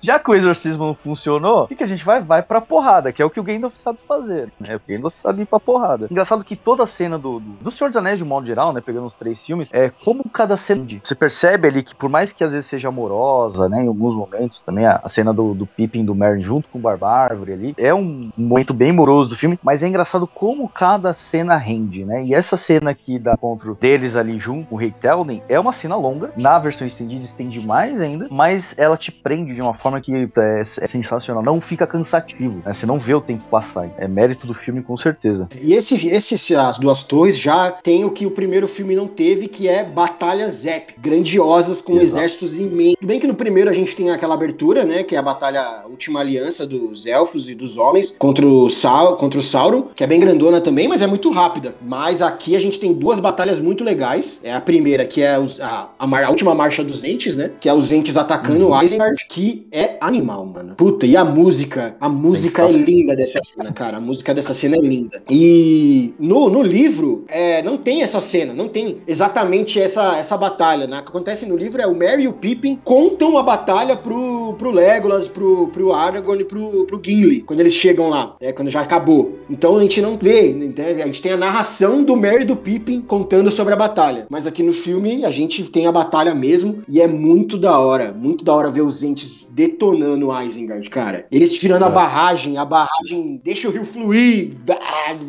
já 0.01 0.19
que 0.19 0.31
o 0.31 0.35
exorcismo 0.35 0.87
não 0.87 0.95
funcionou, 0.95 1.65
o 1.65 1.69
que, 1.69 1.77
que 1.77 1.85
a 1.85 1.87
gente 1.87 2.05
vai? 2.05 2.21
Vai 2.21 2.43
pra 2.43 2.61
porrada, 2.61 3.13
que 3.13 3.23
é 3.23 3.25
o 3.25 3.31
que 3.31 3.41
o 3.41 3.43
Gandalf 3.43 3.77
sabe 3.77 3.99
fazer, 4.07 4.51
né? 4.59 4.77
O 4.77 4.81
Gandalf 4.89 5.15
sabe 5.15 5.43
ir 5.43 5.47
pra 5.47 5.61
porrada. 5.61 6.09
Engraçado 6.11 6.45
que 6.45 6.57
toda 6.57 6.83
a 6.83 6.87
cena 6.87 7.19
do, 7.19 7.41
do, 7.41 7.51
do 7.53 7.71
Senhor 7.71 7.89
dos 7.89 7.97
Anéis, 7.97 8.19
de 8.19 8.25
um 8.25 8.27
modo 8.29 8.47
geral, 8.47 8.73
né? 8.73 8.81
Pegando 8.81 9.07
os 9.07 9.15
três 9.15 9.45
filmes, 9.45 9.69
é 9.73 9.91
como 10.05 10.29
cada 10.29 10.57
cena. 10.57 10.85
Você 11.13 11.17
percebe 11.17 11.69
ali 11.69 11.83
que, 11.83 11.95
por 11.95 12.09
mais 12.09 12.33
que 12.33 12.43
às 12.43 12.53
vezes 12.53 12.71
seja 12.71 12.89
amorosa, 12.89 13.69
né? 13.69 13.83
Em 13.83 13.87
alguns 13.87 14.15
momentos 14.15 14.61
também, 14.61 14.87
a, 14.87 14.99
a 15.03 15.09
cena 15.11 15.33
do, 15.33 15.53
do 15.53 15.67
Pippin 15.67 16.05
do 16.05 16.15
Merlin 16.15 16.41
junto 16.41 16.69
com 16.69 16.79
o 16.79 16.81
Barbárvore 16.81 17.53
ali, 17.53 17.75
é 17.77 17.93
um 17.93 18.31
momento 18.37 18.73
bem 18.73 18.93
moroso 18.93 19.31
do 19.31 19.37
filme, 19.37 19.59
mas 19.63 19.83
é 19.83 19.89
engraçado 19.89 20.27
como 20.27 20.67
cada 20.69 21.13
cena 21.13 21.57
rende, 21.57 22.03
né? 22.05 22.25
E 22.25 22.35
essa 22.35 22.57
cena 22.57 22.91
aqui 22.91 23.19
da 23.19 23.35
encontro 23.35 23.77
deles 23.79 24.17
ali 24.17 24.39
junto 24.39 24.69
com 24.69 24.75
o 24.75 24.79
Rei 24.79 24.91
Telden 24.91 25.43
é 25.51 25.61
uma 25.61 25.75
cena 25.75 25.97
longa. 25.97 26.33
Na 26.37 26.59
versão 26.59 26.87
estendida, 26.87 27.25
estende 27.25 27.61
mais 27.61 28.01
ainda, 28.01 28.27
mas 28.31 28.75
ela 28.79 28.97
te 28.97 29.13
prende 29.13 29.55
de 29.55 29.61
uma 29.61 29.75
forma 29.75 30.01
que 30.01 30.31
é, 30.35 30.61
é 30.61 30.65
sensacional. 30.65 31.43
Não 31.43 31.61
fica 31.61 31.87
cansativo, 31.87 32.63
né? 32.65 32.73
Você 32.73 32.87
não 32.87 32.99
vê 32.99 33.13
o 33.15 33.21
tempo 33.21 33.43
passar. 33.51 33.91
É 33.99 34.09
mérito 34.09 34.47
do 34.47 34.55
filme, 34.55 34.83
com 34.83 34.97
certeza. 34.97 35.47
E 35.61 35.75
esse, 35.75 36.09
esse 36.09 36.57
As 36.57 36.79
Duas 36.79 37.03
Torres 37.03 37.39
já 37.39 37.71
tem 37.71 38.05
o 38.07 38.11
que 38.11 38.25
o 38.25 38.31
primeiro 38.31 38.67
filme 38.67 38.97
não 38.97 39.07
teve, 39.07 39.47
que 39.47 39.69
é 39.69 39.85
batalhas 39.85 40.65
épicas, 40.65 41.02
grandiosas, 41.03 41.83
com 41.83 41.95
Exato. 41.95 42.07
exércitos 42.07 42.57
imensos. 42.57 42.97
Bem 43.03 43.19
que 43.19 43.27
no 43.27 43.35
primeiro 43.35 43.69
a 43.69 43.73
gente 43.73 43.97
tem 43.97 44.11
aquela 44.11 44.35
abertura, 44.35 44.85
né? 44.85 45.03
Que 45.03 45.17
é 45.17 45.19
a 45.19 45.23
batalha 45.23 45.83
Última 45.91 46.21
Aliança 46.21 46.65
dos 46.65 47.05
Elfos 47.07 47.51
e 47.51 47.55
dos 47.55 47.77
Homens 47.77 48.15
contra 48.17 48.47
o, 48.47 48.71
Sau 48.71 49.17
contra 49.17 49.39
o 49.39 49.43
Sauron, 49.43 49.89
que 49.95 50.05
é 50.05 50.07
bem 50.07 50.21
grandona 50.21 50.61
também, 50.61 50.87
mas 50.87 51.03
é 51.03 51.07
muito 51.07 51.31
rápida. 51.31 51.75
Mas 51.83 52.23
aqui 52.23 52.55
a 52.55 52.61
gente 52.61 52.79
tem 52.79 52.93
duas 52.93 53.19
batalhas 53.19 53.59
muito 53.59 53.83
legais. 53.83 54.39
É 54.45 54.53
a 54.53 54.61
primeira, 54.61 55.05
que 55.05 55.21
é 55.21 55.39
os, 55.39 55.61
a, 55.61 55.91
a, 55.99 56.25
a, 56.25 56.31
última 56.31 56.55
marcha 56.55 56.85
dos 56.85 57.03
Entes, 57.03 57.37
né? 57.37 57.51
Que 57.61 57.69
é 57.69 57.75
os 57.75 57.91
Entes 57.91 58.17
atacando 58.17 58.67
uhum. 58.67 58.73
o 58.73 58.83
Isengard, 58.83 59.27
que 59.29 59.67
é 59.73 59.97
animal, 60.01 60.47
mano. 60.47 60.77
Puta, 60.77 61.05
e 61.05 61.17
a 61.17 61.25
música? 61.25 61.97
A 62.01 62.09
música 62.09 62.63
é 62.63 62.73
linda 62.73 63.17
dessa 63.17 63.41
cena, 63.43 63.73
cara. 63.73 63.97
A 63.97 64.01
música 64.01 64.33
dessa 64.33 64.55
cena 64.55 64.77
é 64.77 64.81
linda. 64.81 65.23
E 65.29 66.15
no, 66.19 66.49
no 66.49 66.63
livro, 66.63 67.25
é, 67.29 67.63
não 67.63 67.77
tem 67.77 68.03
essa 68.03 68.21
cena, 68.21 68.55
não 68.55 68.69
tem 68.69 68.99
exatamente 69.07 69.81
essa, 69.81 70.17
essa 70.17 70.37
batalha, 70.37 70.87
né? 70.93 71.01
O 71.01 71.03
que 71.03 71.09
acontece 71.09 71.47
no 71.47 71.57
livro 71.57 71.81
é 71.81 71.87
o 71.87 71.95
Merry 71.95 72.25
e 72.25 72.29
o 72.29 72.35
Pippin 72.35 72.79
contam 72.85 73.39
a 73.39 73.43
batalha 73.43 73.97
pro, 73.97 74.55
pro 74.59 74.71
Legolas, 74.71 75.27
pro, 75.27 75.69
pro 75.69 75.93
Aragorn 75.93 76.43
e 76.43 76.45
pro, 76.45 76.85
pro 76.85 77.01
Gimli, 77.03 77.41
quando 77.41 77.61
eles 77.61 77.73
chegam 77.73 78.11
lá, 78.11 78.37
é, 78.39 78.53
quando 78.53 78.69
já 78.69 78.83
acabou. 78.83 79.39
Então 79.49 79.77
a 79.77 79.81
gente 79.81 80.03
não 80.03 80.19
vê, 80.19 80.51
entende? 80.51 81.01
a 81.03 81.07
gente 81.07 81.23
tem 81.23 81.33
a 81.33 81.37
narração 81.37 82.03
do 82.05 82.15
Merry 82.15 82.43
e 82.43 82.47
do 82.47 82.57
Pippin 82.57 83.01
contando 83.01 83.51
sobre 83.51 83.73
a 83.73 83.77
batalha. 83.77 84.27
Mas 84.29 84.47
aqui 84.47 84.63
no 84.63 84.75
filme 84.75 85.25
a 85.25 85.31
gente 85.31 85.65
tem 85.65 85.87
a 85.87 85.93
batalha 85.93 86.35
mesmo 86.35 86.83
e 86.87 87.01
é 87.01 87.09
muito 87.09 87.57
da 87.57 87.79
hora, 87.79 88.13
muito 88.13 88.45
da 88.45 88.55
hora 88.55 88.71
ver 88.71 88.83
os 88.83 89.03
entes 89.03 89.51
detonando 89.51 90.29
o 90.29 90.43
Isengard, 90.43 90.89
cara. 90.91 91.27
Eles 91.33 91.55
tirando 91.55 91.85
é. 91.85 91.87
a 91.87 91.91
barragem, 91.91 92.59
a 92.59 92.67
barragem 92.67 93.41
deixa 93.43 93.67
o 93.67 93.71
rio 93.71 93.87
fluir, 93.87 94.51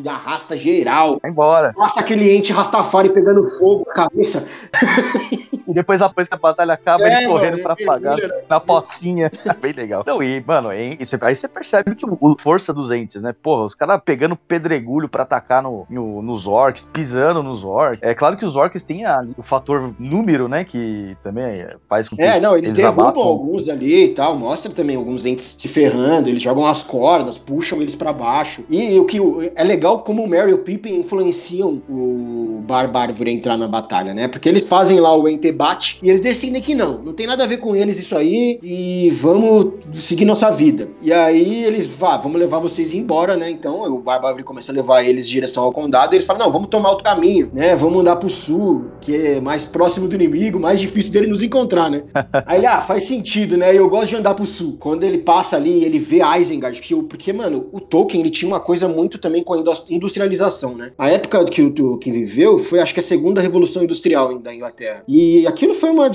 arrasta 0.06 0.58
geral. 0.58 1.20
Vai 1.22 1.32
embora. 1.32 1.72
Passa 1.74 2.02
aquele 2.02 2.36
ente 2.36 2.52
Rastafari 2.52 3.10
pegando 3.10 3.44
fogo 3.58 3.86
na 3.88 3.94
cabeça. 3.94 4.46
E 5.68 5.74
depois, 5.74 6.00
depois 6.00 6.28
que 6.28 6.34
a 6.34 6.38
batalha 6.38 6.74
acaba, 6.74 7.08
é, 7.08 7.20
ele 7.20 7.28
correndo 7.28 7.52
mano, 7.54 7.64
pra 7.64 7.74
apagar 7.74 8.18
né? 8.18 8.30
na 8.50 8.60
pocinha. 8.60 9.32
Bem 9.62 9.74
legal. 9.74 10.04
Não, 10.06 10.22
e, 10.22 10.44
mano, 10.46 10.70
aí 10.70 10.98
você 11.06 11.48
percebe 11.48 11.96
que 11.96 12.06
o, 12.06 12.36
força 12.40 12.74
dos 12.74 12.92
entes, 12.92 13.22
né? 13.22 13.34
Porra, 13.34 13.66
os 13.66 13.76
caras 13.76 14.02
pegando 14.04 14.36
pedregulho 14.36 15.08
pra 15.08 15.24
atacar 15.24 15.64
no, 15.64 15.86
no, 15.90 16.22
nos 16.22 16.48
orcs, 16.48 16.88
pisando 16.92 17.42
nos 17.42 17.64
orcs. 17.64 18.00
É 18.02 18.14
claro 18.14 18.38
que 18.38 18.46
os 18.46 18.56
orcs 18.56 18.84
têm 18.84 19.06
ali 19.06 19.34
o 19.38 19.44
fator 19.44 19.94
número, 19.98 20.48
né? 20.48 20.64
Que 20.64 21.16
também 21.24 21.66
faz 21.88 22.10
com 22.10 22.16
que. 22.16 22.22
É, 22.22 22.40
não, 22.40 22.58
eles, 22.58 22.70
eles 22.70 22.74
derrubam 22.74 23.08
abatam. 23.08 23.24
alguns 23.24 23.70
ali 23.70 24.06
e 24.06 24.10
tal. 24.10 24.36
Mostra 24.36 24.72
também 24.72 24.96
alguns 24.96 25.26
entes 25.26 25.58
se 25.60 25.68
ferrando. 25.68 26.28
Eles 26.30 26.42
jogam 26.42 26.66
as 26.66 26.84
cordas, 26.84 27.38
puxam 27.38 27.82
eles 27.82 27.96
pra 27.96 28.12
baixo. 28.12 28.64
E 28.70 29.00
o 29.00 29.06
que 29.06 29.20
é 29.56 29.64
legal 29.64 30.00
como 30.00 30.24
o 30.24 30.30
Mary 30.30 30.52
e 30.52 30.54
o 30.54 30.60
Pippin 30.60 30.96
influenciam 30.96 31.82
o 31.90 32.64
Barbárvore 32.68 33.30
a 33.30 33.34
entrar 33.34 33.58
na 33.58 33.68
batalha, 33.68 34.14
né? 34.14 34.28
Porque 34.28 34.50
eles 34.50 34.68
fazem 34.68 35.00
lá 35.00 35.16
o 35.16 35.28
ente 35.28 35.53
debate 35.54 36.00
e 36.02 36.10
eles 36.10 36.20
decidem 36.20 36.62
que 36.62 36.74
não, 36.74 37.02
não 37.02 37.14
tem 37.14 37.28
nada 37.28 37.44
a 37.44 37.48
ver 37.48 37.58
com 37.58 37.76
eles 37.76 38.00
isso 38.00 38.18
aí 38.18 38.60
e 38.62 39.10
vamos 39.12 39.74
seguir 39.94 40.26
nossa 40.26 40.50
vida. 40.50 40.90
E 41.02 41.14
aí 41.14 41.64
eles, 41.64 41.88
vá, 41.88 42.18
vamos 42.18 42.40
levar 42.40 42.60
vocês 42.60 42.94
embora, 42.94 43.38
né? 43.38 43.50
Então 43.50 43.84
o 43.84 44.00
Barbárvore 44.00 44.44
começa 44.44 44.72
a 44.72 44.76
levar 44.76 45.04
eles 45.04 45.28
em 45.28 45.32
direção 45.32 45.64
ao 45.64 45.72
condado 45.72 46.14
e 46.14 46.18
eles 46.18 46.26
falam, 46.26 46.46
não, 46.46 46.52
vamos 46.52 46.70
tomar 46.70 46.90
outro 46.90 47.04
caminho, 47.04 47.50
né? 47.54 47.76
Vamos 47.76 48.02
andar 48.02 48.16
pro 48.16 48.30
sul, 48.30 48.86
que 49.00 49.16
é 49.16 49.42
mais 49.42 49.64
próximo 49.64 50.08
do 50.08 50.16
inimigo, 50.16 50.60
mais 50.60 50.80
difícil 50.80 51.12
dele 51.12 51.28
nos 51.28 51.42
encontrar, 51.42 51.90
né? 51.90 52.04
aí 52.46 52.58
ele, 52.58 52.66
ah, 52.66 52.82
faz 52.82 53.04
sentido, 53.06 53.58
né? 53.58 53.78
Eu 53.78 53.90
gosto 53.90 54.10
de 54.10 54.16
andar 54.16 54.34
pro 54.34 54.48
sul. 54.48 54.78
Quando 54.80 55.04
ele 55.04 55.20
passa 55.20 55.56
ali, 55.56 55.84
ele 55.84 56.00
vê 56.00 56.22
Isengard, 56.40 56.82
que 56.82 56.96
o, 56.96 57.04
porque, 57.04 57.32
mano, 57.32 57.68
o 57.72 57.80
Tolkien, 57.80 58.22
ele 58.22 58.30
tinha 58.30 58.50
uma 58.50 58.60
coisa 58.60 58.88
muito 58.88 59.18
também 59.18 59.44
com 59.44 59.54
a 59.54 59.64
industrialização, 59.90 60.76
né? 60.76 60.92
A 60.98 61.10
época 61.10 61.44
que 61.46 61.62
o 61.62 61.72
Tolkien 61.72 62.14
viveu 62.14 62.58
foi, 62.58 62.80
acho 62.80 62.94
que 62.94 63.00
a 63.00 63.04
segunda 63.04 63.42
revolução 63.42 63.84
industrial 63.84 64.40
da 64.40 64.54
Inglaterra. 64.54 65.04
E 65.08 65.43
aquilo 65.48 65.74
foi 65.74 65.90
uma. 65.90 66.10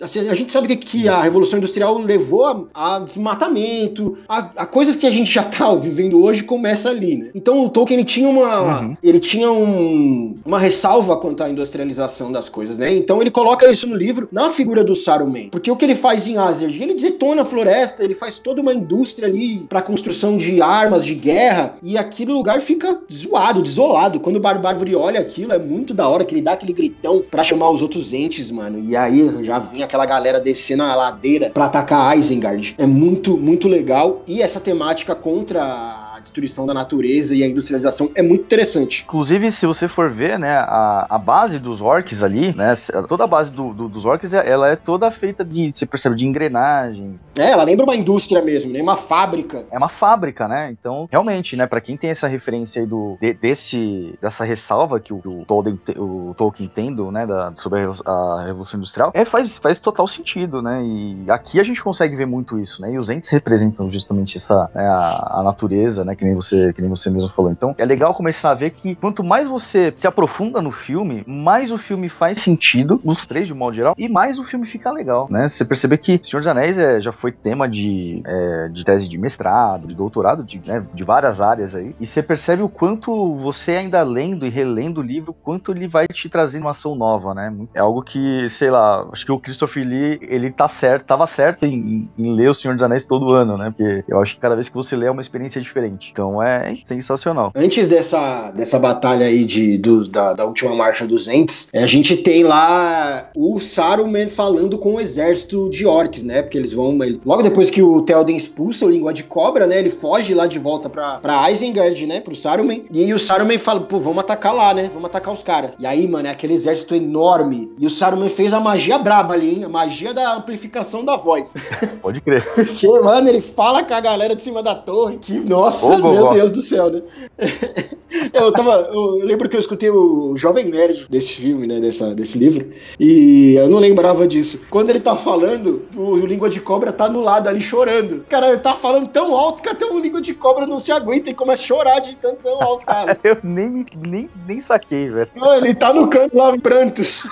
Assim, 0.00 0.28
a 0.28 0.34
gente 0.34 0.52
sabe 0.52 0.68
que, 0.68 0.76
que 0.76 1.08
a 1.08 1.22
Revolução 1.22 1.58
Industrial 1.58 1.96
levou 1.98 2.44
a, 2.44 2.96
a 2.96 2.98
desmatamento, 3.00 4.18
a, 4.28 4.38
a, 4.56 4.66
coisas 4.66 4.96
que 4.96 5.06
a 5.06 5.10
gente 5.10 5.32
já 5.32 5.42
tá 5.42 5.74
vivendo 5.74 6.22
hoje 6.22 6.42
começa 6.42 6.90
ali, 6.90 7.16
né? 7.16 7.30
Então 7.34 7.64
o 7.64 7.68
Tolkien 7.68 7.98
ele 7.98 8.06
tinha 8.06 8.28
uma. 8.28 8.80
Uhum. 8.80 8.94
Ele 9.02 9.20
tinha 9.20 9.50
um, 9.50 10.36
uma 10.44 10.58
ressalva 10.58 11.16
quanto 11.16 11.42
à 11.42 11.48
industrialização 11.48 12.30
das 12.32 12.48
coisas, 12.48 12.78
né? 12.78 12.94
Então 12.94 13.20
ele 13.20 13.30
coloca 13.30 13.70
isso 13.70 13.86
no 13.86 13.96
livro 13.96 14.28
na 14.30 14.50
figura 14.50 14.82
do 14.82 14.96
Saruman. 14.96 15.48
Porque 15.50 15.70
o 15.70 15.76
que 15.76 15.84
ele 15.84 15.94
faz 15.94 16.26
em 16.26 16.36
Asgard? 16.36 16.82
Ele 16.82 16.94
detona 16.94 17.42
a 17.42 17.44
floresta, 17.44 18.02
ele 18.02 18.14
faz 18.14 18.38
toda 18.38 18.60
uma 18.60 18.72
indústria 18.72 19.28
ali 19.28 19.60
para 19.68 19.82
construção 19.82 20.36
de 20.36 20.60
armas 20.60 21.04
de 21.04 21.14
guerra 21.14 21.76
e 21.82 21.96
aquele 21.96 22.32
lugar 22.32 22.60
fica 22.60 22.98
zoado, 23.12 23.62
desolado. 23.62 24.20
Quando 24.20 24.36
o 24.36 24.40
Barbárvore 24.40 24.94
olha 24.94 25.20
aquilo, 25.20 25.52
é 25.52 25.58
muito 25.58 25.94
da 25.94 26.08
hora 26.08 26.24
que 26.24 26.34
ele 26.34 26.42
dá 26.42 26.52
aquele 26.52 26.72
gritão 26.72 27.22
para 27.30 27.44
chamar 27.44 27.70
os 27.70 27.82
outros 27.82 28.12
entes, 28.12 28.50
mano. 28.50 28.65
E 28.74 28.96
aí 28.96 29.44
já 29.44 29.58
vem 29.58 29.82
aquela 29.82 30.06
galera 30.06 30.40
descendo 30.40 30.82
a 30.82 30.94
ladeira 30.94 31.50
para 31.50 31.66
atacar 31.66 32.16
Isengard. 32.18 32.74
É 32.78 32.86
muito, 32.86 33.36
muito 33.36 33.68
legal. 33.68 34.22
E 34.26 34.42
essa 34.42 34.60
temática 34.60 35.14
contra 35.14 36.06
destruição 36.26 36.66
da 36.66 36.74
natureza 36.74 37.34
e 37.34 37.42
a 37.42 37.46
industrialização 37.46 38.10
é 38.14 38.22
muito 38.22 38.44
interessante. 38.44 39.04
Inclusive, 39.04 39.52
se 39.52 39.66
você 39.66 39.88
for 39.88 40.10
ver, 40.10 40.38
né, 40.38 40.56
a, 40.58 41.06
a 41.10 41.18
base 41.18 41.58
dos 41.58 41.80
orcs 41.80 42.22
ali, 42.22 42.54
né, 42.54 42.74
toda 43.08 43.24
a 43.24 43.26
base 43.26 43.52
do, 43.52 43.72
do, 43.72 43.88
dos 43.88 44.04
orcs, 44.04 44.32
ela 44.32 44.68
é 44.68 44.76
toda 44.76 45.10
feita 45.10 45.44
de, 45.44 45.72
você 45.72 45.86
percebe, 45.86 46.16
de 46.16 46.26
engrenagens. 46.26 47.20
É, 47.36 47.50
ela 47.50 47.62
lembra 47.62 47.84
uma 47.84 47.94
indústria 47.94 48.42
mesmo, 48.42 48.72
né, 48.72 48.82
uma 48.82 48.96
fábrica. 48.96 49.64
É 49.70 49.78
uma 49.78 49.88
fábrica, 49.88 50.48
né, 50.48 50.74
então, 50.78 51.08
realmente, 51.10 51.56
né, 51.56 51.66
para 51.66 51.80
quem 51.80 51.96
tem 51.96 52.10
essa 52.10 52.26
referência 52.26 52.82
aí 52.82 52.86
do, 52.86 53.16
de, 53.20 53.32
desse, 53.34 54.14
dessa 54.20 54.44
ressalva 54.44 54.98
que 55.00 55.12
o, 55.12 55.20
o, 55.24 55.44
Tolkien, 55.46 55.78
o 55.96 56.34
Tolkien 56.36 56.70
tendo, 56.72 57.10
né, 57.10 57.26
da, 57.26 57.52
sobre 57.56 57.80
a, 57.80 58.10
a 58.10 58.42
Revolução 58.56 58.78
Industrial, 58.78 59.10
é, 59.14 59.24
faz, 59.24 59.58
faz 59.58 59.78
total 59.78 60.06
sentido, 60.06 60.62
né, 60.62 60.82
e 60.84 61.30
aqui 61.30 61.60
a 61.60 61.64
gente 61.64 61.82
consegue 61.82 62.16
ver 62.16 62.26
muito 62.26 62.58
isso, 62.58 62.80
né, 62.82 62.92
e 62.92 62.98
os 62.98 63.10
entes 63.10 63.30
representam 63.30 63.88
justamente 63.88 64.36
essa, 64.36 64.70
né, 64.74 64.86
a, 64.86 65.40
a 65.40 65.42
natureza, 65.42 66.04
né, 66.04 66.16
Que 66.16 66.24
nem 66.24 66.34
você, 66.34 66.72
que 66.72 66.80
nem 66.80 66.90
você 66.90 67.10
mesmo 67.10 67.28
falou. 67.30 67.50
Então, 67.50 67.74
é 67.78 67.84
legal 67.84 68.14
começar 68.14 68.50
a 68.50 68.54
ver 68.54 68.70
que 68.70 68.94
quanto 68.94 69.22
mais 69.22 69.46
você 69.46 69.92
se 69.94 70.06
aprofunda 70.06 70.60
no 70.62 70.72
filme, 70.72 71.22
mais 71.26 71.70
o 71.70 71.78
filme 71.78 72.08
faz 72.08 72.40
sentido, 72.40 73.00
os 73.04 73.26
três 73.26 73.46
de 73.46 73.54
modo 73.54 73.76
geral, 73.76 73.94
e 73.98 74.08
mais 74.08 74.38
o 74.38 74.44
filme 74.44 74.66
fica 74.66 74.90
legal, 74.90 75.28
né? 75.30 75.48
Você 75.48 75.64
perceber 75.64 75.98
que 75.98 76.20
Senhor 76.22 76.40
dos 76.40 76.48
Anéis 76.48 76.78
é, 76.78 77.00
já 77.00 77.12
foi 77.12 77.32
tema 77.32 77.68
de, 77.68 78.22
é, 78.24 78.68
de 78.68 78.84
tese 78.84 79.08
de 79.08 79.18
mestrado, 79.18 79.86
de 79.86 79.94
doutorado, 79.94 80.42
de, 80.42 80.60
né, 80.66 80.84
de 80.94 81.04
várias 81.04 81.40
áreas 81.40 81.74
aí, 81.74 81.94
e 82.00 82.06
você 82.06 82.22
percebe 82.22 82.62
o 82.62 82.68
quanto 82.68 83.36
você 83.36 83.72
ainda 83.72 84.02
lendo 84.02 84.46
e 84.46 84.48
relendo 84.48 84.98
o 84.98 85.02
livro, 85.02 85.32
quanto 85.32 85.72
ele 85.72 85.86
vai 85.86 86.06
te 86.08 86.28
trazer 86.28 86.58
uma 86.58 86.70
ação 86.70 86.94
nova, 86.94 87.34
né? 87.34 87.54
É 87.74 87.80
algo 87.80 88.02
que, 88.02 88.45
sei 88.48 88.70
lá, 88.70 89.06
acho 89.12 89.24
que 89.24 89.32
o 89.32 89.38
Christopher 89.38 89.86
Lee, 89.86 90.18
ele 90.22 90.50
tá 90.50 90.68
certo, 90.68 91.04
tava 91.04 91.26
certo 91.26 91.64
em, 91.64 92.08
em 92.18 92.34
ler 92.34 92.50
O 92.50 92.54
Senhor 92.54 92.74
dos 92.74 92.82
Anéis 92.82 93.04
todo 93.04 93.32
ano, 93.32 93.56
né? 93.56 93.72
Porque 93.76 94.04
eu 94.08 94.20
acho 94.20 94.34
que 94.34 94.40
cada 94.40 94.54
vez 94.54 94.68
que 94.68 94.74
você 94.74 94.96
lê 94.96 95.06
é 95.06 95.10
uma 95.10 95.22
experiência 95.22 95.60
diferente. 95.60 96.10
Então 96.12 96.42
é 96.42 96.74
sensacional. 96.88 97.52
Antes 97.54 97.88
dessa, 97.88 98.50
dessa 98.50 98.78
batalha 98.78 99.26
aí 99.26 99.44
de, 99.44 99.78
do, 99.78 100.06
da, 100.08 100.32
da 100.32 100.44
última 100.44 100.74
marcha 100.74 101.06
dos 101.06 101.28
Ents, 101.28 101.68
a 101.74 101.86
gente 101.86 102.16
tem 102.16 102.42
lá 102.42 103.30
o 103.36 103.60
Saruman 103.60 104.28
falando 104.28 104.78
com 104.78 104.94
o 104.94 105.00
exército 105.00 105.70
de 105.70 105.86
orcs, 105.86 106.22
né? 106.22 106.42
Porque 106.42 106.58
eles 106.58 106.72
vão. 106.72 107.02
Ele, 107.02 107.20
logo 107.24 107.42
depois 107.42 107.70
que 107.70 107.82
o 107.82 108.02
Théoden 108.02 108.36
expulsa 108.36 108.86
o 108.86 108.90
língua 108.90 109.12
de 109.12 109.24
cobra, 109.24 109.66
né? 109.66 109.78
Ele 109.78 109.90
foge 109.90 110.34
lá 110.34 110.46
de 110.46 110.58
volta 110.58 110.88
pra, 110.88 111.18
pra 111.18 111.50
Isengard, 111.50 112.06
né? 112.06 112.20
Pro 112.20 112.36
Saruman. 112.36 112.80
E 112.90 113.12
o 113.12 113.18
Saruman 113.18 113.58
fala, 113.58 113.80
pô, 113.80 113.98
vamos 113.98 114.18
atacar 114.18 114.54
lá, 114.54 114.72
né? 114.74 114.90
Vamos 114.92 115.06
atacar 115.06 115.32
os 115.32 115.42
caras. 115.42 115.72
E 115.78 115.86
aí, 115.86 116.06
mano, 116.08 116.28
é 116.28 116.30
aquele 116.30 116.54
exército 116.54 116.94
enorme. 116.94 117.70
E 117.78 117.86
o 117.86 117.90
Saruman 117.90 118.28
fez 118.36 118.52
a 118.52 118.60
magia 118.60 118.98
braba 118.98 119.34
ali, 119.34 119.56
hein? 119.56 119.64
A 119.64 119.68
magia 119.68 120.12
da 120.12 120.36
amplificação 120.36 121.04
da 121.04 121.16
voz. 121.16 121.54
Pode 122.02 122.20
crer. 122.20 122.44
Porque, 122.54 122.86
mano, 122.86 123.28
ele 123.28 123.40
fala 123.40 123.82
com 123.82 123.94
a 123.94 124.00
galera 124.00 124.36
de 124.36 124.42
cima 124.42 124.62
da 124.62 124.74
torre. 124.74 125.18
Que, 125.18 125.38
nossa, 125.40 125.86
Ô, 125.86 126.12
meu 126.12 126.28
Deus 126.28 126.52
do 126.52 126.60
céu, 126.60 126.90
né? 126.90 127.02
eu 128.32 128.52
tava. 128.52 128.90
Eu 128.92 129.24
lembro 129.24 129.48
que 129.48 129.56
eu 129.56 129.60
escutei 129.60 129.90
o 129.90 130.36
Jovem 130.36 130.66
Nerd 130.66 131.06
desse 131.08 131.32
filme, 131.32 131.66
né? 131.66 131.80
Dessa, 131.80 132.14
desse 132.14 132.38
livro. 132.38 132.70
E 133.00 133.54
eu 133.54 133.68
não 133.68 133.78
lembrava 133.78 134.28
disso. 134.28 134.60
Quando 134.70 134.90
ele 134.90 135.00
tá 135.00 135.16
falando, 135.16 135.86
o, 135.96 136.16
Língua 136.16 136.50
de 136.50 136.60
Cobra 136.60 136.92
tá 136.92 137.08
no 137.08 137.20
lado 137.20 137.48
ali 137.48 137.62
chorando. 137.62 138.24
Cara, 138.28 138.48
ele 138.48 138.58
tá 138.58 138.74
falando 138.74 139.08
tão 139.08 139.34
alto 139.34 139.62
que 139.62 139.68
até 139.68 139.86
o 139.86 139.98
Língua 139.98 140.20
de 140.20 140.34
Cobra 140.34 140.66
não 140.66 140.80
se 140.80 140.92
aguenta 140.92 141.30
e 141.30 141.34
começa 141.34 141.62
a 141.62 141.66
chorar 141.66 142.00
de 142.00 142.14
tanto 142.16 142.42
tão 142.42 142.62
alto, 142.62 142.84
cara. 142.84 143.18
eu 143.24 143.38
nem, 143.42 143.84
nem, 144.06 144.28
nem 144.46 144.60
saquei, 144.60 145.08
velho. 145.08 145.30
Ele 145.56 145.74
tá 145.74 145.92
no 145.92 146.08
canto 146.08 146.36
lá 146.36 146.54
em 146.54 146.60
prantos. 146.60 147.22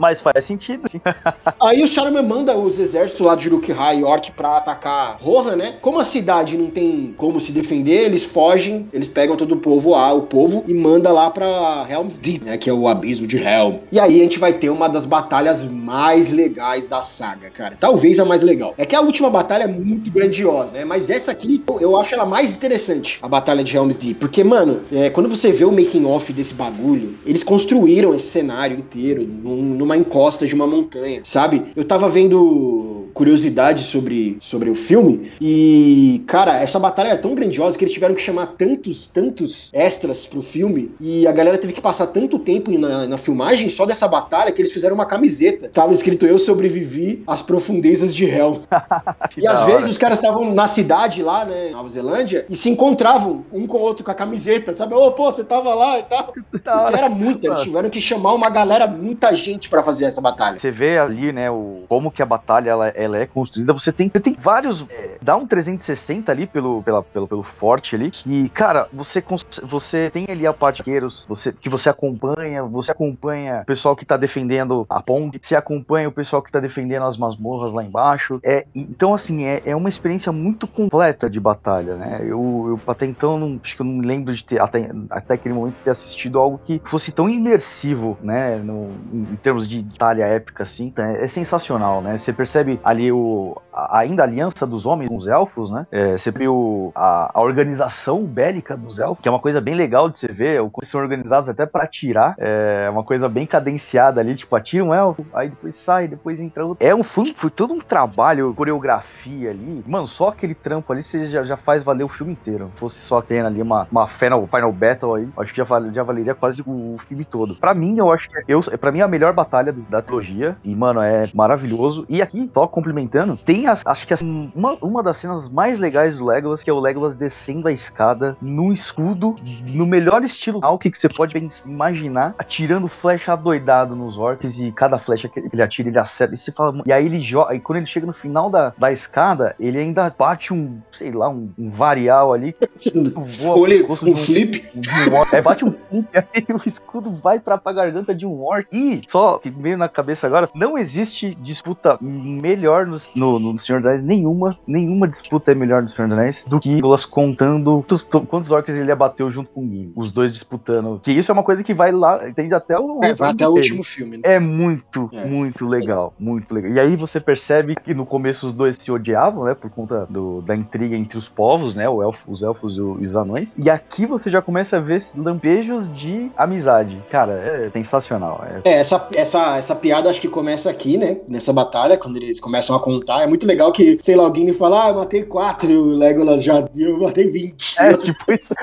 Mas 0.00 0.22
faz 0.22 0.46
sentido, 0.46 0.88
sim. 0.90 0.98
Aí 1.60 1.82
o 1.82 1.86
Saruman 1.86 2.22
manda 2.22 2.56
os 2.56 2.78
exércitos 2.78 3.20
lá 3.20 3.34
de 3.34 3.48
Uruk-hai 3.48 3.98
e 3.98 4.02
Orc 4.02 4.32
pra 4.32 4.56
atacar 4.56 5.18
Rohan, 5.20 5.56
né? 5.56 5.74
Como 5.82 6.00
a 6.00 6.06
cidade 6.06 6.56
não 6.56 6.70
tem 6.70 7.14
como 7.18 7.38
se 7.38 7.52
defender, 7.52 8.06
eles 8.06 8.24
fogem, 8.24 8.88
eles 8.94 9.06
pegam 9.06 9.36
todo 9.36 9.52
o 9.52 9.58
povo 9.58 9.90
lá, 9.90 10.10
o 10.14 10.22
povo, 10.22 10.64
e 10.66 10.72
manda 10.72 11.12
lá 11.12 11.28
pra 11.28 11.86
Helm's 11.86 12.16
Deep, 12.16 12.46
né? 12.46 12.56
Que 12.56 12.70
é 12.70 12.72
o 12.72 12.88
abismo 12.88 13.26
de 13.26 13.36
Helm. 13.36 13.74
E 13.92 14.00
aí 14.00 14.20
a 14.20 14.22
gente 14.22 14.38
vai 14.38 14.54
ter 14.54 14.70
uma 14.70 14.88
das 14.88 15.04
batalhas 15.04 15.64
mais 15.64 16.30
legais 16.32 16.88
da 16.88 17.04
saga, 17.04 17.50
cara. 17.50 17.76
Talvez 17.78 18.18
a 18.18 18.24
mais 18.24 18.42
legal. 18.42 18.72
É 18.78 18.86
que 18.86 18.96
a 18.96 19.02
última 19.02 19.28
batalha 19.28 19.64
é 19.64 19.68
muito 19.68 20.10
grandiosa, 20.10 20.78
né? 20.78 20.84
Mas 20.86 21.10
essa 21.10 21.30
aqui, 21.30 21.62
eu 21.78 21.94
acho 21.98 22.14
ela 22.14 22.24
mais 22.24 22.54
interessante, 22.54 23.18
a 23.20 23.28
batalha 23.28 23.62
de 23.62 23.76
Helm's 23.76 23.98
Deep. 23.98 24.14
Porque, 24.14 24.42
mano, 24.42 24.80
é, 24.90 25.10
quando 25.10 25.28
você 25.28 25.52
vê 25.52 25.66
o 25.66 25.70
making 25.70 26.06
off 26.06 26.32
desse 26.32 26.54
bagulho, 26.54 27.16
eles 27.26 27.42
construíram 27.42 28.14
esse 28.14 28.28
cenário 28.28 28.78
inteiro 28.78 29.28
num, 29.28 29.89
numa 29.89 29.89
encosta 29.96 30.46
de 30.46 30.54
uma 30.54 30.66
montanha, 30.66 31.20
sabe? 31.24 31.72
Eu 31.74 31.84
tava 31.84 32.08
vendo 32.08 32.99
curiosidade 33.12 33.84
sobre, 33.84 34.38
sobre 34.40 34.70
o 34.70 34.74
filme 34.74 35.32
e, 35.40 36.22
cara, 36.26 36.60
essa 36.60 36.78
batalha 36.78 37.08
é 37.08 37.16
tão 37.16 37.34
grandiosa 37.34 37.76
que 37.76 37.84
eles 37.84 37.94
tiveram 37.94 38.14
que 38.14 38.20
chamar 38.20 38.46
tantos, 38.58 39.06
tantos 39.06 39.70
extras 39.72 40.26
pro 40.26 40.42
filme 40.42 40.92
e 41.00 41.26
a 41.26 41.32
galera 41.32 41.58
teve 41.58 41.72
que 41.72 41.80
passar 41.80 42.06
tanto 42.08 42.38
tempo 42.38 42.70
na, 42.78 43.06
na 43.06 43.18
filmagem 43.18 43.68
só 43.68 43.86
dessa 43.86 44.06
batalha 44.06 44.52
que 44.52 44.60
eles 44.60 44.72
fizeram 44.72 44.94
uma 44.94 45.06
camiseta. 45.06 45.68
Tava 45.68 45.92
escrito 45.92 46.26
Eu 46.26 46.38
sobrevivi 46.38 47.22
às 47.26 47.42
profundezas 47.42 48.14
de 48.14 48.24
Hell. 48.24 48.62
e 49.36 49.46
às 49.46 49.64
vezes 49.64 49.90
os 49.90 49.98
caras 49.98 50.18
estavam 50.18 50.54
na 50.54 50.68
cidade 50.68 51.22
lá, 51.22 51.44
né, 51.44 51.70
Nova 51.70 51.88
Zelândia, 51.88 52.46
e 52.48 52.56
se 52.56 52.68
encontravam 52.68 53.44
um 53.52 53.66
com 53.66 53.78
o 53.78 53.80
outro 53.80 54.04
com 54.04 54.10
a 54.10 54.14
camiseta, 54.14 54.74
sabe? 54.74 54.94
Ô, 54.94 55.06
oh, 55.06 55.12
pô, 55.12 55.30
você 55.30 55.44
tava 55.44 55.74
lá 55.74 55.98
e 55.98 56.02
tal. 56.04 56.32
Porque 56.50 56.96
era 56.96 57.08
muita, 57.08 57.46
eles 57.46 57.60
tiveram 57.60 57.90
que 57.90 58.00
chamar 58.00 58.34
uma 58.34 58.50
galera, 58.50 58.86
muita 58.86 59.34
gente 59.34 59.68
para 59.68 59.82
fazer 59.82 60.06
essa 60.06 60.20
batalha. 60.20 60.58
Você 60.58 60.70
vê 60.70 60.98
ali, 60.98 61.32
né, 61.32 61.50
o, 61.50 61.84
como 61.88 62.10
que 62.10 62.22
a 62.22 62.26
batalha 62.26 62.70
ela, 62.70 62.88
ela 63.02 63.18
é 63.18 63.26
construída. 63.26 63.72
Você 63.72 63.92
tem, 63.92 64.08
você 64.08 64.20
tem 64.20 64.36
vários. 64.38 64.84
É, 64.90 65.18
dá 65.20 65.36
um 65.36 65.46
360 65.46 66.30
ali 66.30 66.46
pelo, 66.46 66.82
pela, 66.82 67.02
pelo, 67.02 67.26
pelo 67.26 67.42
forte 67.42 67.94
ali. 67.94 68.10
E, 68.26 68.48
cara, 68.48 68.88
você, 68.92 69.22
você 69.62 70.10
tem 70.10 70.26
ali 70.28 70.46
a 70.46 70.52
parte 70.52 70.82
você, 71.28 71.52
que 71.52 71.68
você 71.68 71.88
acompanha. 71.88 72.62
Você 72.64 72.92
acompanha 72.92 73.60
o 73.62 73.66
pessoal 73.66 73.96
que 73.96 74.04
tá 74.04 74.16
defendendo 74.16 74.86
a 74.88 75.02
ponte. 75.02 75.38
Você 75.42 75.56
acompanha 75.56 76.08
o 76.08 76.12
pessoal 76.12 76.42
que 76.42 76.50
tá 76.50 76.60
defendendo 76.60 77.04
as 77.04 77.16
masmorras 77.16 77.72
lá 77.72 77.84
embaixo. 77.84 78.40
É, 78.42 78.66
então, 78.74 79.14
assim, 79.14 79.44
é, 79.44 79.62
é 79.64 79.76
uma 79.76 79.88
experiência 79.88 80.32
muito 80.32 80.66
completa 80.66 81.28
de 81.28 81.40
batalha, 81.40 81.96
né? 81.96 82.20
Eu, 82.22 82.66
eu 82.68 82.80
até 82.90 83.06
então 83.06 83.38
não, 83.38 83.60
acho 83.62 83.76
que 83.76 83.82
eu 83.82 83.86
não 83.86 83.94
me 83.94 84.06
lembro 84.06 84.34
de 84.34 84.44
ter, 84.44 84.60
até, 84.60 84.90
até 85.10 85.34
aquele 85.34 85.54
momento, 85.54 85.76
ter 85.84 85.90
assistido 85.90 86.38
algo 86.38 86.60
que 86.64 86.80
fosse 86.84 87.12
tão 87.12 87.28
imersivo, 87.28 88.18
né? 88.22 88.56
No, 88.56 88.90
em 89.12 89.36
termos 89.36 89.68
de 89.68 89.82
batalha 89.82 90.24
épica, 90.24 90.62
assim. 90.62 90.92
É, 90.96 91.24
é 91.24 91.26
sensacional, 91.26 92.00
né? 92.00 92.18
Você 92.18 92.32
percebe 92.32 92.80
ali 92.90 93.12
o, 93.12 93.56
ainda 93.72 94.22
a 94.22 94.26
aliança 94.26 94.66
dos 94.66 94.86
homens 94.86 95.08
com 95.08 95.16
os 95.16 95.26
elfos, 95.26 95.70
né? 95.70 95.86
É, 95.90 96.18
você 96.18 96.30
viu 96.30 96.92
a, 96.94 97.30
a, 97.34 97.40
organização 97.40 98.24
bélica 98.24 98.76
dos 98.76 98.98
elfos, 98.98 99.22
que 99.22 99.28
é 99.28 99.30
uma 99.30 99.40
coisa 99.40 99.60
bem 99.60 99.74
legal 99.74 100.08
de 100.08 100.18
você 100.18 100.28
ver. 100.28 100.60
Eles 100.60 100.90
são 100.90 101.00
organizados 101.00 101.48
até 101.48 101.66
para 101.66 101.84
atirar. 101.84 102.34
É 102.38 102.88
uma 102.90 103.02
coisa 103.02 103.28
bem 103.28 103.46
cadenciada 103.46 104.20
ali, 104.20 104.34
tipo, 104.34 104.54
atira 104.54 104.84
um 104.84 104.94
elfo, 104.94 105.24
aí 105.32 105.48
depois 105.48 105.74
sai, 105.74 106.08
depois 106.08 106.40
entra 106.40 106.64
outro. 106.64 106.86
É 106.86 106.94
um 106.94 107.02
foi, 107.02 107.32
foi 107.34 107.50
todo 107.50 107.72
um 107.72 107.80
trabalho, 107.80 108.54
coreografia 108.54 109.50
ali. 109.50 109.82
Mano, 109.86 110.06
só 110.06 110.28
aquele 110.28 110.54
trampo 110.54 110.92
ali 110.92 111.02
você 111.02 111.26
já, 111.26 111.44
já 111.44 111.56
faz 111.56 111.82
valer 111.82 112.04
o 112.04 112.08
filme 112.08 112.32
inteiro. 112.32 112.70
Se 112.74 112.80
fosse 112.80 112.98
só 113.00 113.20
tendo 113.20 113.46
ali 113.46 113.62
uma, 113.62 113.86
uma 113.90 114.06
final, 114.06 114.46
final 114.46 114.72
battle 114.72 115.14
aí, 115.14 115.28
acho 115.36 115.52
que 115.52 115.62
já, 115.62 115.90
já 115.92 116.02
valeria 116.02 116.34
quase 116.34 116.62
o, 116.62 116.94
o 116.94 116.98
filme 117.06 117.24
todo. 117.24 117.54
Para 117.54 117.74
mim, 117.74 117.98
eu 117.98 118.12
acho 118.12 118.28
que 118.30 118.36
eu, 118.48 118.62
para 118.78 118.92
mim 118.92 119.00
é 119.00 119.02
a 119.02 119.08
melhor 119.08 119.32
batalha 119.32 119.72
do, 119.72 119.82
da 119.82 120.02
trilogia. 120.02 120.56
E, 120.64 120.74
mano, 120.74 121.00
é 121.00 121.24
maravilhoso. 121.34 122.04
E 122.08 122.22
aqui, 122.22 122.50
só 122.52 122.66
complementando, 122.66 123.36
tem 123.36 123.59
as, 123.66 123.86
acho 123.86 124.06
que 124.06 124.14
assim, 124.14 124.50
uma, 124.54 124.74
uma 124.82 125.02
das 125.02 125.18
cenas 125.18 125.48
mais 125.48 125.78
legais 125.78 126.18
do 126.18 126.26
Legolas, 126.26 126.62
que 126.62 126.70
é 126.70 126.72
o 126.72 126.80
Legolas 126.80 127.14
descendo 127.14 127.68
a 127.68 127.72
escada 127.72 128.36
no 128.40 128.72
escudo, 128.72 129.34
no 129.68 129.86
melhor 129.86 130.22
estilo 130.22 130.60
que 130.78 130.98
você 130.98 131.08
pode 131.08 131.36
imaginar, 131.66 132.34
atirando 132.38 132.88
flecha 132.88 133.32
adoidado 133.32 133.94
nos 133.94 134.16
orcs 134.16 134.58
e 134.58 134.72
cada 134.72 134.98
flecha 134.98 135.28
que 135.28 135.40
ele 135.40 135.62
atira, 135.62 135.88
ele 135.88 135.98
acerta. 135.98 136.34
E 136.34 136.38
você 136.38 136.52
fala, 136.52 136.82
e 136.86 136.92
aí 136.92 137.06
ele 137.06 137.20
joga, 137.20 137.54
e 137.54 137.60
quando 137.60 137.78
ele 137.78 137.86
chega 137.86 138.06
no 138.06 138.12
final 138.12 138.50
da, 138.50 138.72
da 138.76 138.92
escada, 138.92 139.54
ele 139.58 139.78
ainda 139.78 140.12
bate 140.16 140.52
um, 140.52 140.80
sei 140.92 141.12
lá, 141.12 141.28
um, 141.28 141.50
um 141.58 141.70
varial 141.70 142.32
ali. 142.32 142.54
Voa 143.40 143.68
ele, 143.68 143.82
um, 143.84 143.92
um 143.92 144.16
flip. 144.16 144.62
Um, 144.74 144.80
um, 144.80 145.36
é, 145.36 145.42
bate 145.42 145.64
um 145.64 145.72
flip, 145.72 146.08
aí 146.14 146.46
o 146.54 146.60
escudo 146.66 147.10
vai 147.10 147.38
pra, 147.38 147.58
pra 147.58 147.72
garganta 147.72 148.14
de 148.14 148.26
um 148.26 148.42
orc. 148.42 148.66
E, 148.72 149.02
só 149.08 149.38
que 149.38 149.50
veio 149.50 149.76
na 149.76 149.88
cabeça 149.88 150.26
agora, 150.26 150.48
não 150.54 150.78
existe 150.78 151.30
disputa 151.30 151.98
melhor 152.00 152.86
no, 152.86 152.98
no, 153.14 153.38
no 153.38 153.49
Senhor 153.58 153.80
dos 153.80 153.86
Anéis, 153.86 154.02
nenhuma, 154.02 154.50
nenhuma 154.66 155.08
disputa 155.08 155.52
é 155.52 155.54
melhor 155.54 155.82
no 155.82 155.88
Senhor 155.88 156.08
dos 156.08 156.18
Anéis 156.18 156.44
do 156.46 156.60
que 156.60 156.78
elas 156.78 157.04
contando 157.04 157.84
quantos, 157.90 158.02
quantos 158.02 158.50
orcs 158.50 158.74
ele 158.74 158.92
abateu 158.92 159.30
junto 159.30 159.50
com 159.50 159.60
o 159.60 159.64
Gimli. 159.64 159.92
Os 159.96 160.12
dois 160.12 160.32
disputando. 160.32 161.00
Que 161.02 161.12
isso 161.12 161.30
é 161.30 161.34
uma 161.34 161.42
coisa 161.42 161.62
que 161.62 161.74
vai 161.74 161.92
lá, 161.92 162.28
entende 162.28 162.54
até 162.54 162.78
o. 162.78 163.00
É, 163.02 163.14
vai 163.14 163.30
até 163.30 163.48
o 163.48 163.52
último 163.52 163.82
filme. 163.82 164.18
Né? 164.18 164.22
É 164.24 164.38
muito, 164.38 165.08
é. 165.12 165.24
muito 165.24 165.66
legal. 165.66 166.14
Muito 166.18 166.52
legal. 166.52 166.72
E 166.72 166.80
aí 166.80 166.96
você 166.96 167.20
percebe 167.20 167.74
que 167.74 167.94
no 167.94 168.06
começo 168.06 168.46
os 168.46 168.52
dois 168.52 168.76
se 168.76 168.90
odiavam, 168.90 169.44
né? 169.44 169.54
Por 169.54 169.70
conta 169.70 170.06
do, 170.08 170.40
da 170.42 170.54
intriga 170.54 170.96
entre 170.96 171.18
os 171.18 171.28
povos, 171.28 171.74
né? 171.74 171.88
O 171.88 172.02
elfo, 172.02 172.20
os 172.30 172.42
elfos 172.42 172.76
e 172.76 172.80
os 172.80 173.14
anões. 173.14 173.50
E 173.56 173.70
aqui 173.70 174.06
você 174.06 174.30
já 174.30 174.42
começa 174.42 174.76
a 174.76 174.80
ver 174.80 175.02
lampejos 175.16 175.92
de 175.94 176.30
amizade. 176.36 176.98
Cara, 177.10 177.32
é 177.32 177.70
sensacional. 177.70 178.44
É, 178.64 178.70
é 178.70 178.78
essa, 178.78 179.08
essa, 179.14 179.56
essa 179.56 179.74
piada 179.74 180.10
acho 180.10 180.20
que 180.20 180.28
começa 180.28 180.70
aqui, 180.70 180.96
né? 180.96 181.18
Nessa 181.28 181.52
batalha, 181.52 181.96
quando 181.96 182.16
eles 182.16 182.40
começam 182.40 182.74
a 182.74 182.80
contar. 182.80 183.22
É 183.22 183.26
muito 183.26 183.39
legal 183.46 183.72
que, 183.72 183.98
sei 184.02 184.16
lá, 184.16 184.24
alguém 184.24 184.52
fala, 184.52 184.86
ah, 184.86 184.88
eu 184.88 184.94
matei 184.96 185.22
quatro, 185.22 185.70
e 185.70 185.76
o 185.76 185.96
Legolas 185.96 186.42
já 186.42 186.64
eu 186.76 186.98
matei 187.00 187.28
20. 187.28 187.80
É, 187.80 187.92
tipo 187.98 188.32
isso. 188.32 188.54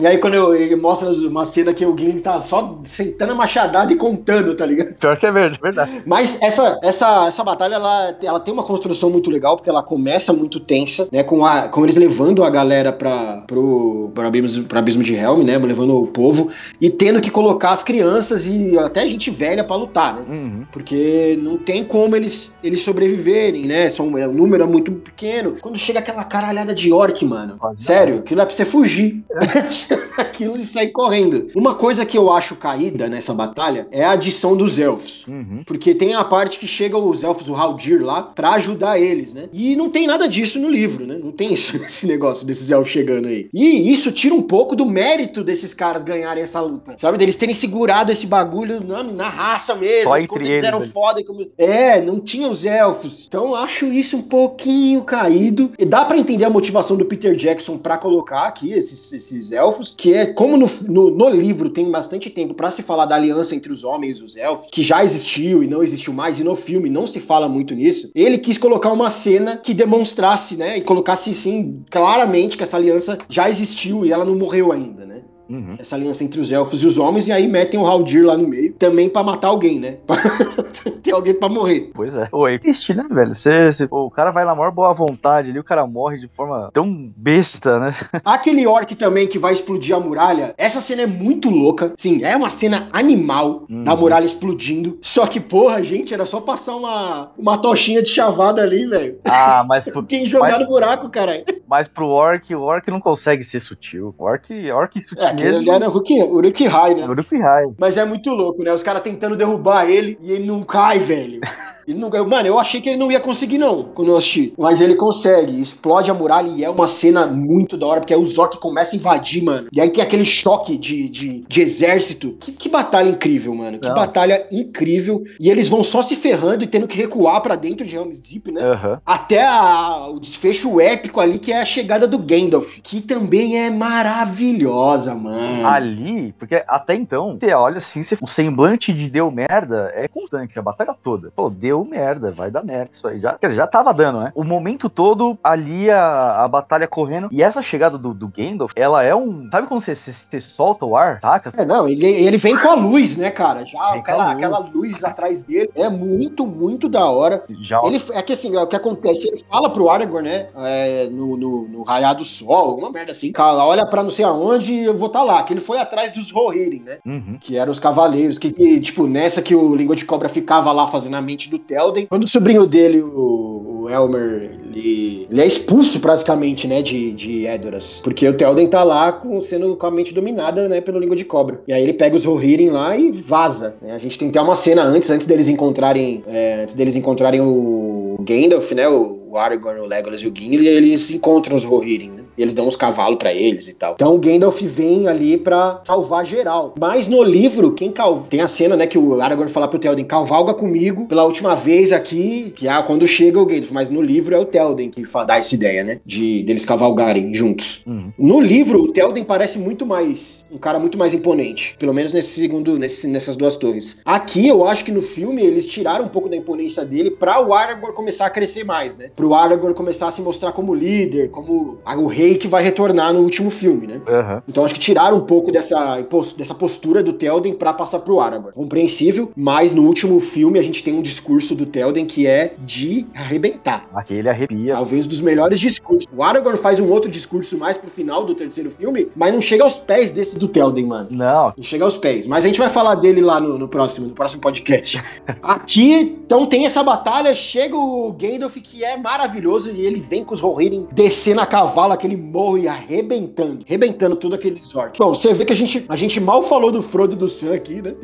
e 0.00 0.06
aí 0.06 0.18
quando 0.18 0.34
eu, 0.34 0.54
ele 0.54 0.76
mostra 0.76 1.10
uma 1.10 1.44
cena 1.44 1.72
que 1.72 1.84
o 1.84 1.96
Gimli 1.96 2.20
tá 2.20 2.40
só 2.40 2.78
sentando 2.84 3.32
a 3.32 3.34
machadada 3.34 3.92
e 3.92 3.96
contando, 3.96 4.54
tá 4.54 4.66
ligado? 4.66 4.94
Pior 4.94 5.16
que 5.16 5.26
é 5.26 5.32
verdade. 5.32 5.58
Mas 6.04 6.40
essa, 6.42 6.78
essa, 6.82 7.26
essa 7.26 7.44
batalha, 7.44 7.74
ela, 7.74 8.16
ela 8.22 8.40
tem 8.40 8.52
uma 8.52 8.62
construção 8.62 9.10
muito 9.10 9.30
legal, 9.30 9.56
porque 9.56 9.70
ela 9.70 9.82
começa 9.82 10.32
muito 10.32 10.60
tensa, 10.60 11.08
né? 11.10 11.22
Com, 11.22 11.44
a, 11.44 11.68
com 11.68 11.84
eles 11.84 11.96
levando 11.96 12.44
a 12.44 12.50
galera 12.50 12.92
pra, 12.92 13.42
pro, 13.46 14.10
pro, 14.14 14.26
abismo, 14.26 14.64
pro 14.64 14.78
abismo 14.78 15.02
de 15.02 15.14
Helm, 15.14 15.42
né? 15.42 15.58
Levando 15.58 15.96
o 15.96 16.06
povo 16.06 16.50
e 16.80 16.90
tendo 16.90 17.20
que 17.20 17.30
colocar 17.30 17.70
as 17.70 17.82
crianças 17.82 18.46
e 18.46 18.78
até 18.78 19.06
gente 19.06 19.30
velha 19.30 19.64
pra 19.64 19.76
lutar, 19.76 20.14
né? 20.14 20.24
Uhum. 20.28 20.64
Porque 20.72 21.38
não 21.40 21.56
tem 21.56 21.84
como 21.84 22.16
eles, 22.16 22.50
eles 22.62 22.80
sobreviverem, 22.80 23.64
né? 23.64 23.90
São, 23.90 24.16
né? 24.26 24.28
O 24.28 24.32
número 24.32 24.62
é 24.62 24.66
muito 24.66 24.92
pequeno. 24.92 25.56
Quando 25.60 25.78
chega 25.78 26.00
aquela 26.00 26.24
caralhada 26.24 26.74
de 26.74 26.92
orc, 26.92 27.24
mano. 27.24 27.58
Sério, 27.78 28.18
aquilo 28.18 28.40
é 28.40 28.44
pra 28.44 28.54
você 28.54 28.64
fugir. 28.64 29.24
aquilo 30.16 30.58
e 30.58 30.66
sair 30.66 30.88
correndo. 30.88 31.48
Uma 31.54 31.74
coisa 31.74 32.04
que 32.04 32.16
eu 32.16 32.32
acho 32.32 32.56
caída 32.56 33.08
nessa 33.08 33.32
batalha 33.32 33.86
é 33.90 34.04
a 34.04 34.12
adição 34.12 34.56
dos 34.56 34.78
elfos. 34.78 35.26
Uhum. 35.26 35.62
Porque 35.64 35.94
tem 35.94 36.14
a 36.14 36.24
parte 36.24 36.58
que 36.58 36.66
chegam 36.66 37.06
os 37.06 37.22
elfos, 37.22 37.48
o 37.48 37.54
Haldir 37.54 38.02
lá, 38.02 38.22
pra 38.22 38.54
ajudar 38.54 38.98
eles, 38.98 39.32
né? 39.32 39.48
E 39.52 39.76
não 39.76 39.90
tem 39.90 40.06
nada 40.06 40.28
disso 40.28 40.58
no 40.58 40.68
livro, 40.68 41.06
né? 41.06 41.18
Não 41.22 41.32
tem 41.32 41.52
isso, 41.52 41.76
esse 41.84 42.06
negócio 42.06 42.46
desses 42.46 42.70
elfos 42.70 42.90
chegando 42.90 43.28
aí. 43.28 43.48
E 43.52 43.92
isso 43.92 44.10
tira 44.10 44.34
um 44.34 44.42
pouco 44.42 44.74
do 44.74 44.86
mérito 44.86 45.44
desses 45.44 45.74
caras 45.74 46.02
ganharem 46.02 46.42
essa 46.42 46.60
luta. 46.60 46.96
Sabe? 46.98 47.18
Deles 47.18 47.36
terem 47.36 47.54
segurado 47.54 48.10
esse 48.10 48.26
bagulho 48.26 48.80
na, 48.80 49.02
na 49.02 49.28
raça 49.28 49.74
mesmo. 49.74 50.10
Só 50.10 50.18
entre 50.18 50.38
eles 50.38 50.48
eles, 50.48 50.64
eram 50.64 50.80
né? 50.80 50.86
foda. 50.86 51.24
Como... 51.24 51.46
É, 51.58 52.00
não 52.00 52.20
tinha 52.20 52.48
os 52.48 52.64
elfos. 52.64 53.24
Então 53.26 53.46
eu 53.46 53.54
acho 53.54 53.86
isso 53.86 54.15
um 54.16 54.22
pouquinho 54.22 55.02
caído. 55.02 55.72
E 55.78 55.84
dá 55.84 56.04
pra 56.04 56.18
entender 56.18 56.44
a 56.44 56.50
motivação 56.50 56.96
do 56.96 57.04
Peter 57.04 57.34
Jackson 57.36 57.78
pra 57.78 57.98
colocar 57.98 58.46
aqui 58.46 58.72
esses, 58.72 59.12
esses 59.12 59.52
elfos, 59.52 59.94
que 59.96 60.12
é 60.12 60.26
como 60.26 60.56
no, 60.56 60.68
no, 60.88 61.10
no 61.10 61.28
livro 61.28 61.70
tem 61.70 61.90
bastante 61.90 62.30
tempo 62.30 62.54
pra 62.54 62.70
se 62.70 62.82
falar 62.82 63.06
da 63.06 63.14
aliança 63.14 63.54
entre 63.54 63.72
os 63.72 63.84
homens 63.84 64.18
e 64.18 64.24
os 64.24 64.36
elfos, 64.36 64.68
que 64.72 64.82
já 64.82 65.04
existiu 65.04 65.62
e 65.62 65.66
não 65.66 65.82
existiu 65.82 66.12
mais, 66.12 66.40
e 66.40 66.44
no 66.44 66.56
filme 66.56 66.88
não 66.88 67.06
se 67.06 67.20
fala 67.20 67.48
muito 67.48 67.74
nisso. 67.74 68.10
Ele 68.14 68.38
quis 68.38 68.58
colocar 68.58 68.92
uma 68.92 69.10
cena 69.10 69.58
que 69.58 69.74
demonstrasse, 69.74 70.56
né, 70.56 70.78
e 70.78 70.80
colocasse 70.80 71.34
sim 71.34 71.82
claramente 71.90 72.56
que 72.56 72.62
essa 72.62 72.76
aliança 72.76 73.18
já 73.28 73.48
existiu 73.48 74.04
e 74.04 74.12
ela 74.12 74.24
não 74.24 74.34
morreu 74.34 74.72
ainda, 74.72 75.04
né? 75.04 75.15
Uhum. 75.48 75.76
Essa 75.78 75.96
aliança 75.96 76.24
entre 76.24 76.40
os 76.40 76.50
elfos 76.52 76.82
e 76.82 76.86
os 76.86 76.98
homens, 76.98 77.26
e 77.28 77.32
aí 77.32 77.46
metem 77.46 77.78
o 77.78 77.86
Haldir 77.86 78.24
lá 78.24 78.36
no 78.36 78.46
meio, 78.48 78.72
também 78.74 79.08
pra 79.08 79.22
matar 79.22 79.48
alguém, 79.48 79.78
né? 79.80 79.96
Tem 81.02 81.12
alguém 81.12 81.34
pra 81.34 81.48
morrer. 81.48 81.90
Pois 81.94 82.14
é. 82.16 82.28
Oi, 82.32 82.58
triste, 82.58 82.94
né, 82.94 83.04
velho? 83.10 83.34
Você, 83.34 83.72
você- 83.72 83.86
pô, 83.86 84.04
o 84.06 84.10
cara 84.10 84.30
vai 84.30 84.44
na 84.44 84.54
maior 84.54 84.70
boa 84.72 84.92
vontade 84.92 85.50
ali, 85.50 85.58
o 85.58 85.64
cara 85.64 85.86
morre 85.86 86.18
de 86.18 86.28
forma 86.28 86.70
tão 86.72 87.12
besta, 87.16 87.78
né? 87.78 87.94
Aquele 88.24 88.66
orc 88.66 88.94
também 88.94 89.26
que 89.26 89.38
vai 89.38 89.52
explodir 89.52 89.94
a 89.94 90.00
muralha, 90.00 90.54
essa 90.58 90.80
cena 90.80 91.02
é 91.02 91.06
muito 91.06 91.48
louca. 91.50 91.92
Sim, 91.96 92.24
é 92.24 92.36
uma 92.36 92.50
cena 92.50 92.88
animal 92.92 93.64
Uhum. 93.70 93.84
da 93.84 93.94
muralha 93.96 94.24
explodindo. 94.26 94.98
Só 95.02 95.26
que, 95.26 95.40
porra, 95.40 95.82
gente, 95.82 96.12
era 96.12 96.26
só 96.26 96.40
passar 96.40 96.76
uma, 96.76 97.30
uma 97.38 97.58
tochinha 97.58 98.02
de 98.02 98.08
chavada 98.08 98.62
ali, 98.62 98.86
velho. 98.86 99.18
Ah, 99.24 99.64
mas, 99.66 99.84
pro- 99.88 100.02
Quem 100.04 100.26
jogar 100.26 100.52
mas, 100.52 100.60
no 100.60 100.66
buraco, 100.66 101.08
caralho. 101.08 101.44
mas 101.68 101.88
pro 101.88 102.06
orc, 102.08 102.54
o 102.54 102.60
orc 102.62 102.88
não 102.90 103.00
consegue 103.00 103.44
ser 103.44 103.60
sutil. 103.60 104.14
O 104.18 104.24
orc, 104.24 104.50
orc 104.72 105.00
sutil 105.00 105.24
É, 105.24 105.34
aquele 105.36 105.56
ali 105.56 105.70
era 105.70 105.88
o 105.88 106.36
Uruk-hai, 106.36 106.94
né? 106.94 107.06
Uruk-hai. 107.06 107.64
Mas 107.78 107.96
é 107.96 108.04
muito 108.04 108.30
louco, 108.32 108.62
né? 108.62 108.72
Os 108.72 108.82
caras 108.82 109.02
tentando 109.02 109.36
derrubar 109.36 109.88
ele 109.88 110.18
e 110.20 110.32
ele 110.32 110.46
não 110.46 110.62
cai, 110.62 110.98
velho. 110.98 111.40
Ele 111.86 111.98
não 111.98 112.10
caiu. 112.10 112.26
Mano, 112.26 112.48
eu 112.48 112.58
achei 112.58 112.80
que 112.80 112.88
ele 112.88 112.98
não 112.98 113.10
ia 113.12 113.20
conseguir, 113.20 113.58
não, 113.58 113.84
quando 113.84 114.08
eu 114.08 114.16
assisti. 114.16 114.52
Mas 114.58 114.80
ele 114.80 114.94
consegue, 114.96 115.60
explode 115.60 116.10
a 116.10 116.14
muralha 116.14 116.48
e 116.48 116.64
é 116.64 116.70
uma 116.70 116.88
cena 116.88 117.26
muito 117.26 117.76
da 117.76 117.86
hora, 117.86 118.00
porque 118.00 118.12
aí 118.14 118.20
o 118.20 118.26
Zork 118.26 118.58
começa 118.58 118.94
a 118.94 118.98
invadir, 118.98 119.42
mano. 119.44 119.68
E 119.72 119.80
aí 119.80 119.90
tem 119.90 120.02
aquele 120.02 120.24
choque 120.24 120.76
de, 120.76 121.08
de, 121.08 121.44
de 121.48 121.60
exército. 121.60 122.36
Que, 122.40 122.52
que 122.52 122.68
batalha 122.68 123.08
incrível, 123.08 123.54
mano. 123.54 123.78
Que 123.78 123.88
Não. 123.88 123.94
batalha 123.94 124.46
incrível. 124.50 125.22
E 125.38 125.48
eles 125.48 125.68
vão 125.68 125.84
só 125.84 126.02
se 126.02 126.16
ferrando 126.16 126.64
e 126.64 126.66
tendo 126.66 126.86
que 126.88 126.96
recuar 126.96 127.40
pra 127.40 127.54
dentro 127.56 127.86
de 127.86 127.94
Helm's 127.94 128.20
Deep, 128.20 128.50
né? 128.50 128.62
Aham. 128.62 129.00
Até 129.06 129.44
a- 129.46 130.08
o 130.08 130.18
desfecho 130.18 130.80
épico 130.80 131.20
ali, 131.20 131.38
que 131.38 131.52
é 131.52 131.60
a 131.60 131.64
chegada 131.64 132.06
do 132.06 132.18
Gandalf. 132.18 132.78
Que 132.82 133.00
também 133.00 133.58
é 133.64 133.70
maravilhosa, 133.70 135.14
mano. 135.14 135.66
Ali, 135.66 136.32
porque 136.38 136.62
até 136.66 136.94
então, 136.94 137.36
você 137.38 137.52
olha 137.52 137.78
assim, 137.78 138.02
você- 138.02 138.18
o 138.20 138.26
semblante 138.26 138.92
de 138.92 139.08
deu 139.08 139.30
merda 139.30 139.92
é 139.94 140.08
constante, 140.08 140.58
a 140.58 140.62
batalha 140.62 140.94
toda. 141.02 141.30
Pô, 141.34 141.48
deu 141.50 141.75
merda, 141.84 142.30
vai 142.30 142.50
dar 142.50 142.62
merda 142.64 142.90
isso 142.92 143.06
aí. 143.06 143.20
Já, 143.20 143.34
quer 143.34 143.48
dizer, 143.48 143.58
já 143.58 143.66
tava 143.66 143.92
dando, 143.92 144.20
né? 144.20 144.32
O 144.34 144.44
momento 144.44 144.88
todo, 144.88 145.38
ali 145.42 145.90
a, 145.90 146.44
a 146.44 146.48
batalha 146.48 146.86
correndo. 146.88 147.28
E 147.30 147.42
essa 147.42 147.62
chegada 147.62 147.96
do, 147.98 148.12
do 148.14 148.28
Gandalf, 148.28 148.72
ela 148.76 149.02
é 149.02 149.14
um. 149.14 149.48
Sabe 149.50 149.66
quando 149.66 149.82
você, 149.82 149.94
você, 149.94 150.12
você 150.12 150.40
solta 150.40 150.84
o 150.84 150.96
ar, 150.96 151.20
taca? 151.20 151.52
É, 151.56 151.64
não, 151.64 151.88
ele, 151.88 152.06
ele 152.06 152.36
vem 152.36 152.56
com 152.58 152.68
a 152.68 152.74
luz, 152.74 153.16
né, 153.16 153.30
cara? 153.30 153.64
Já 153.64 153.90
Vem 153.92 154.00
aquela, 154.00 154.24
luz. 154.26 154.36
aquela 154.36 154.58
luz 154.58 155.04
atrás 155.04 155.44
dele 155.44 155.70
é 155.74 155.88
muito, 155.88 156.46
muito 156.46 156.88
da 156.88 157.04
hora. 157.06 157.42
Já 157.60 157.80
Ele, 157.84 158.00
é 158.12 158.22
que 158.22 158.32
assim, 158.32 158.54
é 158.56 158.60
o 158.62 158.66
que 158.66 158.76
acontece, 158.76 159.28
ele 159.28 159.42
fala 159.50 159.70
pro 159.70 159.88
Aragorn, 159.88 160.28
né, 160.28 160.48
é, 160.56 161.08
no, 161.10 161.36
no, 161.36 161.68
no 161.68 161.82
raiar 161.82 162.14
do 162.16 162.24
sol, 162.24 162.78
uma 162.78 162.90
merda 162.90 163.12
assim, 163.12 163.30
cara, 163.32 163.64
olha 163.64 163.86
pra 163.86 164.02
não 164.02 164.10
sei 164.10 164.24
aonde, 164.24 164.74
eu 164.84 164.94
vou 164.94 165.06
estar 165.08 165.22
lá, 165.22 165.42
que 165.42 165.52
ele 165.52 165.60
foi 165.60 165.78
atrás 165.78 166.12
dos 166.12 166.30
Rohirrim, 166.30 166.82
né, 166.82 166.98
Uhum. 167.06 167.38
que 167.40 167.56
eram 167.56 167.70
os 167.72 167.78
cavaleiros, 167.78 168.38
que, 168.38 168.52
que, 168.52 168.80
tipo, 168.80 169.06
nessa 169.06 169.40
que 169.42 169.54
o 169.54 169.74
Língua 169.74 169.94
de 169.96 170.04
Cobra 170.04 170.28
ficava 170.28 170.72
lá 170.72 170.88
fazendo 170.88 171.14
a 171.16 171.20
mente 171.22 171.48
do 171.50 171.58
Telden, 171.66 172.06
quando 172.06 172.24
o 172.24 172.28
sobrinho 172.28 172.66
dele, 172.66 173.00
o, 173.00 173.82
o 173.82 173.90
Elmer, 173.90 174.58
ele, 174.72 175.26
ele 175.30 175.40
é 175.40 175.46
expulso 175.46 176.00
praticamente, 176.00 176.66
né, 176.66 176.82
de, 176.82 177.12
de 177.12 177.46
Edoras, 177.46 178.00
porque 178.02 178.28
o 178.28 178.36
Telden 178.36 178.68
tá 178.68 178.82
lá 178.82 179.12
com, 179.12 179.40
sendo 179.40 179.76
com 179.76 179.86
a 179.86 179.90
mente 179.90 180.14
dominada, 180.14 180.68
né, 180.68 180.80
pelo 180.80 180.98
Língua 180.98 181.16
de 181.16 181.24
Cobra. 181.24 181.60
E 181.66 181.72
aí 181.72 181.82
ele 181.82 181.92
pega 181.92 182.16
os 182.16 182.24
Rohirrim 182.24 182.70
lá 182.70 182.96
e 182.96 183.12
vaza, 183.12 183.76
né, 183.80 183.92
a 183.92 183.98
gente 183.98 184.18
tem 184.18 184.28
até 184.28 184.40
uma 184.40 184.56
cena 184.56 184.82
antes, 184.82 185.10
antes 185.10 185.26
deles 185.26 185.48
encontrarem, 185.48 186.22
é, 186.26 186.62
antes 186.62 186.74
deles 186.74 186.96
encontrarem 186.96 187.40
o 187.40 188.16
Gandalf, 188.20 188.72
né, 188.72 188.88
o, 188.88 189.25
o 189.28 189.36
Aragorn, 189.36 189.80
o 189.80 189.86
Legolas 189.86 190.20
e 190.20 190.26
o 190.26 190.32
Gimli, 190.34 190.68
eles 190.68 191.10
encontram 191.10 191.56
os 191.56 191.64
Rohirrim, 191.64 192.10
né, 192.10 192.22
e 192.38 192.42
eles 192.42 192.54
dão 192.54 192.68
os 192.68 192.76
cavalos 192.76 193.18
pra 193.18 193.32
eles 193.32 193.66
e 193.66 193.74
tal. 193.74 193.94
Então 193.94 194.14
o 194.14 194.18
Gandalf 194.18 194.60
vem 194.62 195.08
ali 195.08 195.36
pra 195.36 195.80
salvar 195.84 196.24
geral. 196.24 196.74
Mas 196.78 197.08
no 197.08 197.22
livro, 197.22 197.72
quem 197.72 197.90
cal... 197.90 198.26
tem 198.28 198.40
a 198.40 198.48
cena, 198.48 198.76
né, 198.76 198.86
que 198.86 198.98
o 198.98 199.20
Aragorn 199.20 199.50
fala 199.50 199.66
pro 199.66 199.78
Telden, 199.78 200.04
cavalga 200.04 200.54
comigo 200.54 201.06
pela 201.06 201.24
última 201.24 201.54
vez 201.56 201.92
aqui, 201.92 202.52
que 202.54 202.68
é 202.68 202.82
quando 202.82 203.06
chega 203.08 203.40
o 203.40 203.46
Gandalf, 203.46 203.72
mas 203.72 203.90
no 203.90 204.00
livro 204.00 204.34
é 204.34 204.38
o 204.38 204.44
Telden 204.44 204.90
que 204.90 205.02
dá 205.26 205.38
essa 205.38 205.54
ideia, 205.54 205.82
né, 205.82 206.00
de 206.06 206.42
deles 206.44 206.64
cavalgarem 206.64 207.34
juntos. 207.34 207.82
Uhum. 207.86 208.12
No 208.16 208.40
livro, 208.40 208.82
o 208.82 208.92
Telden 208.92 209.24
parece 209.24 209.58
muito 209.58 209.84
mais. 209.84 210.44
Um 210.50 210.58
cara 210.58 210.78
muito 210.78 210.96
mais 210.96 211.12
imponente. 211.12 211.76
Pelo 211.78 211.92
menos 211.92 212.12
nesse 212.12 212.40
segundo. 212.40 212.78
Nesse, 212.78 213.06
nessas 213.08 213.36
duas 213.36 213.56
torres. 213.56 213.98
Aqui, 214.04 214.46
eu 214.46 214.66
acho 214.66 214.84
que 214.84 214.92
no 214.92 215.02
filme 215.02 215.42
eles 215.42 215.66
tiraram 215.66 216.04
um 216.04 216.08
pouco 216.08 216.28
da 216.28 216.36
imponência 216.36 216.84
dele 216.84 217.10
pra 217.10 217.44
o 217.44 217.52
Aragorn 217.52 217.94
começar 217.94 218.26
a 218.26 218.30
crescer 218.30 218.64
mais, 218.64 218.96
né? 218.96 219.10
Pro 219.16 219.34
Aragorn 219.34 219.74
começar 219.74 220.08
a 220.08 220.12
se 220.12 220.20
mostrar 220.20 220.52
como 220.52 220.74
líder, 220.74 221.30
como 221.30 221.78
o 221.86 222.06
rei 222.06 222.36
que 222.36 222.46
vai 222.46 222.62
retornar 222.62 223.12
no 223.12 223.20
último 223.20 223.48
filme, 223.50 223.86
né? 223.86 224.02
Aham. 224.06 224.42
Então 224.46 224.64
acho 224.64 224.74
que 224.74 224.80
tiraram 224.80 225.16
um 225.16 225.22
pouco 225.22 225.50
dessa, 225.50 226.00
dessa 226.36 226.54
postura 226.54 227.02
do 227.02 227.14
Telden 227.14 227.54
pra 227.54 227.72
passar 227.72 228.00
pro 228.00 228.20
Aragorn. 228.20 228.52
Compreensível, 228.54 229.32
mas 229.34 229.72
no 229.72 229.82
último 229.84 230.20
filme 230.20 230.58
a 230.58 230.62
gente 230.62 230.82
tem 230.84 230.94
um 230.94 231.02
discurso 231.02 231.54
do 231.54 231.64
Telden 231.64 232.04
que 232.04 232.26
é 232.26 232.54
de 232.58 233.06
arrebentar. 233.14 233.88
Aquele 233.94 234.28
arrepia. 234.28 234.72
Talvez 234.72 235.06
dos 235.06 235.20
melhores 235.20 235.58
discursos. 235.58 236.06
O 236.14 236.22
Aragorn 236.22 236.58
faz 236.58 236.78
um 236.78 236.90
outro 236.90 237.10
discurso 237.10 237.56
mais 237.56 237.76
pro 237.76 237.90
final 237.90 238.24
do 238.24 238.34
terceiro 238.34 238.70
filme, 238.70 239.08
mas 239.16 239.32
não 239.32 239.40
chega 239.40 239.64
aos 239.64 239.78
pés 239.78 240.12
desse 240.12 240.38
do 240.38 240.46
Telden, 240.48 240.86
mano. 240.86 241.08
Não, 241.10 241.54
Não 241.56 241.64
chega 241.64 241.84
aos 241.84 241.96
pés. 241.96 242.26
Mas 242.26 242.44
a 242.44 242.48
gente 242.48 242.58
vai 242.58 242.68
falar 242.68 242.96
dele 242.96 243.20
lá 243.20 243.40
no, 243.40 243.58
no 243.58 243.68
próximo, 243.68 244.08
no 244.08 244.14
próximo 244.14 244.40
podcast. 244.40 245.02
Aqui, 245.42 246.18
então 246.24 246.46
tem 246.46 246.66
essa 246.66 246.82
batalha, 246.82 247.34
chega 247.34 247.76
o 247.76 248.12
Gandalf, 248.12 248.56
que 248.56 248.84
é 248.84 248.96
maravilhoso, 249.06 249.70
e 249.70 249.86
ele 249.86 250.00
vem 250.00 250.24
com 250.24 250.34
os 250.34 250.40
Rohirrim 250.40 250.88
descendo 250.90 251.40
a 251.40 251.46
cavalo, 251.46 251.92
aquele 251.92 252.16
morro 252.16 252.58
e 252.58 252.66
arrebentando. 252.66 253.64
Arrebentando 253.64 254.16
tudo 254.16 254.34
aquele 254.34 254.60
orcs. 254.74 254.98
Bom, 254.98 255.14
você 255.14 255.32
vê 255.32 255.44
que 255.44 255.52
a 255.52 255.56
gente, 255.56 255.86
a 255.88 255.94
gente 255.94 256.18
mal 256.18 256.42
falou 256.42 256.72
do 256.72 256.82
Frodo 256.82 257.14
e 257.14 257.16
do 257.16 257.28
Sam 257.28 257.54
aqui, 257.54 257.80
né? 257.80 257.94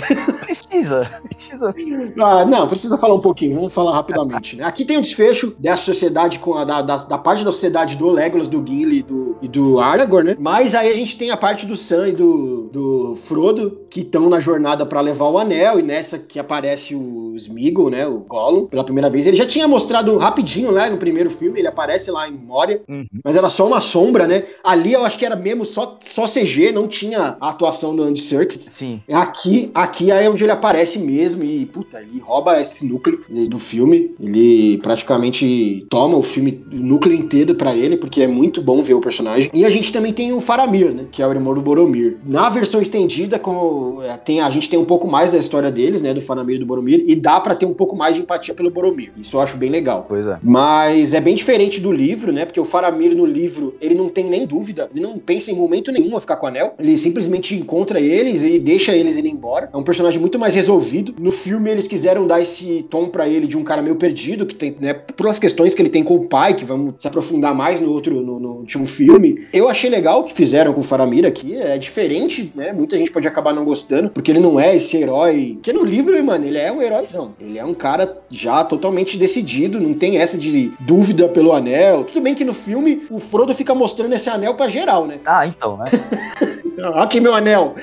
precisa. 0.40 1.20
Precisa. 1.28 1.74
Ah, 2.18 2.46
não, 2.46 2.66
precisa 2.66 2.96
falar 2.96 3.14
um 3.14 3.20
pouquinho, 3.20 3.54
vamos 3.54 3.74
falar 3.74 3.92
rapidamente, 3.92 4.56
né? 4.56 4.64
Aqui 4.64 4.82
tem 4.82 4.96
um 4.96 5.02
desfecho 5.02 5.54
dessa 5.58 5.82
sociedade 5.82 6.38
com 6.38 6.54
a 6.54 6.64
da, 6.64 6.80
da, 6.80 6.96
da 6.96 7.18
parte 7.18 7.44
da 7.44 7.52
sociedade 7.52 7.94
do 7.94 8.08
Legolas, 8.08 8.48
do 8.48 8.66
Gimli 8.66 9.00
e 9.00 9.02
do, 9.02 9.36
e 9.42 9.48
do 9.48 9.78
Aragorn, 9.78 10.30
né? 10.30 10.36
Mas 10.38 10.74
aí 10.74 10.90
a 10.90 10.94
gente 10.94 11.18
tem 11.18 11.30
a 11.30 11.36
parte 11.36 11.66
do 11.66 11.76
Sam 11.76 12.08
e 12.08 12.12
do, 12.12 12.70
do 12.72 13.16
Frodo, 13.26 13.82
que 13.90 14.00
estão 14.00 14.30
na 14.30 14.40
jornada 14.40 14.86
pra 14.86 15.02
levar 15.02 15.28
o 15.28 15.36
anel, 15.36 15.78
e 15.78 15.82
nessa 15.82 16.18
que 16.18 16.38
aparece 16.38 16.94
o 16.94 17.34
Smeagol, 17.36 17.90
né? 17.90 18.06
O 18.06 18.20
Gollum, 18.20 18.66
pela 18.66 18.84
primeira 18.84 19.10
vez. 19.10 19.26
Ele 19.26 19.36
já 19.36 19.46
tinha 19.46 19.68
mostrado 19.68 20.16
rapidinho, 20.16 20.45
né? 20.72 20.88
No 20.90 20.96
primeiro 20.96 21.30
filme, 21.30 21.60
ele 21.60 21.68
aparece 21.68 22.10
lá 22.10 22.28
em 22.28 22.32
Moria, 22.32 22.80
Uhum. 22.88 23.06
mas 23.24 23.36
era 23.36 23.48
só 23.50 23.66
uma 23.66 23.80
sombra, 23.80 24.26
né? 24.26 24.44
Ali 24.62 24.92
eu 24.92 25.04
acho 25.04 25.18
que 25.18 25.24
era 25.26 25.36
mesmo 25.36 25.64
só, 25.64 25.98
só 26.04 26.26
CG, 26.26 26.72
não 26.72 26.86
tinha 26.88 27.36
a 27.40 27.48
atuação 27.50 27.94
do 27.94 28.02
Andy 28.02 28.20
Serkis. 28.20 28.68
Sim. 28.76 29.00
Aqui, 29.12 29.70
aqui 29.74 30.10
é 30.10 30.28
onde 30.28 30.42
ele 30.44 30.52
aparece 30.52 30.98
mesmo 30.98 31.42
e, 31.44 31.66
puta, 31.66 32.00
ele 32.00 32.20
rouba 32.20 32.60
esse 32.60 32.86
núcleo 32.86 33.20
do 33.48 33.58
filme. 33.58 34.14
Ele 34.20 34.78
praticamente 34.78 35.86
toma 35.88 36.16
o 36.16 36.22
filme, 36.22 36.64
o 36.70 36.76
núcleo 36.76 37.14
inteiro 37.14 37.54
pra 37.54 37.74
ele, 37.76 37.96
porque 37.96 38.22
é 38.22 38.26
muito 38.26 38.60
bom 38.62 38.82
ver 38.82 38.94
o 38.94 39.00
personagem. 39.00 39.50
E 39.52 39.64
a 39.64 39.70
gente 39.70 39.92
também 39.92 40.12
tem 40.12 40.32
o 40.32 40.40
Faramir, 40.40 40.92
né? 40.92 41.04
Que 41.10 41.22
é 41.22 41.26
o 41.26 41.30
irmão 41.30 41.54
do 41.54 41.60
Boromir. 41.62 42.18
Na 42.24 42.48
versão 42.48 42.80
estendida, 42.80 43.38
com, 43.38 44.00
é, 44.02 44.16
tem, 44.16 44.40
a 44.40 44.50
gente 44.50 44.68
tem 44.68 44.78
um 44.78 44.84
pouco 44.84 45.08
mais 45.08 45.32
da 45.32 45.38
história 45.38 45.70
deles, 45.70 46.02
né? 46.02 46.12
Do 46.14 46.22
Faramir 46.22 46.56
e 46.56 46.58
do 46.58 46.66
Boromir, 46.66 47.04
e 47.06 47.14
dá 47.14 47.40
pra 47.40 47.54
ter 47.54 47.66
um 47.66 47.74
pouco 47.74 47.96
mais 47.96 48.14
de 48.14 48.20
empatia 48.22 48.54
pelo 48.54 48.70
Boromir. 48.70 49.12
Isso 49.16 49.36
eu 49.36 49.40
acho 49.40 49.56
bem 49.56 49.70
legal. 49.70 50.04
Pois 50.08 50.26
é. 50.26 50.35
Mas 50.42 51.12
é 51.12 51.20
bem 51.20 51.34
diferente 51.34 51.80
do 51.80 51.92
livro, 51.92 52.32
né? 52.32 52.44
Porque 52.44 52.60
o 52.60 52.64
Faramir 52.64 53.14
no 53.14 53.24
livro, 53.24 53.74
ele 53.80 53.94
não 53.94 54.08
tem 54.08 54.24
nem 54.24 54.46
dúvida, 54.46 54.90
ele 54.94 55.02
não 55.02 55.18
pensa 55.18 55.50
em 55.50 55.54
momento 55.54 55.92
nenhum 55.92 56.16
a 56.16 56.20
ficar 56.20 56.36
com 56.36 56.46
o 56.46 56.48
anel. 56.48 56.74
Ele 56.78 56.96
simplesmente 56.98 57.54
encontra 57.54 58.00
eles 58.00 58.42
e 58.42 58.58
deixa 58.58 58.94
eles 58.96 59.16
irem 59.16 59.32
embora. 59.32 59.70
É 59.72 59.76
um 59.76 59.82
personagem 59.82 60.20
muito 60.20 60.38
mais 60.38 60.54
resolvido. 60.54 61.14
No 61.20 61.30
filme, 61.30 61.70
eles 61.70 61.86
quiseram 61.86 62.26
dar 62.26 62.40
esse 62.40 62.84
tom 62.90 63.08
para 63.08 63.28
ele 63.28 63.46
de 63.46 63.56
um 63.56 63.64
cara 63.64 63.82
meio 63.82 63.96
perdido, 63.96 64.46
que 64.46 64.54
tem, 64.54 64.76
né? 64.80 64.94
Pelas 64.94 65.38
questões 65.38 65.74
que 65.74 65.82
ele 65.82 65.88
tem 65.88 66.02
com 66.02 66.16
o 66.16 66.26
pai, 66.28 66.54
que 66.54 66.64
vamos 66.64 66.94
se 66.98 67.06
aprofundar 67.06 67.54
mais 67.54 67.80
no 67.80 67.92
outro, 67.92 68.20
no, 68.20 68.40
no 68.40 68.52
último 68.58 68.86
filme. 68.86 69.46
Eu 69.52 69.68
achei 69.68 69.88
legal 69.88 70.20
o 70.20 70.24
que 70.24 70.34
fizeram 70.34 70.72
com 70.72 70.80
o 70.80 70.84
Faramir 70.84 71.26
aqui. 71.26 71.54
É 71.54 71.78
diferente, 71.78 72.52
né? 72.54 72.72
Muita 72.72 72.96
gente 72.96 73.10
pode 73.10 73.28
acabar 73.28 73.52
não 73.52 73.64
gostando, 73.64 74.10
porque 74.10 74.30
ele 74.30 74.40
não 74.40 74.58
é 74.58 74.76
esse 74.76 74.96
herói. 74.96 75.52
Porque 75.54 75.72
no 75.72 75.84
livro, 75.84 76.22
mano, 76.24 76.44
ele 76.44 76.58
é 76.58 76.72
um 76.72 76.82
heróizão. 76.82 77.34
Ele 77.40 77.58
é 77.58 77.64
um 77.64 77.74
cara 77.74 78.18
já 78.30 78.64
totalmente 78.64 79.16
decidido, 79.16 79.80
não 79.80 79.94
tem 79.94 80.18
essa 80.18 80.25
de 80.34 80.72
dúvida 80.80 81.28
pelo 81.28 81.52
anel. 81.52 82.04
Tudo 82.04 82.20
bem 82.20 82.34
que 82.34 82.44
no 82.44 82.54
filme 82.54 83.06
o 83.10 83.20
Frodo 83.20 83.54
fica 83.54 83.74
mostrando 83.74 84.14
esse 84.14 84.28
anel 84.28 84.54
pra 84.54 84.68
geral, 84.68 85.06
né? 85.06 85.20
Ah, 85.24 85.46
então, 85.46 85.76
né? 85.76 85.84
aqui 86.94 87.20
meu 87.20 87.34
anel. 87.34 87.74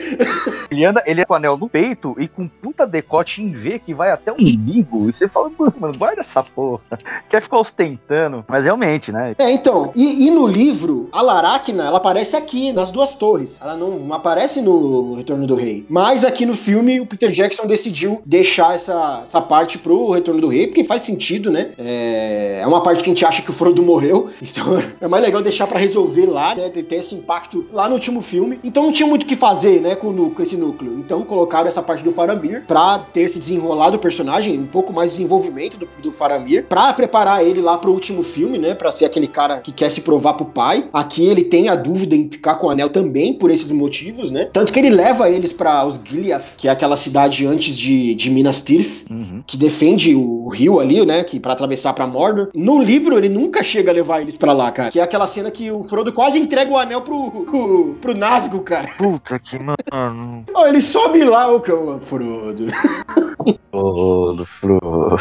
ele 0.69 0.85
anda, 0.85 1.03
ele 1.05 1.21
é 1.21 1.25
com 1.25 1.33
o 1.33 1.37
anel 1.37 1.57
no 1.57 1.69
peito 1.69 2.15
e 2.17 2.27
com 2.27 2.47
puta 2.47 2.85
decote 2.85 3.41
em 3.41 3.51
V 3.51 3.79
que 3.79 3.93
vai 3.93 4.11
até 4.11 4.31
o 4.31 4.35
umbigo. 4.35 5.09
E 5.09 5.13
você 5.13 5.27
fala, 5.27 5.51
mano, 5.57 5.93
guarda 5.97 6.21
essa 6.21 6.43
porra. 6.43 6.81
Quer 7.29 7.41
ficar 7.41 7.59
ostentando. 7.59 8.43
Mas 8.47 8.65
realmente, 8.65 9.11
né? 9.11 9.35
É, 9.37 9.51
então. 9.51 9.91
E, 9.95 10.27
e 10.27 10.31
no 10.31 10.47
livro, 10.47 11.09
a 11.11 11.21
Laracna, 11.21 11.85
ela 11.85 11.97
aparece 11.97 12.35
aqui, 12.35 12.71
nas 12.71 12.91
duas 12.91 13.15
torres. 13.15 13.59
Ela 13.61 13.75
não 13.75 14.13
aparece 14.13 14.61
no 14.61 15.15
Retorno 15.15 15.47
do 15.47 15.55
Rei. 15.55 15.85
Mas 15.89 16.23
aqui 16.23 16.45
no 16.45 16.53
filme, 16.53 16.99
o 16.99 17.05
Peter 17.05 17.31
Jackson 17.31 17.65
decidiu 17.65 18.21
deixar 18.25 18.75
essa, 18.75 19.21
essa 19.23 19.41
parte 19.41 19.77
pro 19.77 20.11
Retorno 20.11 20.41
do 20.41 20.47
Rei, 20.47 20.67
porque 20.67 20.83
faz 20.83 21.03
sentido, 21.03 21.51
né? 21.51 21.71
É, 21.77 22.32
é 22.61 22.67
uma 22.67 22.81
parte 22.81 23.03
que 23.03 23.09
a 23.09 23.13
gente 23.13 23.25
acha 23.25 23.41
que 23.41 23.49
o 23.49 23.53
Frodo 23.53 23.81
morreu. 23.81 24.29
Então 24.53 24.77
é 25.01 25.07
mais 25.07 25.23
legal 25.23 25.41
deixar 25.41 25.65
para 25.65 25.79
resolver 25.79 26.27
lá, 26.27 26.53
né? 26.53 26.69
Ter 26.69 26.95
esse 26.95 27.15
impacto 27.15 27.65
lá 27.73 27.87
no 27.89 27.95
último 27.95 28.21
filme. 28.21 28.59
Então 28.63 28.83
não 28.83 28.91
tinha 28.91 29.07
muito 29.07 29.23
o 29.23 29.25
que 29.25 29.35
fazer, 29.35 29.81
né? 29.81 29.95
Com, 29.95 30.29
com 30.29 30.43
esse 30.43 30.55
núcleo. 30.55 30.99
Então 30.99 31.23
colocaram 31.23 31.67
essa 31.67 31.81
parte 31.81 32.03
do 32.03 32.11
Faramir 32.11 32.65
pra 32.67 32.99
ter 32.99 33.21
esse 33.21 33.39
desenrolar 33.39 33.89
do 33.89 33.97
personagem, 33.97 34.59
um 34.59 34.67
pouco 34.67 34.93
mais 34.93 35.09
de 35.09 35.17
desenvolvimento 35.17 35.77
do, 35.77 35.89
do 36.01 36.11
Faramir, 36.11 36.65
pra 36.65 36.93
preparar 36.93 37.43
ele 37.43 37.61
lá 37.61 37.77
pro 37.77 37.91
último 37.91 38.21
filme, 38.21 38.59
né? 38.59 38.75
Pra 38.75 38.91
ser 38.91 39.05
aquele 39.05 39.27
cara 39.27 39.57
que 39.57 39.71
quer 39.71 39.89
se 39.89 40.01
provar 40.01 40.35
pro 40.35 40.45
pai. 40.45 40.87
Aqui 40.93 41.25
ele 41.25 41.43
tem 41.43 41.67
a 41.67 41.75
dúvida 41.75 42.15
em 42.15 42.29
ficar 42.29 42.55
com 42.55 42.67
o 42.67 42.69
anel 42.69 42.89
também 42.89 43.33
por 43.33 43.49
esses 43.49 43.71
motivos, 43.71 44.29
né? 44.29 44.49
Tanto 44.53 44.71
que 44.71 44.79
ele 44.79 44.89
leva 44.89 45.29
eles 45.29 45.51
para 45.51 45.85
os 45.85 45.99
Gileath, 46.03 46.55
que 46.57 46.67
é 46.67 46.71
aquela 46.71 46.97
cidade 46.97 47.45
antes 47.47 47.75
de, 47.77 48.13
de 48.13 48.29
Minas 48.29 48.61
Tirith, 48.61 49.05
uhum. 49.09 49.43
que 49.45 49.57
defende 49.57 50.13
o 50.13 50.47
rio 50.49 50.79
ali, 50.79 51.05
né? 51.05 51.23
Que 51.23 51.39
para 51.39 51.53
atravessar 51.53 51.93
para 51.93 52.05
Mordor. 52.23 52.49
No 52.55 52.81
livro 52.81 53.17
ele 53.17 53.29
nunca 53.29 53.63
chega 53.63 53.91
a 53.91 53.93
levar 53.93 54.21
eles 54.21 54.37
para 54.37 54.53
lá, 54.53 54.71
cara. 54.71 54.91
Que 54.91 54.99
é 54.99 55.03
aquela 55.03 55.27
cena 55.27 55.51
que 55.51 55.69
o 55.71 55.83
Frodo 55.83 56.13
quase 56.13 56.39
entrega 56.39 56.71
o 56.71 56.77
anel 56.77 57.01
pro, 57.01 57.45
pro, 57.45 57.95
pro 58.01 58.15
Nazgûl, 58.15 58.61
cara. 58.61 58.89
Puta 58.97 59.39
que 59.39 59.59
mano. 59.59 60.45
oh, 60.53 60.65
ele 60.65 60.81
sobe 60.81 61.23
lá, 61.23 61.51
o 61.51 61.59
cão, 61.59 61.99
Frodo. 61.99 62.67
Frodo, 63.71 64.45
Frodo. 64.45 65.17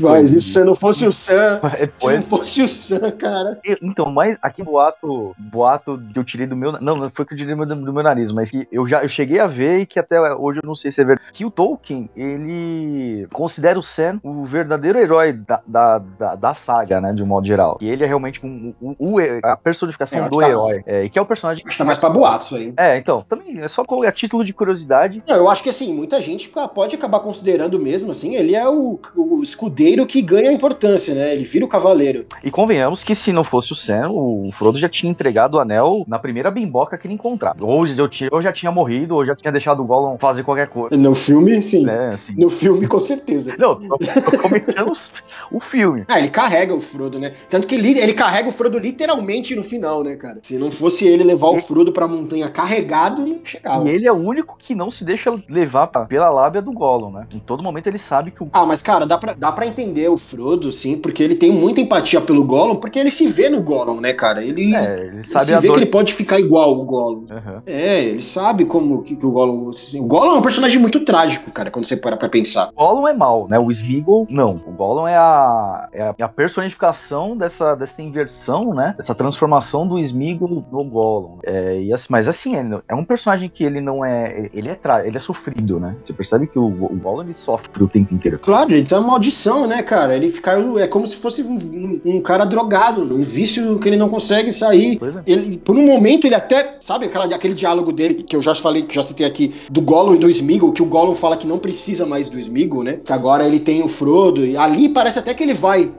Mas 0.00 0.32
isso 0.32 0.52
se 0.52 0.64
não 0.64 0.74
fosse 0.74 1.06
o 1.06 1.12
Sam, 1.12 1.60
se 1.98 2.16
não 2.16 2.22
fosse 2.22 2.62
o 2.62 2.68
Sam, 2.68 3.10
cara. 3.12 3.60
então, 3.82 4.10
mas 4.10 4.38
aqui 4.42 4.62
boato, 4.62 5.34
boato 5.38 6.00
que 6.12 6.18
eu 6.18 6.24
tirei 6.24 6.46
do 6.46 6.56
meu, 6.56 6.72
não, 6.72 6.96
não 6.96 7.10
foi 7.10 7.24
que 7.24 7.34
eu 7.34 7.38
tirei 7.38 7.54
do, 7.54 7.66
do 7.66 7.92
meu 7.92 8.02
nariz, 8.02 8.32
mas 8.32 8.50
que 8.50 8.66
eu 8.72 8.88
já 8.88 9.02
eu 9.02 9.08
cheguei 9.08 9.38
a 9.38 9.46
ver 9.46 9.80
e 9.80 9.86
que 9.86 9.98
até 9.98 10.18
hoje 10.34 10.60
eu 10.62 10.66
não 10.66 10.74
sei 10.74 10.90
se 10.90 11.00
é 11.00 11.04
verdade, 11.04 11.28
que 11.32 11.44
o 11.44 11.50
Tolkien, 11.50 12.08
ele 12.16 13.26
considera 13.32 13.78
o 13.78 13.82
Sam 13.82 14.18
o 14.22 14.44
verdadeiro 14.44 14.98
herói 14.98 15.32
da, 15.32 15.62
da, 15.66 15.98
da, 15.98 16.31
da 16.34 16.54
saga, 16.54 17.00
né, 17.00 17.12
de 17.12 17.22
um 17.22 17.26
modo 17.26 17.46
geral. 17.46 17.78
E 17.80 17.88
ele 17.88 18.04
é 18.04 18.06
realmente 18.06 18.44
um, 18.44 18.74
um, 18.80 18.96
um 18.98 19.16
a 19.42 19.56
personificação 19.56 20.26
é, 20.26 20.28
do 20.28 20.38
tá, 20.38 20.48
herói, 20.48 20.82
é, 20.86 21.08
que 21.08 21.18
é 21.18 21.22
o 21.22 21.26
personagem... 21.26 21.62
Acho 21.64 21.72
que 21.72 21.78
tá 21.78 21.84
mais 21.84 21.98
pra 21.98 22.10
boato 22.10 22.56
aí. 22.56 22.72
É, 22.76 22.96
então, 22.96 23.24
também 23.28 23.60
é 23.60 23.68
só 23.68 23.84
colocar 23.84 24.12
título 24.12 24.44
de 24.44 24.52
curiosidade. 24.52 25.22
Não, 25.28 25.36
eu 25.36 25.48
acho 25.48 25.62
que 25.62 25.68
assim, 25.68 25.92
muita 25.92 26.20
gente 26.20 26.50
pode 26.74 26.94
acabar 26.94 27.20
considerando 27.20 27.78
mesmo, 27.78 28.10
assim, 28.10 28.34
ele 28.34 28.54
é 28.54 28.68
o, 28.68 28.98
o 29.16 29.42
escudeiro 29.42 30.06
que 30.06 30.20
ganha 30.22 30.52
importância, 30.52 31.14
né, 31.14 31.32
ele 31.32 31.44
vira 31.44 31.64
o 31.64 31.68
cavaleiro. 31.68 32.26
E 32.42 32.50
convenhamos 32.50 33.04
que 33.04 33.14
se 33.14 33.32
não 33.32 33.44
fosse 33.44 33.72
o 33.72 33.76
Sam, 33.76 34.10
o 34.10 34.50
Frodo 34.56 34.78
já 34.78 34.88
tinha 34.88 35.10
entregado 35.10 35.54
o 35.54 35.60
anel 35.60 36.04
na 36.06 36.18
primeira 36.18 36.50
bimboca 36.50 36.96
que 36.98 37.06
ele 37.06 37.14
encontrar. 37.14 37.54
Ou 37.60 37.86
eu, 37.86 38.08
eu 38.30 38.42
já 38.42 38.52
tinha 38.52 38.70
morrido, 38.70 39.14
ou 39.14 39.24
já 39.24 39.34
tinha 39.34 39.52
deixado 39.52 39.82
o 39.82 39.84
Gollum 39.84 40.18
fazer 40.18 40.42
qualquer 40.42 40.68
coisa. 40.68 40.96
No 40.96 41.14
filme, 41.14 41.62
sim. 41.62 41.88
É, 41.88 42.14
assim. 42.14 42.34
No 42.36 42.50
filme, 42.50 42.86
com 42.86 43.00
certeza. 43.00 43.54
Não, 43.58 43.74
tô, 43.74 43.98
tô 43.98 44.38
comentando 44.38 44.92
o 45.50 45.60
filme. 45.60 46.04
Ah, 46.08 46.20
ele 46.22 46.30
carrega 46.30 46.74
o 46.74 46.80
Frodo, 46.80 47.18
né? 47.18 47.32
Tanto 47.48 47.66
que 47.66 47.74
ele, 47.74 48.12
carrega 48.12 48.48
o 48.48 48.52
Frodo 48.52 48.78
literalmente 48.78 49.54
no 49.54 49.62
final, 49.62 50.02
né, 50.02 50.16
cara? 50.16 50.38
Se 50.42 50.56
não 50.56 50.70
fosse 50.70 51.06
ele 51.06 51.24
levar 51.24 51.48
o 51.48 51.60
Frodo 51.60 51.92
pra 51.92 52.08
montanha 52.08 52.48
carregado, 52.48 53.26
não 53.26 53.40
chegava. 53.44 53.88
E 53.88 53.92
ele 53.92 54.06
é 54.06 54.12
o 54.12 54.16
único 54.16 54.56
que 54.58 54.74
não 54.74 54.90
se 54.90 55.04
deixa 55.04 55.34
levar 55.48 55.88
pra, 55.88 56.04
pela 56.04 56.30
lábia 56.30 56.62
do 56.62 56.72
Gollum, 56.72 57.10
né? 57.10 57.26
Em 57.32 57.38
todo 57.38 57.62
momento 57.62 57.86
ele 57.86 57.98
sabe 57.98 58.30
que 58.30 58.42
o. 58.42 58.48
Ah, 58.52 58.66
mas 58.66 58.82
cara, 58.82 59.06
dá 59.06 59.18
pra, 59.18 59.34
dá 59.34 59.52
pra 59.52 59.66
entender 59.66 60.08
o 60.08 60.16
Frodo, 60.16 60.72
sim, 60.72 60.96
porque 60.96 61.22
ele 61.22 61.34
tem 61.34 61.50
muita 61.50 61.80
empatia 61.80 62.20
pelo 62.20 62.44
Gollum, 62.44 62.76
porque 62.76 62.98
ele 62.98 63.10
se 63.10 63.26
vê 63.26 63.48
no 63.48 63.60
Gollum, 63.60 64.00
né, 64.00 64.12
cara? 64.12 64.44
Ele, 64.44 64.74
é, 64.74 65.06
ele 65.06 65.24
sabe 65.24 65.50
ele 65.50 65.56
se 65.56 65.62
vê 65.62 65.68
dor... 65.68 65.74
que 65.74 65.80
ele 65.80 65.90
pode 65.90 66.14
ficar 66.14 66.38
igual 66.38 66.78
o 66.78 66.84
Gollum. 66.84 67.26
Uhum. 67.30 67.62
É, 67.66 68.04
ele 68.04 68.22
sabe 68.22 68.64
como 68.64 69.02
que, 69.02 69.16
que 69.16 69.26
o 69.26 69.30
Gollum. 69.30 69.70
O 69.70 70.04
Gollum 70.04 70.34
é 70.34 70.38
um 70.38 70.42
personagem 70.42 70.78
muito 70.78 71.00
trágico, 71.00 71.50
cara, 71.50 71.70
quando 71.70 71.86
você 71.86 71.96
para 71.96 72.16
pra 72.16 72.28
pensar. 72.28 72.70
O 72.76 72.84
Gollum 72.84 73.08
é 73.08 73.12
mal, 73.12 73.48
né? 73.48 73.58
O 73.58 73.70
Smeagol, 73.70 74.26
não. 74.30 74.56
O 74.66 74.72
Gollum 74.72 75.06
é 75.06 75.16
a, 75.16 75.88
é 75.92 76.01
a, 76.01 76.01
é 76.18 76.22
a 76.22 76.28
personificação 76.28 77.36
dessa, 77.36 77.74
dessa 77.74 78.00
inversão, 78.02 78.74
né? 78.74 78.94
Dessa 78.96 79.14
transformação 79.14 79.86
do 79.86 79.98
Smeagol 79.98 80.64
no 80.70 80.84
Gollum. 80.84 81.38
É, 81.44 81.80
e 81.80 81.92
assim, 81.92 82.06
mas 82.10 82.28
assim, 82.28 82.54
é 82.88 82.94
um 82.94 83.04
personagem 83.04 83.48
que 83.48 83.64
ele 83.64 83.80
não 83.80 84.04
é. 84.04 84.50
Ele 84.52 84.68
é, 84.68 84.74
tra... 84.74 85.06
ele 85.06 85.16
é 85.16 85.20
sofrido, 85.20 85.78
né? 85.78 85.96
Você 86.04 86.12
percebe 86.12 86.46
que 86.46 86.58
o, 86.58 86.66
o 86.66 86.96
Gollum 86.96 87.22
ele 87.22 87.34
sofre 87.34 87.82
o 87.82 87.88
tempo 87.88 88.14
inteiro. 88.14 88.38
Claro, 88.38 88.72
ele 88.72 88.84
tem 88.84 88.98
uma 88.98 89.06
maldição, 89.08 89.66
né, 89.66 89.82
cara? 89.82 90.14
Ele 90.16 90.30
fica. 90.30 90.52
É 90.78 90.86
como 90.86 91.06
se 91.06 91.16
fosse 91.16 91.42
um, 91.42 92.00
um, 92.04 92.20
cara 92.20 92.44
drogado, 92.44 93.02
um 93.02 93.22
vício 93.22 93.78
que 93.78 93.88
ele 93.88 93.96
não 93.96 94.08
consegue 94.08 94.52
sair. 94.52 94.98
É. 95.02 95.32
Ele, 95.32 95.58
por 95.58 95.76
um 95.76 95.86
momento, 95.86 96.26
ele 96.26 96.34
até. 96.34 96.76
Sabe 96.80 97.06
aquela, 97.06 97.24
aquele 97.24 97.54
diálogo 97.54 97.92
dele 97.92 98.14
que 98.14 98.34
eu 98.34 98.42
já 98.42 98.54
falei, 98.54 98.82
que 98.82 98.94
já 98.94 99.02
citei 99.02 99.26
aqui, 99.26 99.54
do 99.70 99.80
Gollum 99.80 100.14
e 100.14 100.18
do 100.18 100.30
Smeagol, 100.30 100.72
que 100.72 100.82
o 100.82 100.86
Gollum 100.86 101.14
fala 101.14 101.36
que 101.36 101.46
não 101.46 101.58
precisa 101.58 102.04
mais 102.06 102.28
do 102.28 102.38
Smeagol, 102.38 102.82
né? 102.82 102.98
Que 103.04 103.12
agora 103.12 103.46
ele 103.46 103.60
tem 103.60 103.82
o 103.82 103.88
Frodo. 103.88 104.44
E 104.44 104.56
ali 104.56 104.88
parece 104.88 105.18
até 105.18 105.34
que 105.34 105.42
ele 105.42 105.54
vai 105.54 105.91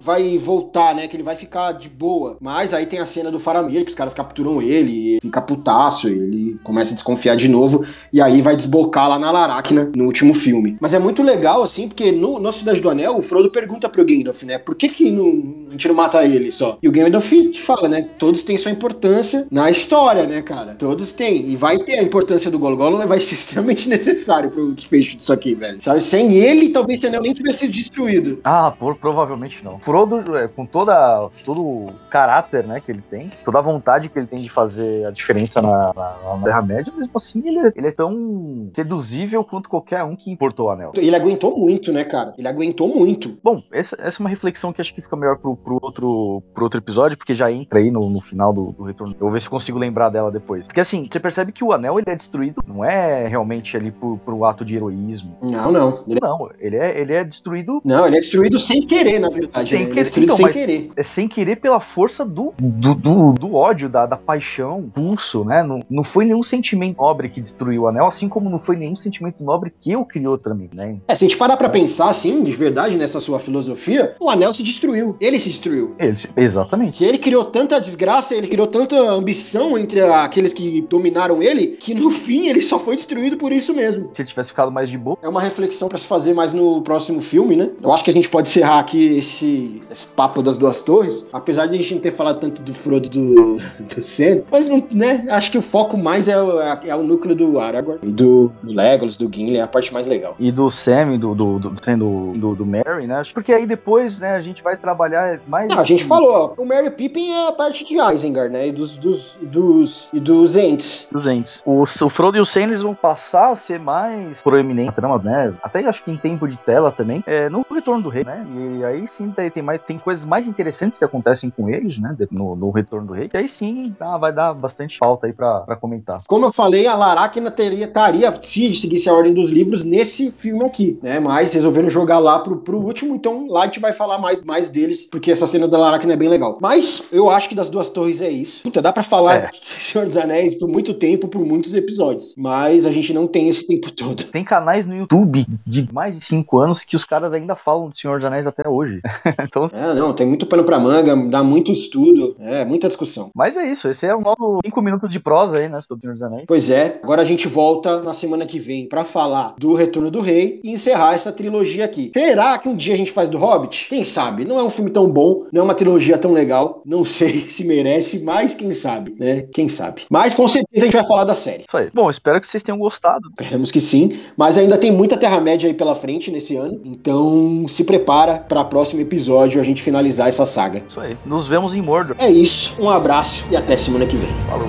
vai 0.00 0.36
voltar, 0.38 0.94
né? 0.94 1.08
Que 1.08 1.16
ele 1.16 1.22
vai 1.22 1.36
ficar 1.36 1.72
de 1.72 1.88
boa. 1.88 2.36
Mas 2.40 2.72
aí 2.72 2.86
tem 2.86 2.98
a 2.98 3.06
cena 3.06 3.30
do 3.30 3.40
Faramir, 3.40 3.84
que 3.84 3.90
os 3.90 3.94
caras 3.94 4.14
capturam 4.14 4.62
ele, 4.62 5.18
fica 5.20 5.40
putaço, 5.40 6.08
ele 6.08 6.58
começa 6.62 6.92
a 6.92 6.94
desconfiar 6.94 7.36
de 7.36 7.48
novo, 7.48 7.84
e 8.12 8.20
aí 8.20 8.40
vai 8.40 8.56
desbocar 8.56 9.08
lá 9.08 9.18
na 9.18 9.30
Laracna 9.30 9.90
no 9.94 10.04
último 10.04 10.34
filme. 10.34 10.76
Mas 10.80 10.94
é 10.94 10.98
muito 10.98 11.22
legal, 11.22 11.62
assim, 11.62 11.88
porque 11.88 12.12
no, 12.12 12.38
no 12.38 12.52
Cidade 12.52 12.80
do 12.80 12.88
Anel, 12.88 13.16
o 13.16 13.22
Frodo 13.22 13.50
pergunta 13.50 13.88
pro 13.88 14.04
Gandalf, 14.04 14.42
né? 14.42 14.58
Por 14.58 14.74
que 14.74 14.88
que 14.88 15.10
não, 15.10 15.66
a 15.68 15.72
gente 15.72 15.88
não 15.88 15.94
mata 15.94 16.24
ele 16.24 16.50
só? 16.50 16.78
E 16.82 16.88
o 16.88 16.92
Gandalf 16.92 17.32
fala, 17.62 17.88
né? 17.88 18.02
Todos 18.18 18.42
têm 18.42 18.56
sua 18.58 18.70
importância 18.70 19.46
na 19.50 19.70
história, 19.70 20.26
né, 20.26 20.42
cara? 20.42 20.74
Todos 20.74 21.12
têm. 21.12 21.50
E 21.50 21.56
vai 21.56 21.78
ter 21.78 21.98
a 21.98 22.02
importância 22.02 22.50
do. 22.50 22.58
Gollum 22.58 23.06
vai 23.06 23.20
ser 23.20 23.34
extremamente 23.36 23.88
necessário 23.88 24.50
pro 24.50 24.72
desfecho 24.72 25.16
disso 25.16 25.32
aqui, 25.32 25.54
velho. 25.54 25.80
Sabe? 25.80 26.00
Sem 26.00 26.34
ele, 26.34 26.70
talvez 26.70 26.98
esse 26.98 27.06
anel 27.06 27.22
nem 27.22 27.32
tivesse 27.32 27.60
sido 27.60 27.72
destruído. 27.72 28.40
Ah, 28.42 28.70
por, 28.70 28.96
provavelmente 28.96 29.58
não. 29.62 29.78
Frodo, 29.86 30.36
é, 30.36 30.48
com 30.48 30.66
toda, 30.66 31.30
todo 31.44 31.64
o 31.64 31.86
caráter 32.10 32.66
né, 32.66 32.80
que 32.84 32.90
ele 32.90 33.02
tem, 33.08 33.30
toda 33.44 33.60
a 33.60 33.62
vontade 33.62 34.08
que 34.08 34.18
ele 34.18 34.26
tem 34.26 34.40
de 34.40 34.50
fazer 34.50 35.06
a 35.06 35.12
diferença 35.12 35.62
na, 35.62 35.94
na, 35.94 36.36
na 36.36 36.42
Terra-média, 36.42 36.92
mesmo 36.96 37.12
assim 37.14 37.40
ele 37.46 37.60
é, 37.60 37.72
ele 37.76 37.86
é, 37.86 37.92
tão 37.92 38.68
seduzível 38.74 39.44
quanto 39.44 39.68
qualquer 39.68 40.02
um 40.02 40.16
que 40.16 40.28
importou 40.28 40.66
o 40.66 40.70
anel. 40.70 40.90
Ele 40.96 41.14
aguentou 41.14 41.56
muito, 41.56 41.92
né, 41.92 42.02
cara? 42.02 42.34
Ele 42.36 42.48
aguentou 42.48 42.88
muito. 42.88 43.38
Bom, 43.44 43.62
essa, 43.72 43.96
essa 44.00 44.20
é 44.20 44.20
uma 44.20 44.28
reflexão 44.28 44.72
que 44.72 44.80
acho 44.80 44.92
que 44.92 45.00
fica 45.00 45.14
melhor 45.14 45.36
pro, 45.36 45.54
pro, 45.56 45.78
outro, 45.80 46.42
pro 46.52 46.64
outro 46.64 46.80
episódio, 46.80 47.16
porque 47.16 47.32
já 47.32 47.52
entra 47.52 47.78
aí 47.78 47.88
no, 47.88 48.10
no 48.10 48.20
final 48.20 48.52
do, 48.52 48.72
do, 48.72 48.82
retorno. 48.82 49.14
Eu 49.14 49.20
vou 49.20 49.30
ver 49.30 49.40
se 49.40 49.48
consigo 49.48 49.78
lembrar 49.78 50.08
dela 50.08 50.32
depois. 50.32 50.66
Porque 50.66 50.80
assim, 50.80 51.08
você 51.08 51.20
percebe 51.20 51.52
que 51.52 51.62
o 51.62 51.72
anel 51.72 52.00
ele 52.00 52.10
é 52.10 52.16
destruído, 52.16 52.60
não 52.66 52.84
é 52.84 53.28
realmente 53.28 53.76
ali 53.76 53.92
pro, 53.92 54.18
pro 54.18 54.44
ato 54.44 54.64
de 54.64 54.74
heroísmo. 54.74 55.38
Não, 55.40 55.70
não. 55.70 56.04
Ele... 56.08 56.18
Não, 56.20 56.50
ele 56.58 56.76
é, 56.76 57.00
ele 57.00 57.12
é 57.12 57.22
destruído. 57.22 57.80
Não, 57.84 58.04
ele 58.04 58.16
é 58.16 58.20
destruído 58.20 58.58
sem 58.58 58.82
querer, 58.82 59.20
na 59.20 59.28
verdade. 59.28 59.75
Sem 59.76 59.86
né? 59.86 59.94
querer 59.94 60.24
então, 60.24 60.36
sem 60.36 60.48
querer. 60.48 60.90
É 60.96 61.02
sem 61.02 61.28
querer 61.28 61.56
pela 61.56 61.80
força 61.80 62.24
do, 62.24 62.54
do, 62.58 62.94
do, 62.94 63.32
do 63.32 63.54
ódio, 63.54 63.88
da, 63.88 64.06
da 64.06 64.16
paixão, 64.16 64.90
pulso, 64.94 65.44
né? 65.44 65.62
Não, 65.62 65.80
não 65.90 66.04
foi 66.04 66.24
nenhum 66.24 66.42
sentimento 66.42 66.98
nobre 66.98 67.28
que 67.28 67.40
destruiu 67.40 67.82
o 67.82 67.88
anel, 67.88 68.06
assim 68.06 68.28
como 68.28 68.48
não 68.48 68.58
foi 68.58 68.76
nenhum 68.76 68.96
sentimento 68.96 69.42
nobre 69.42 69.72
que 69.80 69.92
eu 69.92 70.04
criou 70.04 70.38
também, 70.38 70.70
né? 70.72 70.96
É, 71.08 71.14
se 71.14 71.24
a 71.24 71.28
gente 71.28 71.38
parar 71.38 71.56
pra 71.56 71.68
pensar 71.68 72.10
assim, 72.10 72.42
de 72.42 72.52
verdade, 72.52 72.96
nessa 72.96 73.20
sua 73.20 73.38
filosofia, 73.38 74.14
o 74.20 74.30
anel 74.30 74.52
se 74.54 74.62
destruiu. 74.62 75.16
Ele 75.20 75.38
se 75.38 75.48
destruiu. 75.48 75.94
Ele, 75.98 76.16
exatamente. 76.36 76.98
Que 76.98 77.04
ele 77.04 77.18
criou 77.18 77.44
tanta 77.44 77.80
desgraça, 77.80 78.34
ele 78.34 78.46
criou 78.46 78.66
tanta 78.66 78.96
ambição 79.10 79.76
entre 79.76 80.00
aqueles 80.02 80.52
que 80.52 80.82
dominaram 80.88 81.42
ele, 81.42 81.68
que 81.68 81.94
no 81.94 82.10
fim 82.10 82.48
ele 82.48 82.60
só 82.60 82.78
foi 82.78 82.96
destruído 82.96 83.36
por 83.36 83.52
isso 83.52 83.74
mesmo. 83.74 84.10
Se 84.14 84.22
ele 84.22 84.28
tivesse 84.28 84.50
ficado 84.50 84.70
mais 84.70 84.88
de 84.88 84.98
boa. 84.98 85.18
É 85.22 85.28
uma 85.28 85.40
reflexão 85.40 85.88
para 85.88 85.98
se 85.98 86.06
fazer 86.06 86.34
mais 86.34 86.52
no 86.52 86.82
próximo 86.82 87.20
filme, 87.20 87.56
né? 87.56 87.70
Eu 87.82 87.92
acho 87.92 88.04
que 88.04 88.10
a 88.10 88.12
gente 88.12 88.28
pode 88.28 88.48
encerrar 88.48 88.78
aqui 88.78 89.16
esse 89.16 89.65
esse, 89.66 89.82
esse 89.90 90.06
papo 90.06 90.42
das 90.42 90.56
duas 90.58 90.80
torres, 90.80 91.26
apesar 91.32 91.66
de 91.66 91.74
a 91.74 91.78
gente 91.78 91.94
não 91.94 92.00
ter 92.00 92.12
falado 92.12 92.40
tanto 92.40 92.62
do 92.62 92.74
Frodo 92.74 93.08
do, 93.08 93.56
do 93.80 94.02
Sam, 94.02 94.42
mas 94.50 94.68
né, 94.92 95.26
acho 95.30 95.50
que 95.50 95.58
o 95.58 95.62
foco 95.62 95.96
mais 95.96 96.28
é, 96.28 96.40
o- 96.40 96.60
é, 96.60 96.94
o 96.94 97.02
núcleo 97.02 97.34
do 97.34 97.58
Aragorn 97.58 98.00
e 98.02 98.10
do, 98.10 98.52
do 98.62 98.74
Legolas, 98.74 99.16
do 99.16 99.30
Gimli, 99.32 99.56
é 99.56 99.62
a 99.62 99.66
parte 99.66 99.92
mais 99.92 100.06
legal. 100.06 100.34
E 100.38 100.50
do 100.52 100.70
Sam, 100.70 101.18
do, 101.18 101.34
do, 101.34 101.58
do, 101.58 101.70
do, 101.70 102.54
do, 102.54 102.66
Mary, 102.66 103.06
né? 103.06 103.22
Porque 103.32 103.52
aí 103.52 103.66
depois, 103.66 104.18
né, 104.18 104.34
a 104.36 104.40
gente 104.40 104.62
vai 104.62 104.76
trabalhar 104.76 105.40
mais. 105.46 105.68
Não, 105.68 105.78
a 105.78 105.84
gente 105.84 106.04
falou, 106.04 106.54
ó, 106.56 106.62
o 106.62 106.66
Merry 106.66 106.90
Pippin 106.90 107.30
é 107.30 107.48
a 107.48 107.52
parte 107.52 107.84
de 107.84 107.96
Isengard, 107.96 108.52
né, 108.52 108.68
e 108.68 108.72
dos, 108.72 108.96
dos, 108.96 109.36
dos, 109.40 110.10
e 110.12 110.20
dos 110.20 110.56
Ents. 110.56 111.08
Dos 111.10 111.26
entes. 111.26 111.62
O, 111.64 111.82
o 111.82 112.08
Frodo 112.08 112.36
e 112.36 112.40
o 112.40 112.44
Sam 112.44 112.64
eles 112.64 112.82
vão 112.82 112.94
passar 112.94 113.50
a 113.50 113.54
ser 113.54 113.78
mais 113.78 114.42
proeminentes, 114.42 114.86
na 114.86 114.92
trama, 114.92 115.18
né? 115.22 115.54
Até 115.62 115.86
acho 115.86 116.02
que 116.02 116.10
em 116.10 116.16
tempo 116.16 116.46
de 116.48 116.56
tela 116.58 116.90
também. 116.92 117.22
É, 117.26 117.48
no 117.48 117.64
Retorno 117.70 118.02
do 118.02 118.08
Rei, 118.08 118.24
né? 118.24 118.46
E 118.78 118.84
aí 118.84 119.08
sim 119.08 119.30
tem, 119.56 119.62
mais, 119.62 119.80
tem 119.82 119.98
coisas 119.98 120.24
mais 120.26 120.46
interessantes 120.46 120.98
que 120.98 121.04
acontecem 121.04 121.48
com 121.48 121.68
eles, 121.70 121.98
né? 121.98 122.14
No, 122.30 122.54
no 122.54 122.70
Retorno 122.70 123.06
do 123.08 123.12
Rei. 123.14 123.30
E 123.32 123.36
aí 123.36 123.48
sim 123.48 123.94
dá- 123.98 124.18
vai 124.18 124.32
dar 124.32 124.52
bastante 124.52 124.98
falta 124.98 125.26
aí 125.26 125.32
pra, 125.32 125.60
pra 125.60 125.76
comentar. 125.76 126.20
Como 126.28 126.44
eu 126.44 126.52
falei, 126.52 126.86
a 126.86 126.94
Laracna 126.94 127.50
teria, 127.50 127.86
estaria, 127.86 128.36
se 128.42 128.74
seguisse 128.76 129.08
a 129.08 129.14
ordem 129.14 129.32
dos 129.32 129.50
livros, 129.50 129.82
nesse 129.82 130.30
filme 130.30 130.64
aqui, 130.64 130.98
né? 131.02 131.18
Mas 131.18 131.54
resolveram 131.54 131.88
jogar 131.88 132.18
lá 132.18 132.38
pro, 132.38 132.58
pro 132.58 132.78
último, 132.78 133.14
então 133.14 133.46
lá 133.48 133.62
a 133.62 133.64
gente 133.66 133.80
vai 133.80 133.92
falar 133.94 134.18
mais, 134.18 134.42
mais 134.44 134.68
deles, 134.68 135.06
porque 135.06 135.32
essa 135.32 135.46
cena 135.46 135.66
da 135.66 135.78
Laracna 135.78 136.12
é 136.12 136.16
bem 136.16 136.28
legal. 136.28 136.58
Mas 136.60 137.06
eu 137.10 137.30
acho 137.30 137.48
que 137.48 137.54
das 137.54 137.70
duas 137.70 137.88
torres 137.88 138.20
é 138.20 138.28
isso. 138.28 138.62
Puta, 138.62 138.82
dá 138.82 138.92
pra 138.92 139.02
falar 139.02 139.36
É. 139.36 139.50
Senhor 139.78 140.06
dos 140.06 140.16
Anéis 140.16 140.54
por 140.54 140.68
muito 140.68 140.92
tempo, 140.92 141.28
por 141.28 141.40
muitos 141.44 141.74
episódios. 141.74 142.34
Mas 142.36 142.84
a 142.84 142.90
gente 142.92 143.12
não 143.14 143.26
tem 143.26 143.48
esse 143.48 143.66
tempo 143.66 143.90
todo. 143.90 144.24
Tem 144.24 144.44
canais 144.44 144.84
no 144.86 144.94
YouTube 144.94 145.46
de 145.66 145.88
mais 145.92 146.18
de 146.18 146.24
5 146.24 146.58
anos 146.58 146.84
que 146.84 146.96
os 146.96 147.04
caras 147.04 147.32
ainda 147.32 147.54
falam 147.56 147.88
do 147.88 147.96
Senhor 147.98 148.18
dos 148.18 148.26
Anéis 148.26 148.46
até 148.46 148.68
hoje. 148.68 149.00
então, 149.46 149.68
É, 149.72 149.94
não, 149.94 150.12
tem 150.12 150.26
muito 150.26 150.46
pano 150.46 150.64
pra 150.64 150.78
manga, 150.78 151.16
dá 151.16 151.42
muito 151.42 151.72
estudo, 151.72 152.36
é, 152.38 152.64
muita 152.64 152.88
discussão. 152.88 153.30
mas 153.34 153.56
é 153.56 153.70
isso. 153.70 153.88
Esse 153.88 154.06
é 154.06 154.14
o 154.14 154.20
novo 154.20 154.60
5 154.64 154.82
minutos 154.82 155.10
de 155.10 155.20
prosa 155.20 155.58
aí, 155.58 155.68
né? 155.68 155.80
Sobre 155.80 156.08
o 156.08 156.12
dos 156.12 156.22
Anéis. 156.22 156.44
Pois 156.46 156.70
é, 156.70 157.00
agora 157.02 157.22
a 157.22 157.24
gente 157.24 157.48
volta 157.48 158.00
na 158.02 158.12
semana 158.14 158.46
que 158.46 158.58
vem 158.58 158.88
pra 158.88 159.04
falar 159.04 159.54
do 159.58 159.74
Retorno 159.74 160.10
do 160.10 160.20
Rei 160.20 160.60
e 160.62 160.70
encerrar 160.72 161.14
essa 161.14 161.32
trilogia 161.32 161.84
aqui. 161.84 162.10
Será 162.12 162.58
que 162.58 162.68
um 162.68 162.76
dia 162.76 162.94
a 162.94 162.96
gente 162.96 163.12
faz 163.12 163.28
do 163.28 163.38
Hobbit? 163.38 163.86
Quem 163.88 164.04
sabe? 164.04 164.44
Não 164.44 164.58
é 164.58 164.62
um 164.62 164.70
filme 164.70 164.90
tão 164.90 165.08
bom, 165.08 165.44
não 165.52 165.62
é 165.62 165.64
uma 165.64 165.74
trilogia 165.74 166.18
tão 166.18 166.32
legal, 166.32 166.82
não 166.84 167.04
sei 167.06 167.48
se 167.48 167.64
merece, 167.64 168.20
mas 168.22 168.54
quem 168.54 168.72
sabe, 168.72 169.14
né? 169.18 169.46
Quem 169.52 169.68
sabe. 169.68 170.02
Mas 170.10 170.34
com 170.34 170.46
certeza 170.48 170.84
a 170.84 170.86
gente 170.86 170.96
vai 170.96 171.06
falar 171.06 171.24
da 171.24 171.34
série. 171.34 171.64
Isso 171.66 171.76
aí. 171.76 171.90
Bom, 171.94 172.08
espero 172.10 172.40
que 172.40 172.46
vocês 172.46 172.62
tenham 172.62 172.78
gostado. 172.78 173.28
Esperamos 173.30 173.70
que 173.70 173.80
sim, 173.80 174.18
mas 174.36 174.58
ainda 174.58 174.76
tem 174.78 174.92
muita 174.92 175.16
Terra-média 175.16 175.68
aí 175.68 175.74
pela 175.74 175.94
frente 175.94 176.30
nesse 176.30 176.56
ano, 176.56 176.80
então 176.84 177.66
se 177.68 177.84
prepara 177.84 178.38
para 178.38 178.64
próximo 178.64 179.00
episódio 179.36 179.60
a 179.60 179.64
gente 179.64 179.82
finalizar 179.82 180.28
essa 180.28 180.46
saga. 180.46 180.82
Isso 180.88 181.00
aí. 181.00 181.16
Nos 181.24 181.46
vemos 181.46 181.74
em 181.74 181.82
Mordor. 181.82 182.16
É 182.18 182.30
isso, 182.30 182.74
um 182.78 182.88
abraço 182.88 183.44
e 183.50 183.56
até 183.56 183.76
semana 183.76 184.06
que 184.06 184.16
vem. 184.16 184.30
Falou. 184.48 184.68